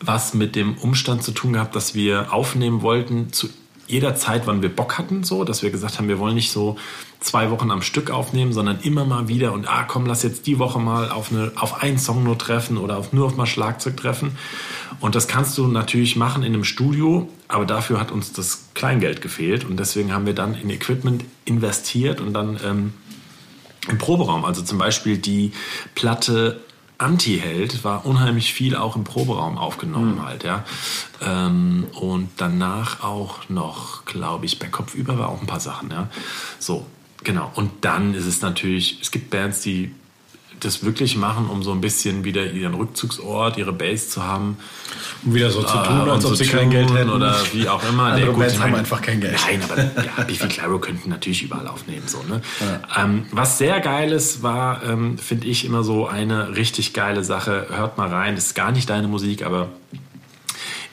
was 0.00 0.34
mit 0.34 0.56
dem 0.56 0.76
Umstand 0.78 1.22
zu 1.22 1.32
tun 1.32 1.52
gehabt, 1.52 1.76
dass 1.76 1.94
wir 1.94 2.32
aufnehmen 2.32 2.82
wollten 2.82 3.32
zu 3.32 3.48
jeder 3.86 4.14
Zeit, 4.16 4.46
wann 4.46 4.62
wir 4.62 4.74
Bock 4.74 4.96
hatten, 4.98 5.22
so, 5.22 5.44
dass 5.44 5.62
wir 5.62 5.70
gesagt 5.70 5.98
haben, 5.98 6.08
wir 6.08 6.18
wollen 6.18 6.34
nicht 6.34 6.50
so 6.50 6.76
zwei 7.22 7.50
Wochen 7.50 7.70
am 7.70 7.82
Stück 7.82 8.10
aufnehmen, 8.10 8.52
sondern 8.52 8.80
immer 8.80 9.04
mal 9.04 9.28
wieder 9.28 9.52
und 9.52 9.68
ah, 9.68 9.84
komm, 9.84 10.06
lass 10.06 10.22
jetzt 10.22 10.46
die 10.46 10.58
Woche 10.58 10.78
mal 10.78 11.10
auf, 11.10 11.30
eine, 11.30 11.52
auf 11.56 11.82
einen 11.82 11.98
Song 11.98 12.24
nur 12.24 12.36
treffen 12.36 12.76
oder 12.76 12.98
auf, 12.98 13.12
nur 13.12 13.26
auf 13.26 13.36
mal 13.36 13.46
Schlagzeug 13.46 13.96
treffen. 13.96 14.36
Und 15.00 15.14
das 15.14 15.28
kannst 15.28 15.56
du 15.58 15.66
natürlich 15.66 16.16
machen 16.16 16.42
in 16.42 16.54
einem 16.54 16.64
Studio, 16.64 17.28
aber 17.48 17.64
dafür 17.64 18.00
hat 18.00 18.10
uns 18.10 18.32
das 18.32 18.70
Kleingeld 18.74 19.22
gefehlt 19.22 19.64
und 19.64 19.78
deswegen 19.78 20.12
haben 20.12 20.26
wir 20.26 20.34
dann 20.34 20.54
in 20.54 20.70
Equipment 20.70 21.24
investiert 21.44 22.20
und 22.20 22.32
dann 22.34 22.58
ähm, 22.64 22.92
im 23.88 23.98
Proberaum. 23.98 24.44
Also 24.44 24.62
zum 24.62 24.78
Beispiel 24.78 25.18
die 25.18 25.52
Platte 25.94 26.60
Anti-Held 26.98 27.82
war 27.82 28.06
unheimlich 28.06 28.52
viel 28.52 28.76
auch 28.76 28.94
im 28.94 29.02
Proberaum 29.02 29.58
aufgenommen 29.58 30.24
halt, 30.24 30.44
ja. 30.44 30.64
Ähm, 31.20 31.86
und 31.94 32.30
danach 32.36 33.02
auch 33.02 33.48
noch, 33.48 34.04
glaube 34.04 34.46
ich, 34.46 34.58
bei 34.58 34.68
Kopfüber 34.68 35.18
war 35.18 35.28
auch 35.28 35.40
ein 35.40 35.48
paar 35.48 35.60
Sachen, 35.60 35.90
ja. 35.90 36.08
So, 36.60 36.86
genau. 37.24 37.50
Und 37.54 37.70
dann 37.84 38.14
ist 38.14 38.26
es 38.26 38.40
natürlich, 38.42 38.98
es 39.00 39.10
gibt 39.10 39.30
Bands, 39.30 39.60
die 39.60 39.92
das 40.60 40.84
wirklich 40.84 41.16
machen, 41.16 41.48
um 41.50 41.62
so 41.64 41.72
ein 41.72 41.80
bisschen 41.80 42.22
wieder 42.22 42.44
ihren 42.52 42.74
Rückzugsort, 42.74 43.58
ihre 43.58 43.72
Base 43.72 44.08
zu 44.08 44.22
haben. 44.22 44.56
Um 45.24 45.34
wieder 45.34 45.50
so 45.50 45.62
zu 45.62 45.76
Äh, 45.76 45.82
tun, 45.86 46.00
als 46.08 46.24
und 46.24 46.30
ob 46.30 46.36
so 46.36 46.44
sie 46.44 46.46
kein 46.46 46.70
Geld 46.70 46.92
hätten. 46.94 47.10
Oder 47.10 47.36
wie 47.52 47.68
auch 47.68 47.82
immer. 47.88 48.04
Andere 48.04 48.20
Nee, 48.20 48.30
gut, 48.32 48.38
Bands 48.38 48.60
haben 48.60 48.74
einfach 48.76 49.02
kein 49.02 49.20
Geld. 49.20 49.36
Nein, 49.44 49.60
aber 49.68 49.82
ja, 50.16 50.24
Biffy 50.24 50.46
Clyro 50.48 50.78
könnten 50.78 51.10
natürlich 51.10 51.42
überall 51.42 51.66
aufnehmen. 51.66 52.04
So, 52.06 52.22
ne? 52.28 52.42
ähm, 52.96 53.26
was 53.32 53.58
sehr 53.58 53.80
geiles 53.80 54.42
war, 54.44 54.84
ähm, 54.84 55.18
finde 55.18 55.48
ich 55.48 55.64
immer 55.64 55.82
so 55.82 56.06
eine 56.06 56.54
richtig 56.56 56.92
geile 56.92 57.24
Sache. 57.24 57.66
Hört 57.70 57.98
mal 57.98 58.08
rein, 58.08 58.36
das 58.36 58.46
ist 58.46 58.54
gar 58.54 58.70
nicht 58.70 58.88
deine 58.88 59.08
Musik, 59.08 59.44
aber 59.44 59.68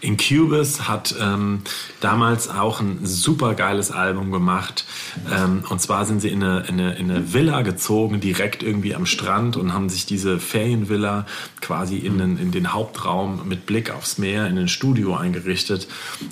Incubus 0.02 0.88
hat 0.88 1.16
ähm, 1.20 1.62
damals 2.00 2.50
auch 2.50 2.80
ein 2.80 3.00
super 3.04 3.54
geiles 3.54 3.92
Album 3.92 4.32
gemacht. 4.32 4.86
Ähm, 5.32 5.64
und 5.70 5.82
zwar 5.82 6.06
sind 6.06 6.22
sie 6.22 6.30
in 6.30 6.44
eine, 6.44 6.62
in, 6.68 6.80
eine, 6.80 6.96
in 6.96 7.12
eine 7.12 7.34
Villa 7.34 7.62
gezogen, 7.62 8.20
direkt 8.20 8.64
irgendwie 8.64 8.96
am 8.96 9.06
Strand 9.06 9.58
und 9.58 9.74
haben 9.74 9.90
sich 9.90 10.06
diese 10.06 10.40
Ferienvilla 10.40 11.26
quasi 11.62 11.98
in 11.98 12.18
den, 12.18 12.38
in 12.38 12.52
den 12.52 12.74
Hauptraum 12.74 13.48
mit 13.48 13.66
Blick 13.66 13.92
aufs 13.92 14.18
Meer 14.18 14.48
in 14.48 14.58
ein 14.58 14.68
Studio 14.68 15.16
eingerichtet 15.16 15.88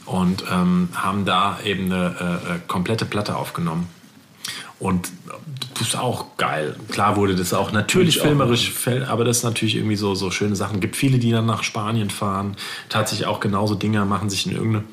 und 0.05 0.43
ähm, 0.51 0.89
haben 0.93 1.25
da 1.25 1.59
eben 1.63 1.91
eine 1.91 2.15
äh, 2.19 2.55
äh, 2.55 2.59
komplette 2.67 3.05
Platte 3.05 3.35
aufgenommen. 3.35 3.87
Und 4.79 5.09
das 5.73 5.89
ist 5.89 5.95
auch 5.97 6.37
geil. 6.37 6.75
Klar 6.89 7.15
wurde 7.15 7.35
das 7.35 7.53
auch 7.53 7.71
natürlich 7.71 8.19
auch 8.21 8.25
filmerisch, 8.25 8.71
fäll- 8.71 9.05
aber 9.07 9.23
das 9.25 9.37
ist 9.37 9.43
natürlich 9.43 9.75
irgendwie 9.75 9.95
so, 9.95 10.13
so 10.13 10.29
schöne 10.29 10.55
Sachen. 10.55 10.79
Gibt 10.79 10.95
viele, 10.95 11.17
die 11.17 11.31
dann 11.31 11.45
nach 11.47 11.63
Spanien 11.63 12.09
fahren, 12.11 12.55
tatsächlich 12.89 13.27
auch 13.27 13.39
genauso 13.39 13.73
Dinger 13.75 14.05
machen, 14.05 14.29
sich 14.29 14.45
in 14.45 14.51
irgendeine 14.53 14.83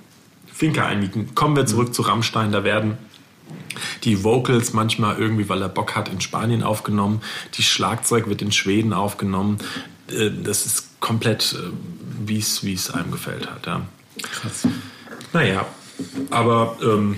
Finca 0.53 0.87
einmieten. 0.87 1.35
Kommen 1.35 1.55
wir 1.57 1.66
zurück 1.66 1.94
zu 1.94 2.03
Rammstein, 2.03 2.51
da 2.53 2.64
werden 2.64 2.97
die 4.05 4.25
Vocals 4.25 4.73
manchmal 4.73 5.18
irgendwie, 5.18 5.49
weil 5.49 5.61
er 5.61 5.68
Bock 5.68 5.97
hat, 5.97 6.09
in 6.09 6.20
Spanien 6.20 6.62
aufgenommen. 6.62 7.20
Die 7.55 7.62
Schlagzeug 7.62 8.29
wird 8.29 8.40
in 8.40 8.53
Schweden 8.53 8.92
aufgenommen. 8.92 9.59
Äh, 10.11 10.31
Das 10.42 10.64
ist 10.64 11.01
komplett, 11.01 11.53
äh, 11.55 11.70
wie 12.25 12.38
es 12.38 12.62
wie 12.64 12.73
es 12.73 12.90
einem 12.90 13.11
gefällt 13.11 13.51
hat. 13.51 13.66
Ja. 13.66 13.83
Krass. 14.23 14.66
Naja, 15.33 15.66
aber 16.31 16.77
ähm, 16.83 17.16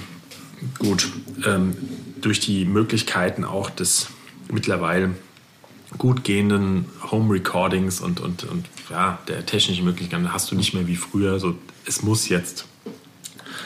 gut, 0.79 1.09
ähm, 1.45 1.77
durch 2.21 2.41
die 2.41 2.65
Möglichkeiten 2.65 3.45
auch 3.45 3.71
des 3.71 4.09
mittlerweile 4.51 5.15
gut 5.99 6.25
gehenden 6.25 6.87
Home 7.11 7.33
Recordings 7.35 8.01
und, 8.01 8.21
und, 8.21 8.45
und 8.45 8.67
ja, 8.91 9.19
der 9.29 9.47
technischen 9.47 9.85
Möglichkeiten 9.85 10.33
hast 10.33 10.51
du 10.51 10.57
nicht 10.57 10.75
mehr 10.75 10.87
wie 10.87 10.97
früher. 10.97 11.39
So, 11.39 11.57
es 11.87 12.03
muss 12.03 12.29
jetzt 12.29 12.67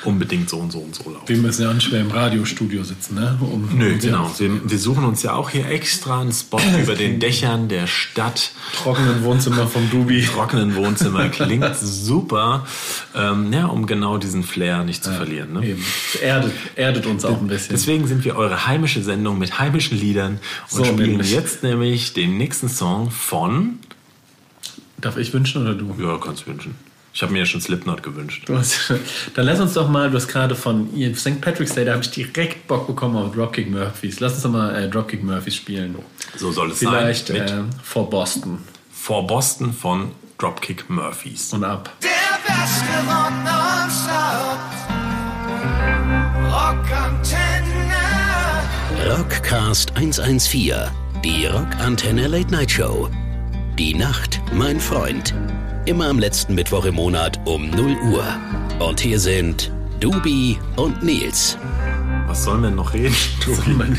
unbedingt 0.04 0.48
so 0.48 0.58
und 0.58 0.72
so 0.72 0.78
und 0.78 0.94
so 0.94 1.10
laufen. 1.10 1.28
Wir 1.28 1.36
müssen 1.36 1.62
ja 1.62 1.70
auch 1.70 1.74
nicht 1.74 1.90
mehr 1.92 2.00
im 2.00 2.10
Radiostudio 2.10 2.82
sitzen, 2.84 3.14
ne? 3.16 3.36
Um, 3.40 3.68
Nö, 3.76 3.92
um 3.92 3.98
genau. 3.98 4.30
Wir, 4.38 4.70
wir 4.70 4.78
suchen 4.78 5.04
uns 5.04 5.22
ja 5.22 5.34
auch 5.34 5.50
hier 5.50 5.66
extra 5.68 6.20
einen 6.20 6.32
Spot 6.32 6.60
über 6.82 6.94
den 6.94 7.20
Dächern 7.20 7.68
der 7.68 7.86
Stadt. 7.86 8.52
trockenen 8.74 9.22
Wohnzimmer 9.24 9.66
vom 9.66 9.90
Dubi. 9.90 10.22
Trockenen 10.24 10.74
Wohnzimmer 10.74 11.28
klingt 11.28 11.76
super, 11.80 12.66
ähm, 13.14 13.52
ja, 13.52 13.66
um 13.66 13.86
genau 13.86 14.18
diesen 14.18 14.42
Flair 14.42 14.84
nicht 14.84 15.04
zu 15.04 15.12
verlieren. 15.12 15.52
Ne? 15.52 15.66
Eben. 15.66 15.84
Erdet, 16.22 16.52
erdet 16.76 17.06
uns 17.06 17.24
auch 17.24 17.40
ein 17.40 17.46
bisschen. 17.48 17.72
Deswegen 17.74 18.06
sind 18.06 18.24
wir 18.24 18.36
eure 18.36 18.66
heimische 18.66 19.02
Sendung 19.02 19.38
mit 19.38 19.58
heimischen 19.58 19.98
Liedern 19.98 20.38
und 20.70 20.76
So 20.78 20.84
spielen 20.84 21.10
nämlich. 21.10 21.32
jetzt 21.32 21.62
nämlich 21.62 22.12
den 22.12 22.38
nächsten 22.38 22.68
Song 22.68 23.10
von. 23.10 23.78
Darf 25.00 25.16
ich 25.16 25.32
wünschen 25.32 25.62
oder 25.62 25.74
du? 25.74 25.94
Ja, 25.98 26.18
kannst 26.18 26.46
wünschen. 26.46 26.74
Ich 27.12 27.22
habe 27.22 27.32
mir 27.32 27.40
ja 27.40 27.46
schon 27.46 27.60
Slipknot 27.60 28.02
gewünscht. 28.04 28.44
Du 28.46 28.56
hast, 28.56 28.92
dann 29.34 29.46
lass 29.46 29.58
uns 29.60 29.72
doch 29.74 29.88
mal, 29.88 30.10
du 30.10 30.16
hast 30.16 30.28
gerade 30.28 30.54
von 30.54 30.94
ihr- 30.94 31.14
St. 31.16 31.40
Patrick's 31.40 31.74
Day, 31.74 31.84
da 31.84 31.92
habe 31.92 32.02
ich 32.02 32.10
direkt 32.10 32.66
Bock 32.68 32.86
bekommen 32.86 33.16
auf 33.16 33.34
Dropkick 33.34 33.68
Murphys. 33.70 34.20
Lass 34.20 34.34
uns 34.34 34.42
doch 34.42 34.50
mal 34.50 34.74
äh, 34.76 34.88
Dropkick 34.88 35.22
Murphys 35.24 35.56
spielen. 35.56 35.96
So 36.36 36.52
soll 36.52 36.70
es 36.70 36.78
Vielleicht 36.78 37.26
sein. 37.28 37.38
Mit 37.38 37.50
äh, 37.50 37.62
vor 37.82 38.08
Boston 38.08 38.58
For 38.92 39.26
Boston 39.26 39.72
von 39.72 40.12
Dropkick 40.38 40.88
Murphys. 40.88 41.52
und 41.52 41.64
ab. 41.64 41.92
Der 42.02 42.08
beste. 42.46 42.84
Rockantenne. 46.60 49.08
Rockcast 49.08 49.96
114, 49.96 50.74
die 51.24 51.46
Rockantenne 51.46 52.26
Late 52.28 52.50
Night 52.50 52.70
Show. 52.70 53.08
Die 53.78 53.94
Nacht, 53.94 54.40
mein 54.52 54.78
Freund. 54.78 55.34
Immer 55.90 56.06
am 56.08 56.20
letzten 56.20 56.54
Mittwoch 56.54 56.84
im 56.84 56.94
Monat 56.94 57.40
um 57.46 57.68
0 57.68 57.96
Uhr. 58.12 58.24
Und 58.78 59.00
hier 59.00 59.18
sind 59.18 59.72
Dubi 59.98 60.56
und 60.76 61.02
Nils. 61.02 61.58
Was 62.28 62.44
sollen 62.44 62.62
wir 62.62 62.70
noch 62.70 62.94
reden? 62.94 63.12
Man- 63.76 63.98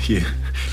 Hier. 0.00 0.22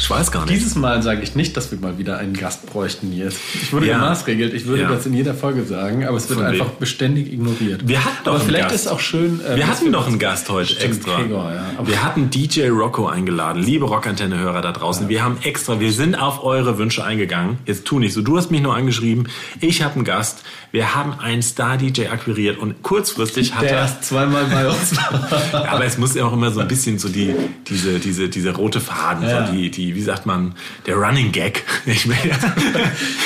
Ich 0.01 0.09
weiß 0.09 0.31
gar 0.31 0.45
nicht. 0.45 0.55
Dieses 0.55 0.75
Mal 0.75 1.03
sage 1.03 1.21
ich 1.21 1.35
nicht, 1.35 1.57
dass 1.57 1.71
wir 1.71 1.77
mal 1.79 1.97
wieder 1.97 2.17
einen 2.17 2.33
Gast 2.33 2.65
bräuchten 2.65 3.11
jetzt. 3.11 3.37
Ich 3.61 3.73
wurde 3.73 3.87
Ja. 3.87 3.97
gemaßregelt, 3.99 4.53
ich 4.53 4.65
würde 4.65 4.83
Ja. 4.83 4.89
das 4.89 5.05
in 5.05 5.13
jeder 5.13 5.33
Folge 5.33 5.65
sagen, 5.65 6.05
aber 6.07 6.15
es 6.15 6.29
wird 6.29 6.39
Von 6.39 6.47
einfach 6.47 6.67
wegen. 6.67 6.79
beständig 6.79 7.31
ignoriert. 7.33 7.85
Wir 7.87 8.03
hatten 8.05 8.15
doch 8.23 8.35
aber 8.35 8.39
vielleicht 8.43 8.69
Gast. 8.69 8.75
ist 8.75 8.87
auch 8.87 9.01
schön. 9.01 9.41
äh, 9.45 9.57
Wir 9.57 9.67
hatten 9.67 9.91
doch 9.91 10.07
einen 10.07 10.17
Gast 10.17 10.49
heute 10.49 10.73
Stimmt, 10.73 10.95
extra. 10.95 11.21
Gregor, 11.21 11.51
ja. 11.53 11.85
Wir 11.85 12.01
hatten 12.03 12.29
DJ 12.29 12.69
Rocco 12.69 13.07
eingeladen. 13.07 13.61
Liebe 13.61 13.85
Rockantenne-Hörer 13.85 14.61
da 14.61 14.71
draußen, 14.71 15.09
wir 15.09 15.21
haben 15.23 15.37
extra, 15.43 15.79
wir 15.81 15.91
sind 15.91 16.15
auf 16.15 16.43
eure 16.45 16.77
Wünsche 16.77 17.03
eingegangen. 17.03 17.57
Jetzt 17.65 17.83
tu 17.85 17.99
nicht 17.99 18.13
so. 18.13 18.21
Du 18.21 18.37
hast 18.37 18.51
mich 18.51 18.61
nur 18.61 18.75
angeschrieben. 18.75 19.27
Ich 19.59 19.83
habe 19.83 19.95
einen 19.95 20.05
Gast. 20.05 20.43
Wir 20.71 20.95
haben 20.95 21.19
einen 21.19 21.41
Star-DJ 21.41 22.07
akquiriert 22.07 22.57
und 22.57 22.83
kurzfristig 22.83 23.55
hat 23.55 23.63
der 23.63 23.71
er. 23.71 23.77
erst 23.79 24.03
zweimal 24.05 24.45
bei 24.45 24.67
uns. 24.69 24.93
Aber 25.51 25.83
es 25.83 25.97
muss 25.97 26.15
ja 26.15 26.23
auch 26.25 26.33
immer 26.33 26.51
so 26.51 26.59
ein 26.61 26.67
bisschen 26.67 26.99
so 26.99 27.09
die, 27.09 27.33
diese, 27.67 27.99
diese, 27.99 28.29
diese 28.29 28.51
rote 28.55 28.79
Faden, 28.79 29.27
so 29.27 29.51
die, 29.51 29.69
die, 29.71 29.88
wie 29.95 30.01
sagt 30.01 30.25
man, 30.25 30.55
der 30.85 30.95
Running 30.95 31.31
Gag. 31.31 31.63
Ich 31.85 32.07
will, 32.07 32.15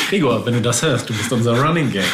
Gregor, 0.10 0.46
wenn 0.46 0.54
du 0.54 0.62
das 0.62 0.82
hörst, 0.82 1.10
du 1.10 1.14
bist 1.14 1.32
unser 1.34 1.60
Running 1.62 1.92
Gag. 1.92 2.06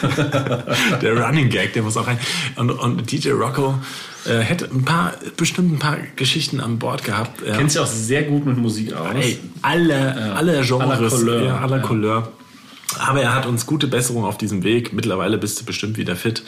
der 1.02 1.16
Running 1.16 1.48
Gag, 1.48 1.72
der 1.72 1.82
muss 1.82 1.96
auch 1.96 2.06
rein. 2.06 2.18
Und, 2.56 2.70
und 2.70 3.10
DJ 3.10 3.30
Rocco 3.30 3.78
äh, 4.26 4.38
hätte 4.38 4.66
ein 4.66 4.84
paar, 4.84 5.14
bestimmt 5.36 5.72
ein 5.72 5.78
paar 5.78 5.96
Geschichten 6.16 6.60
an 6.60 6.78
Bord 6.78 7.04
gehabt. 7.04 7.46
Ja. 7.46 7.56
Kennt 7.56 7.70
sich 7.72 7.80
auch 7.80 7.86
sehr 7.86 8.22
gut 8.24 8.46
mit 8.46 8.56
Musik 8.58 8.92
aus. 8.92 9.14
Ey, 9.14 9.38
alle, 9.62 10.34
alle 10.34 10.62
Genres, 10.62 10.90
Aller 10.90 11.08
Couleur. 11.10 11.42
ja, 11.44 11.58
aller 11.58 11.76
Ja. 11.78 11.82
Couleur. 11.82 12.32
Aber 12.98 13.20
er 13.20 13.34
hat 13.34 13.44
uns 13.44 13.66
gute 13.66 13.86
Besserung 13.86 14.24
auf 14.24 14.38
diesem 14.38 14.64
Weg. 14.64 14.94
Mittlerweile 14.94 15.36
bist 15.36 15.60
du 15.60 15.64
bestimmt 15.66 15.98
wieder 15.98 16.16
fit. 16.16 16.42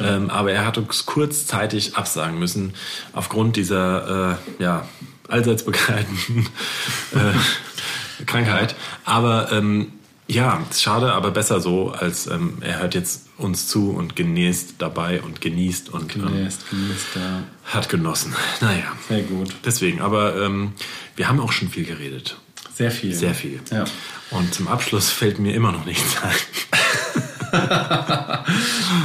Ähm, 0.00 0.28
aber 0.28 0.52
er 0.52 0.66
hat 0.66 0.76
uns 0.76 1.06
kurzzeitig 1.06 1.96
absagen 1.96 2.38
müssen 2.38 2.74
aufgrund 3.14 3.56
dieser 3.56 4.36
äh, 4.58 4.62
ja, 4.62 4.86
allseits 5.28 5.64
begleitenden 5.64 6.46
äh, 7.14 8.24
Krankheit. 8.24 8.74
Aber 9.04 9.52
ähm, 9.52 9.92
ja, 10.26 10.62
schade, 10.76 11.12
aber 11.12 11.30
besser 11.30 11.60
so, 11.60 11.90
als 11.90 12.26
ähm, 12.26 12.58
er 12.60 12.80
hört 12.80 12.94
jetzt 12.94 13.28
uns 13.38 13.66
zu 13.66 13.90
und 13.90 14.14
genießt 14.14 14.74
dabei 14.78 15.22
und 15.22 15.40
genießt 15.40 15.88
und 15.88 16.16
ähm, 16.16 16.22
Genießt, 16.26 16.70
genießt, 16.70 17.06
ja. 17.14 17.42
hat 17.64 17.88
genossen. 17.88 18.34
Naja, 18.60 18.92
Sehr 19.08 19.22
gut. 19.22 19.54
deswegen. 19.64 20.00
Aber 20.02 20.36
ähm, 20.36 20.72
wir 21.16 21.28
haben 21.28 21.40
auch 21.40 21.52
schon 21.52 21.70
viel 21.70 21.84
geredet. 21.84 22.36
Sehr 22.74 22.90
viel. 22.90 23.14
Sehr 23.14 23.34
viel. 23.34 23.60
Ja. 23.70 23.84
Und 24.30 24.52
zum 24.52 24.68
Abschluss 24.68 25.10
fällt 25.10 25.38
mir 25.38 25.54
immer 25.54 25.72
noch 25.72 25.84
nichts 25.84 26.16
ein. 26.22 26.34
Ah, 27.50 28.44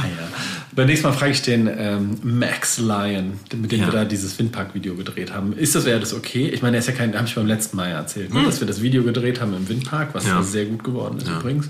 ja. 0.04 0.28
Beim 0.74 0.86
nächsten 0.86 1.06
Mal 1.06 1.12
frage 1.12 1.32
ich 1.32 1.42
den 1.42 1.68
ähm, 1.78 2.18
Max 2.22 2.78
Lyon, 2.78 3.34
mit 3.54 3.70
dem 3.70 3.80
Ja. 3.80 3.86
wir 3.86 3.92
da 3.92 4.04
dieses 4.04 4.36
Windpark-Video 4.38 4.94
gedreht 4.96 5.32
haben. 5.32 5.52
Ist 5.56 5.74
das, 5.74 5.84
wäre 5.84 6.00
das 6.00 6.12
okay? 6.14 6.48
Ich 6.48 6.62
meine, 6.62 6.76
er 6.76 6.80
ist 6.80 6.86
ja 6.88 6.94
kein, 6.94 7.14
habe 7.16 7.26
ich 7.28 7.34
beim 7.34 7.46
letzten 7.46 7.76
Mal 7.76 7.90
ja 7.90 7.98
erzählt, 7.98 8.34
ne? 8.34 8.42
dass 8.44 8.58
wir 8.60 8.66
das 8.66 8.82
Video 8.82 9.04
gedreht 9.04 9.40
haben 9.40 9.54
im 9.54 9.68
Windpark, 9.68 10.14
was 10.14 10.24
Hm. 10.24 10.30
Ja. 10.30 10.42
sehr 10.42 10.64
gut 10.66 10.82
geworden 10.82 11.18
ist 11.18 11.28
übrigens. 11.28 11.68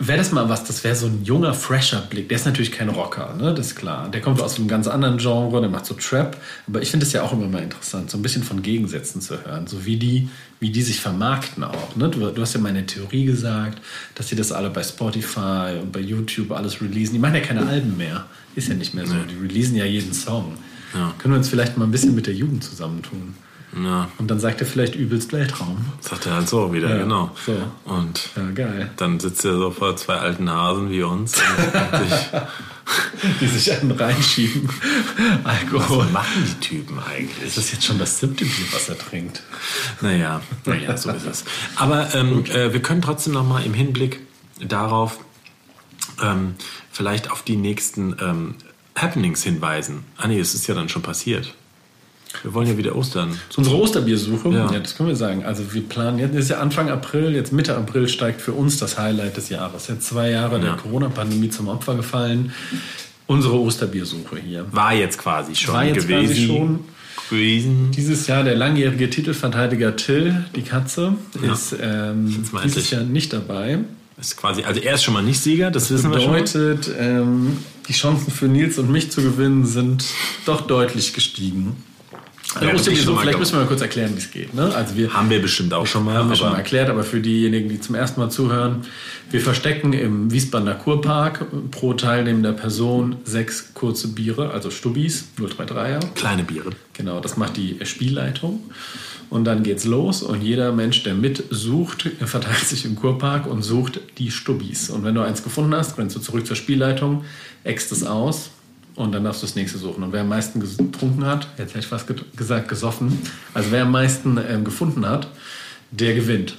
Wäre 0.00 0.18
das 0.18 0.30
mal 0.30 0.48
was, 0.48 0.62
das 0.62 0.84
wäre 0.84 0.94
so 0.94 1.06
ein 1.06 1.24
junger, 1.24 1.52
fresher 1.54 2.00
Blick. 2.02 2.28
Der 2.28 2.36
ist 2.36 2.46
natürlich 2.46 2.70
kein 2.70 2.88
Rocker, 2.88 3.34
ne? 3.34 3.52
das 3.52 3.68
ist 3.68 3.74
klar. 3.74 4.08
Der 4.08 4.20
kommt 4.20 4.40
aus 4.40 4.56
einem 4.56 4.68
ganz 4.68 4.86
anderen 4.86 5.18
Genre, 5.18 5.60
der 5.60 5.68
macht 5.68 5.86
so 5.86 5.94
Trap. 5.94 6.36
Aber 6.68 6.80
ich 6.80 6.92
finde 6.92 7.04
es 7.04 7.12
ja 7.12 7.22
auch 7.22 7.32
immer 7.32 7.48
mal 7.48 7.64
interessant, 7.64 8.08
so 8.08 8.16
ein 8.16 8.22
bisschen 8.22 8.44
von 8.44 8.62
Gegensätzen 8.62 9.20
zu 9.20 9.44
hören. 9.44 9.66
So 9.66 9.84
wie 9.86 9.96
die, 9.96 10.28
wie 10.60 10.70
die 10.70 10.82
sich 10.82 11.00
vermarkten 11.00 11.64
auch. 11.64 11.96
Ne? 11.96 12.08
Du, 12.10 12.30
du 12.30 12.40
hast 12.40 12.54
ja 12.54 12.60
meine 12.60 12.86
Theorie 12.86 13.24
gesagt, 13.24 13.82
dass 14.14 14.28
die 14.28 14.36
das 14.36 14.52
alle 14.52 14.70
bei 14.70 14.84
Spotify 14.84 15.78
und 15.82 15.90
bei 15.90 16.00
YouTube 16.00 16.52
alles 16.52 16.80
releasen. 16.80 17.14
Die 17.14 17.18
machen 17.18 17.34
ja 17.34 17.40
keine 17.40 17.66
Alben 17.66 17.96
mehr. 17.96 18.26
Ist 18.54 18.68
ja 18.68 18.74
nicht 18.74 18.94
mehr 18.94 19.06
so. 19.06 19.14
Die 19.14 19.34
releasen 19.34 19.76
ja 19.76 19.84
jeden 19.84 20.12
Song. 20.12 20.56
Ja. 20.94 21.12
Können 21.18 21.34
wir 21.34 21.38
uns 21.38 21.48
vielleicht 21.48 21.76
mal 21.76 21.84
ein 21.86 21.90
bisschen 21.90 22.14
mit 22.14 22.28
der 22.28 22.34
Jugend 22.34 22.62
zusammentun? 22.62 23.34
Ja, 23.84 24.08
Und 24.18 24.30
dann 24.30 24.40
sagt 24.40 24.60
er 24.60 24.66
vielleicht 24.66 24.94
übelst 24.94 25.32
Weltraum. 25.32 25.84
sagt 26.00 26.26
er 26.26 26.34
halt 26.34 26.48
so 26.48 26.72
wieder, 26.72 26.88
Ja, 26.90 27.02
genau. 27.02 27.30
so. 27.46 27.56
Und 27.84 28.30
Ja, 28.36 28.50
geil. 28.52 28.90
dann 28.96 29.20
sitzt 29.20 29.44
er 29.44 29.56
so 29.56 29.70
vor 29.70 29.96
zwei 29.96 30.16
alten 30.16 30.50
Hasen 30.50 30.90
wie 30.90 31.02
uns. 31.02 31.40
Die 33.40 33.46
sich 33.46 33.70
einen 33.70 33.90
reinschieben. 33.90 34.68
Alkohol. 35.44 36.06
Was 36.06 36.12
machen 36.12 36.44
die 36.46 36.66
Typen 36.66 36.98
eigentlich? 36.98 37.46
Ist 37.46 37.58
das 37.58 37.72
jetzt 37.72 37.84
schon 37.84 37.98
das 37.98 38.18
siebte 38.18 38.44
Bier, 38.46 38.64
was 38.72 38.88
er 38.88 38.96
trinkt? 38.98 39.42
Naja, 40.00 40.40
naja, 40.64 40.96
so 40.96 41.10
ist 41.10 41.26
es. 41.26 41.44
Aber 41.76 42.14
ähm, 42.14 42.44
äh, 42.46 42.72
wir 42.72 42.80
können 42.80 43.02
trotzdem 43.02 43.34
noch 43.34 43.46
mal 43.46 43.62
im 43.64 43.74
Hinblick 43.74 44.20
darauf 44.60 45.18
ähm, 46.22 46.54
vielleicht 46.90 47.30
auf 47.30 47.42
die 47.42 47.56
nächsten 47.56 48.16
ähm, 48.20 48.54
Happenings 48.96 49.42
hinweisen. 49.42 50.04
Ah 50.16 50.26
nee, 50.26 50.40
es 50.40 50.54
ist 50.54 50.66
ja 50.66 50.74
dann 50.74 50.88
schon 50.88 51.02
passiert. 51.02 51.54
Wir 52.42 52.54
wollen 52.54 52.68
ja 52.68 52.76
wieder 52.76 52.94
Ostern. 52.94 53.36
Unsere 53.56 53.76
Osterbiersuche, 53.76 54.50
Ja. 54.50 54.70
ja. 54.72 54.78
das 54.78 54.96
können 54.96 55.08
wir 55.08 55.16
sagen. 55.16 55.44
Also 55.44 55.72
wir 55.72 55.82
planen, 55.82 56.18
jetzt 56.18 56.34
ist 56.36 56.50
ja 56.50 56.58
Anfang 56.60 56.88
April, 56.90 57.34
jetzt 57.34 57.52
Mitte 57.52 57.76
April 57.76 58.08
steigt 58.08 58.40
für 58.40 58.52
uns 58.52 58.76
das 58.78 58.98
Highlight 58.98 59.36
des 59.36 59.48
Jahres. 59.48 59.88
Jetzt 59.88 60.06
zwei 60.08 60.30
Jahre 60.30 60.60
der 60.60 60.70
Ja. 60.70 60.76
Corona-Pandemie 60.76 61.50
zum 61.50 61.68
Opfer 61.68 61.94
gefallen. 61.96 62.52
Unsere 63.26 63.58
Osterbiersuche 63.60 64.38
hier. 64.38 64.66
War 64.72 64.94
jetzt 64.94 65.18
quasi 65.18 65.54
schon 65.54 65.74
War 65.74 65.84
jetzt 65.84 66.06
gewesen. 66.06 66.26
quasi 66.28 66.46
schon. 66.46 66.80
gewesen. 67.30 67.90
Dieses 67.96 68.26
Jahr 68.26 68.42
der 68.44 68.54
langjährige 68.56 69.10
Titelverteidiger 69.10 69.96
Till, 69.96 70.44
die 70.54 70.62
Katze, 70.62 71.14
Ja. 71.44 71.52
ist 71.52 71.74
ähm, 71.80 72.44
dieses. 72.64 72.90
Jahr 72.90 73.02
nicht 73.02 73.32
dabei. 73.32 73.78
Ist 74.20 74.36
quasi, 74.36 74.62
also 74.64 74.80
er 74.80 74.94
ist 74.94 75.04
schon 75.04 75.14
mal 75.14 75.22
nicht 75.22 75.40
Sieger, 75.40 75.70
das 75.70 75.90
wissen 75.90 76.10
wir 76.10 76.20
schon. 76.20 76.32
Bedeutet, 76.32 76.90
ähm, 76.98 77.58
die 77.88 77.92
Chancen 77.92 78.32
für 78.32 78.46
Nils 78.46 78.78
und 78.78 78.90
mich 78.90 79.10
zu 79.12 79.22
gewinnen 79.22 79.64
sind 79.66 80.04
doch 80.46 80.62
deutlich 80.62 81.12
gestiegen. 81.12 81.76
Ja, 82.54 82.78
schon 82.78 83.14
mal 83.14 83.20
vielleicht 83.20 83.38
müssen 83.38 83.52
wir 83.54 83.60
mal 83.60 83.66
kurz 83.66 83.82
erklären, 83.82 84.12
wie 84.14 84.18
es 84.18 84.30
geht. 84.30 84.54
Ne? 84.54 84.74
Also 84.74 84.96
wir 84.96 85.12
Haben 85.12 85.28
wir 85.28 85.40
bestimmt 85.40 85.74
auch 85.74 85.86
schon 85.86 86.04
mal. 86.04 86.14
haben 86.14 86.30
wir 86.30 86.36
schon 86.36 86.50
mal 86.50 86.56
erklärt, 86.56 86.88
aber 86.88 87.04
für 87.04 87.20
diejenigen, 87.20 87.68
die 87.68 87.78
zum 87.78 87.94
ersten 87.94 88.20
Mal 88.20 88.30
zuhören, 88.30 88.86
wir 89.30 89.40
verstecken 89.40 89.92
im 89.92 90.32
Wiesbadener 90.32 90.74
Kurpark 90.74 91.46
pro 91.70 91.92
teilnehmender 91.92 92.54
Person 92.54 93.16
sechs 93.24 93.74
kurze 93.74 94.08
Biere, 94.08 94.50
also 94.50 94.70
Stubis, 94.70 95.26
033er. 95.38 96.00
Kleine 96.14 96.42
Biere. 96.42 96.70
Genau, 96.94 97.20
das 97.20 97.36
macht 97.36 97.58
die 97.58 97.78
Spielleitung. 97.84 98.60
Und 99.28 99.44
dann 99.44 99.62
geht's 99.62 99.84
los 99.84 100.22
und 100.22 100.40
jeder 100.40 100.72
Mensch, 100.72 101.02
der 101.02 101.12
mitsucht, 101.12 102.08
verteilt 102.24 102.64
sich 102.64 102.86
im 102.86 102.96
Kurpark 102.96 103.46
und 103.46 103.60
sucht 103.60 104.00
die 104.16 104.30
Stubis. 104.30 104.88
Und 104.88 105.04
wenn 105.04 105.14
du 105.14 105.20
eins 105.20 105.42
gefunden 105.44 105.74
hast, 105.74 105.98
rennst 105.98 106.16
du 106.16 106.20
zurück 106.20 106.46
zur 106.46 106.56
Spielleitung, 106.56 107.24
eckst 107.62 107.92
es 107.92 108.04
aus 108.04 108.50
und 108.98 109.12
dann 109.12 109.24
darfst 109.24 109.42
du 109.42 109.46
das 109.46 109.54
nächste 109.56 109.78
suchen. 109.78 110.02
Und 110.02 110.12
wer 110.12 110.20
am 110.22 110.28
meisten 110.28 110.60
getrunken 110.60 111.24
hat, 111.24 111.48
jetzt 111.56 111.70
hätte 111.70 111.80
ich 111.80 111.86
fast 111.86 112.06
ge- 112.06 112.16
gesagt 112.36 112.68
gesoffen, 112.68 113.18
also 113.54 113.70
wer 113.70 113.82
am 113.82 113.92
meisten 113.92 114.38
ähm, 114.48 114.64
gefunden 114.64 115.06
hat, 115.06 115.28
der 115.90 116.14
gewinnt. 116.14 116.54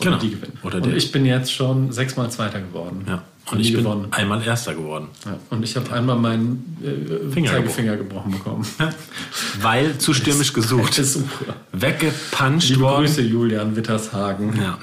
Oder 0.00 0.10
Genau. 0.10 0.18
die 0.22 0.30
gewinnt. 0.30 0.54
Oder 0.64 0.76
und 0.76 0.86
der. 0.86 0.96
ich 0.96 1.12
bin 1.12 1.24
jetzt 1.26 1.52
schon 1.52 1.92
sechsmal 1.92 2.30
Zweiter 2.30 2.60
geworden. 2.60 3.04
Ja. 3.06 3.22
Und 3.46 3.54
Und 3.54 3.60
ich 3.60 3.72
bin 3.72 3.82
gewonnen. 3.82 4.06
einmal 4.12 4.42
Erster 4.42 4.74
geworden. 4.74 5.08
Ja. 5.24 5.36
Und 5.50 5.62
ich 5.64 5.76
habe 5.76 5.92
einmal 5.92 6.16
meinen 6.16 6.76
äh, 6.82 7.32
Finger 7.32 7.50
Zeigefinger 7.50 7.96
gebrochen 7.96 8.30
bekommen. 8.32 8.66
Weil 9.60 9.98
zu 9.98 10.14
stürmisch 10.14 10.52
gesucht. 10.52 11.00
Weggepuncht 11.72 12.68
Liebe 12.68 12.80
worden. 12.80 13.04
Grüße, 13.06 13.22
Julian 13.22 13.76
Wittershagen. 13.76 14.56
Ja, 14.60 14.78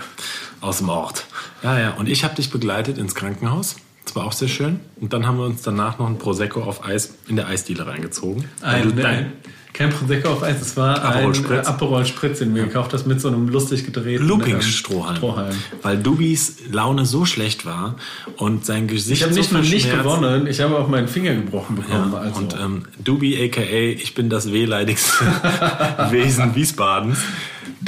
aus 0.61 0.77
dem 0.79 0.89
Ort. 0.89 1.25
Ja, 1.63 1.79
ja. 1.79 1.91
Und 1.93 2.07
ich 2.09 2.23
habe 2.23 2.35
dich 2.35 2.49
begleitet 2.49 2.97
ins 2.97 3.15
Krankenhaus. 3.15 3.75
Das 4.05 4.15
war 4.15 4.25
auch 4.25 4.33
sehr 4.33 4.47
schön. 4.47 4.79
Und 4.99 5.13
dann 5.13 5.27
haben 5.27 5.37
wir 5.37 5.45
uns 5.45 5.61
danach 5.61 5.99
noch 5.99 6.07
ein 6.07 6.17
Prosecco 6.17 6.61
auf 6.63 6.83
Eis 6.85 7.15
in 7.27 7.35
der 7.35 7.47
Eisdiele 7.47 7.85
reingezogen. 7.85 8.45
Ein, 8.61 8.95
dein- 8.95 9.03
nein, 9.03 9.31
kein 9.71 9.91
Prosecco 9.91 10.29
auf 10.29 10.41
Eis, 10.43 10.59
es 10.61 10.75
war 10.75 11.03
Aperol 11.03 11.27
ein 11.27 11.35
Spritz. 11.35 11.67
Aperol 11.67 12.05
Spritz, 12.07 12.39
den 12.39 12.55
wir 12.55 12.63
gekauft 12.65 12.91
hast, 12.93 13.05
mit 13.05 13.21
so 13.21 13.27
einem 13.27 13.47
lustig 13.49 13.85
gedrehten 13.85 14.27
Looping-Strohhalm. 14.27 15.11
ähm, 15.13 15.17
Strohhalm. 15.17 15.55
Weil 15.83 15.97
Dubis 15.99 16.55
Laune 16.71 17.05
so 17.05 17.25
schlecht 17.25 17.65
war 17.67 17.95
und 18.37 18.65
sein 18.65 18.87
Gesicht 18.87 19.21
Ich 19.21 19.23
habe 19.23 19.33
so 19.33 19.39
nicht 19.39 19.51
nur 19.51 19.61
nicht 19.61 19.91
gewonnen, 19.91 20.47
ich 20.47 20.59
habe 20.59 20.77
auch 20.79 20.87
meinen 20.87 21.07
Finger 21.07 21.35
gebrochen 21.35 21.75
bekommen. 21.75 22.11
Ja, 22.11 22.19
also. 22.19 22.39
Und 22.39 22.55
ähm, 22.59 22.85
Dubi, 23.03 23.37
aka 23.45 23.61
ich 23.61 24.15
bin 24.15 24.29
das 24.29 24.51
wehleidigste 24.51 25.23
Wesen 26.09 26.55
Wiesbadens. 26.55 27.19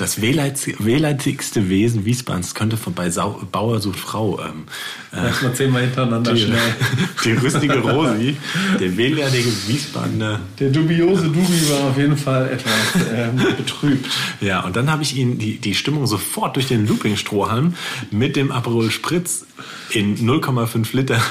Das 0.01 0.19
wehleidigste 0.19 1.69
Wesen 1.69 2.05
Wiesbadens 2.05 2.55
könnte 2.55 2.75
von 2.75 2.91
bei 2.93 3.11
Sau 3.11 3.39
Bauer 3.51 3.79
sucht 3.79 3.99
Frau. 3.99 4.39
Ähm, 4.39 4.63
äh, 5.11 5.53
zehnmal 5.53 5.83
hintereinander 5.83 6.33
die, 6.33 6.41
schnell. 6.41 6.57
die 7.23 7.33
rüstige 7.33 7.77
Rosi, 7.77 8.35
der 8.79 8.97
wehleidige 8.97 9.51
Wiesbadener. 9.67 10.39
Der 10.59 10.71
dubiose 10.71 11.27
Dubi 11.27 11.69
war 11.69 11.89
auf 11.91 11.97
jeden 11.99 12.17
Fall 12.17 12.49
etwas 12.49 12.73
ähm, 13.13 13.35
betrübt. 13.55 14.07
Ja, 14.39 14.61
und 14.61 14.75
dann 14.75 14.89
habe 14.89 15.03
ich 15.03 15.15
ihn 15.15 15.37
die, 15.37 15.59
die 15.59 15.75
Stimmung 15.75 16.07
sofort 16.07 16.55
durch 16.55 16.67
den 16.67 16.87
Looping-Strohhalm 16.87 17.75
mit 18.09 18.35
dem 18.35 18.51
Aperol 18.51 18.89
Spritz 18.89 19.45
in 19.91 20.17
0,5 20.17 20.95
Liter 20.95 21.21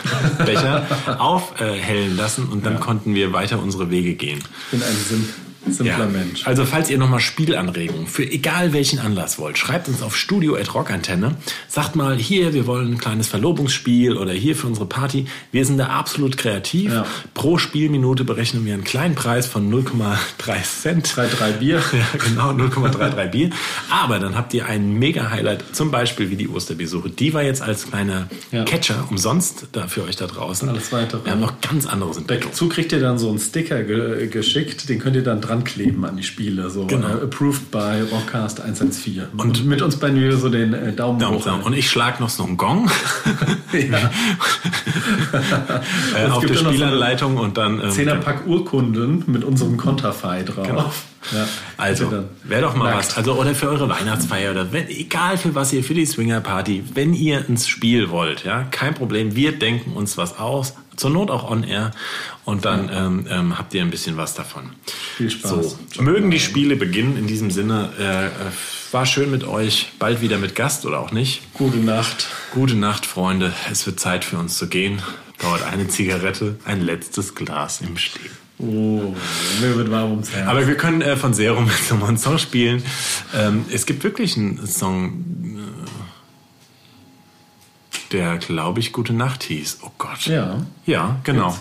Becher 0.47 0.87
aufhellen 1.19 2.17
lassen 2.17 2.47
und 2.47 2.65
dann 2.65 2.79
konnten 2.79 3.17
wir 3.17 3.33
weiter 3.33 3.61
unsere 3.61 3.91
Wege 3.91 4.15
gehen. 4.15 4.39
Ich 4.39 4.79
bin 4.79 4.83
ein 4.85 4.97
sim 5.09 5.25
simpler 5.69 6.07
Mensch. 6.07 6.47
Also 6.47 6.65
falls 6.65 6.91
ihr 6.91 6.99
nochmal 6.99 7.21
Spielanregungen 7.21 8.07
für 8.07 8.25
egal 8.25 8.73
welchen 8.73 8.99
Anlass 8.99 9.39
wollt, 9.39 9.59
schreibt 9.59 9.89
uns 9.89 10.03
auf 10.03 10.17
studio.rockantenne. 10.17 11.37
Sagt 11.69 11.97
mal, 11.97 12.17
hier, 12.17 12.55
wir 12.55 12.67
wollen 12.67 12.93
ein 12.95 12.99
kleines 12.99 13.29
Verlobungsspiel 13.29 14.17
oder 14.17 14.33
hier 14.33 14.57
für 14.57 14.67
unsere 14.67 14.87
Party. 14.87 15.27
Wir 15.53 15.65
sind 15.65 15.79
da 15.79 15.87
absolut 15.89 16.37
kreativ. 16.37 16.93
Ja. 16.93 17.07
Pro 17.35 17.59
Spielminute 17.59 18.25
berechnen 18.25 18.65
wir 18.65 18.75
einen 18.75 18.85
kleinen 18.85 19.15
Preis 19.15 19.47
von 19.47 19.71
0,3 19.73 20.63
Cent. 20.83 21.09
3-3 21.09 21.53
Bier. 21.53 21.83
Ja, 21.93 22.07
genau, 22.25 22.51
0,33 22.51 23.27
Bier. 23.27 23.51
Aber 23.91 24.19
dann 24.19 24.35
habt 24.35 24.55
ihr 24.55 24.67
ein 24.67 24.99
Mega-Highlight, 24.99 25.65
zum 25.75 25.91
Beispiel 25.91 26.31
wie 26.31 26.37
die 26.37 26.49
Osterbesuche. 26.49 27.11
Die 27.11 27.35
war 27.35 27.43
jetzt 27.43 27.63
als 27.63 27.89
kleiner 27.89 28.29
Ja. 28.53 28.65
Catcher 28.65 29.07
umsonst 29.11 29.67
da 29.73 29.87
für 29.89 30.05
euch 30.05 30.17
da 30.17 30.27
draußen. 30.27 30.69
Alles 30.69 30.93
weitere. 30.93 31.25
Wir 31.25 31.33
haben 31.33 31.41
noch 31.41 31.61
ganz 31.61 31.87
anderes 31.87 32.17
im. 32.17 32.27
Dazu 32.27 32.69
kriegt 32.69 32.93
ihr 32.93 33.01
dann 33.01 33.19
so 33.19 33.29
einen 33.29 33.39
Sticker 33.39 33.83
ge 33.83 34.29
geschickt, 34.29 34.89
den 34.89 34.99
könnt 34.99 35.17
ihr 35.17 35.25
dann 35.25 35.41
dran 35.51 35.65
kleben 35.65 36.05
an 36.05 36.17
die 36.17 36.23
Spiele. 36.23 36.71
So 36.71 36.87
Genau. 36.87 37.09
äh, 37.09 37.25
approved 37.25 37.71
by 37.71 38.03
Rockcast 38.11 38.61
114. 38.61 39.25
Und 39.37 39.65
mit 39.67 39.83
uns 39.83 39.97
bei 39.97 40.11
Nö 40.11 40.37
so 40.37 40.49
den 40.49 40.73
äh, 40.73 40.93
Daumen, 40.93 41.19
Daumen, 41.19 41.39
hoch. 41.39 41.45
Daumen. 41.45 41.63
Und 41.65 41.73
ich 41.75 41.91
schlag 41.91 42.21
noch 42.21 42.29
so 42.29 42.45
einen 42.45 42.57
Gong 42.57 42.89
äh, 43.73 43.91
auf 46.29 46.45
der 46.47 46.57
noch 46.57 46.63
so 46.63 46.69
Spielanleitung 46.69 47.37
und 47.37 47.57
dann. 47.57 47.81
Ähm, 47.83 47.91
Zehnerpack 47.91 48.47
Urkunden 48.47 49.25
mit 49.27 49.45
unserem 49.45 49.77
Konterfei 49.77 50.43
drauf. 50.43 50.67
Genau. 50.67 50.93
Ja. 51.33 51.47
Also, 51.77 52.25
wäre 52.45 52.63
doch 52.63 52.75
mal 52.75 52.91
Nackt. 52.91 53.09
was. 53.09 53.17
Also, 53.17 53.35
oder 53.35 53.55
für 53.55 53.69
eure 53.69 53.89
Weihnachtsfeier 53.89 54.53
oder 54.53 54.73
wenn, 54.73 54.89
egal 54.89 55.37
für 55.39 55.55
was 55.55 55.73
ihr, 55.73 55.85
für 55.85 55.95
die 55.95 56.07
Swinger-Party, 56.07 56.85
wenn 56.95 57.15
ihr 57.15 57.49
ins 57.49 57.69
Spiel 57.69 58.11
wollt, 58.11 58.45
ja, 58.45 58.65
kein 58.71 58.95
Problem. 58.95 59.37
Wir 59.37 59.53
denken 59.59 59.93
uns 59.93 60.17
was 60.17 60.39
aus. 60.39 60.75
Zur 60.97 61.11
Not 61.11 61.31
auch 61.31 61.51
on 61.51 61.65
air. 61.65 61.93
Und 62.45 62.67
dann 62.67 62.91
ähm, 62.93 63.27
ähm, 63.31 63.59
habt 63.59 63.73
ihr 63.73 63.81
ein 63.81 63.91
bisschen 63.91 64.19
was 64.19 64.35
davon. 64.35 64.71
Viel 65.17 65.31
Spaß. 65.31 65.51
So, 65.95 66.03
mögen 66.03 66.31
die 66.31 66.41
Spiele 66.41 66.77
beginnen. 66.77 67.17
In 67.17 67.27
diesem 67.27 67.51
Sinne, 67.51 67.91
äh, 67.99 68.27
äh, 68.27 68.31
war 68.93 69.07
schön 69.07 69.31
mit 69.31 69.45
euch. 69.45 69.93
Bald 69.99 70.21
wieder 70.21 70.37
mit 70.37 70.55
Gast 70.55 70.85
oder 70.85 71.01
auch 71.01 71.13
nicht. 71.13 71.55
Gute 71.55 71.79
Nacht. 71.79 72.27
Gute 72.53 72.75
Nacht, 72.75 73.07
Freunde. 73.07 73.55
Es 73.71 73.87
wird 73.87 73.99
Zeit 73.99 74.25
für 74.27 74.37
uns 74.37 74.59
zu 74.59 74.69
gehen. 74.69 75.01
Dauert 75.39 75.63
eine 75.63 75.89
Zigarette, 75.89 76.57
ein 76.67 76.83
letztes 76.83 77.35
Glas 77.35 77.81
im 77.81 77.97
Stehen. 77.97 78.31
Oh, 78.63 79.15
mir 79.61 79.77
wird 79.77 79.91
warm 79.91 80.11
ums 80.11 80.31
Herz. 80.33 80.47
Aber 80.47 80.67
wir 80.67 80.77
können 80.77 81.01
äh, 81.01 81.17
von 81.17 81.33
Serum 81.33 81.67
jetzt 81.67 81.91
nochmal 81.91 82.09
einen 82.11 82.19
Song 82.19 82.39
spielen. 82.39 82.83
Ähm, 83.35 83.65
es 83.73 83.87
gibt 83.87 84.05
wirklich 84.05 84.37
einen 84.37 84.67
Song, 84.67 85.25
äh, 85.45 85.61
der, 88.13 88.37
glaube 88.39 88.81
ich, 88.81 88.93
Gute 88.93 89.13
Nacht 89.15 89.45
hieß. 89.45 89.79
Oh 89.83 89.91
Gott. 89.97 90.27
Ja. 90.27 90.67
Ja, 90.85 91.21
genau. 91.25 91.57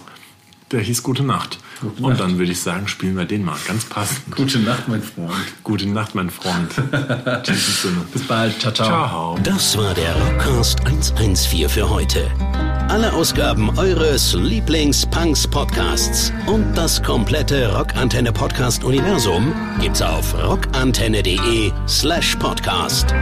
Der 0.72 0.82
hieß 0.82 1.04
Gute 1.04 1.24
Nacht. 1.24 1.60
Gute 1.82 2.03
Und 2.03 2.09
Nacht. 2.09 2.19
dann 2.21 2.38
würde 2.38 2.51
ich 2.51 2.61
sagen, 2.61 2.88
spielen 2.88 3.17
wir 3.17 3.25
den 3.25 3.43
mal. 3.45 3.55
Ganz 3.67 3.86
passend. 3.86 4.36
Gute 4.36 4.59
Nacht, 4.59 4.88
mein 4.88 5.01
Freund. 5.01 5.32
Gute 5.63 5.88
Nacht, 5.88 6.13
mein 6.15 6.30
Freund. 6.30 6.69
Bis 8.13 8.27
bald. 8.27 8.59
Ciao, 8.59 8.71
ciao. 8.73 8.88
Ciao. 8.88 9.38
Das 9.43 9.77
war 9.77 9.93
der 9.93 10.13
Rockcast 10.15 10.86
114 10.86 11.69
für 11.69 11.89
heute. 11.89 12.30
Alle 12.89 13.13
Ausgaben 13.13 13.69
eures 13.77 14.34
Lieblings-Punks-Podcasts 14.34 16.34
und 16.47 16.73
das 16.75 17.01
komplette 17.03 17.71
Rockantenne 17.75 18.32
Podcast-Universum 18.34 19.53
gibt's 19.80 20.01
auf 20.01 20.34
rockantenne.de 20.43 21.71
slash 21.88 22.36
podcast. 22.38 23.13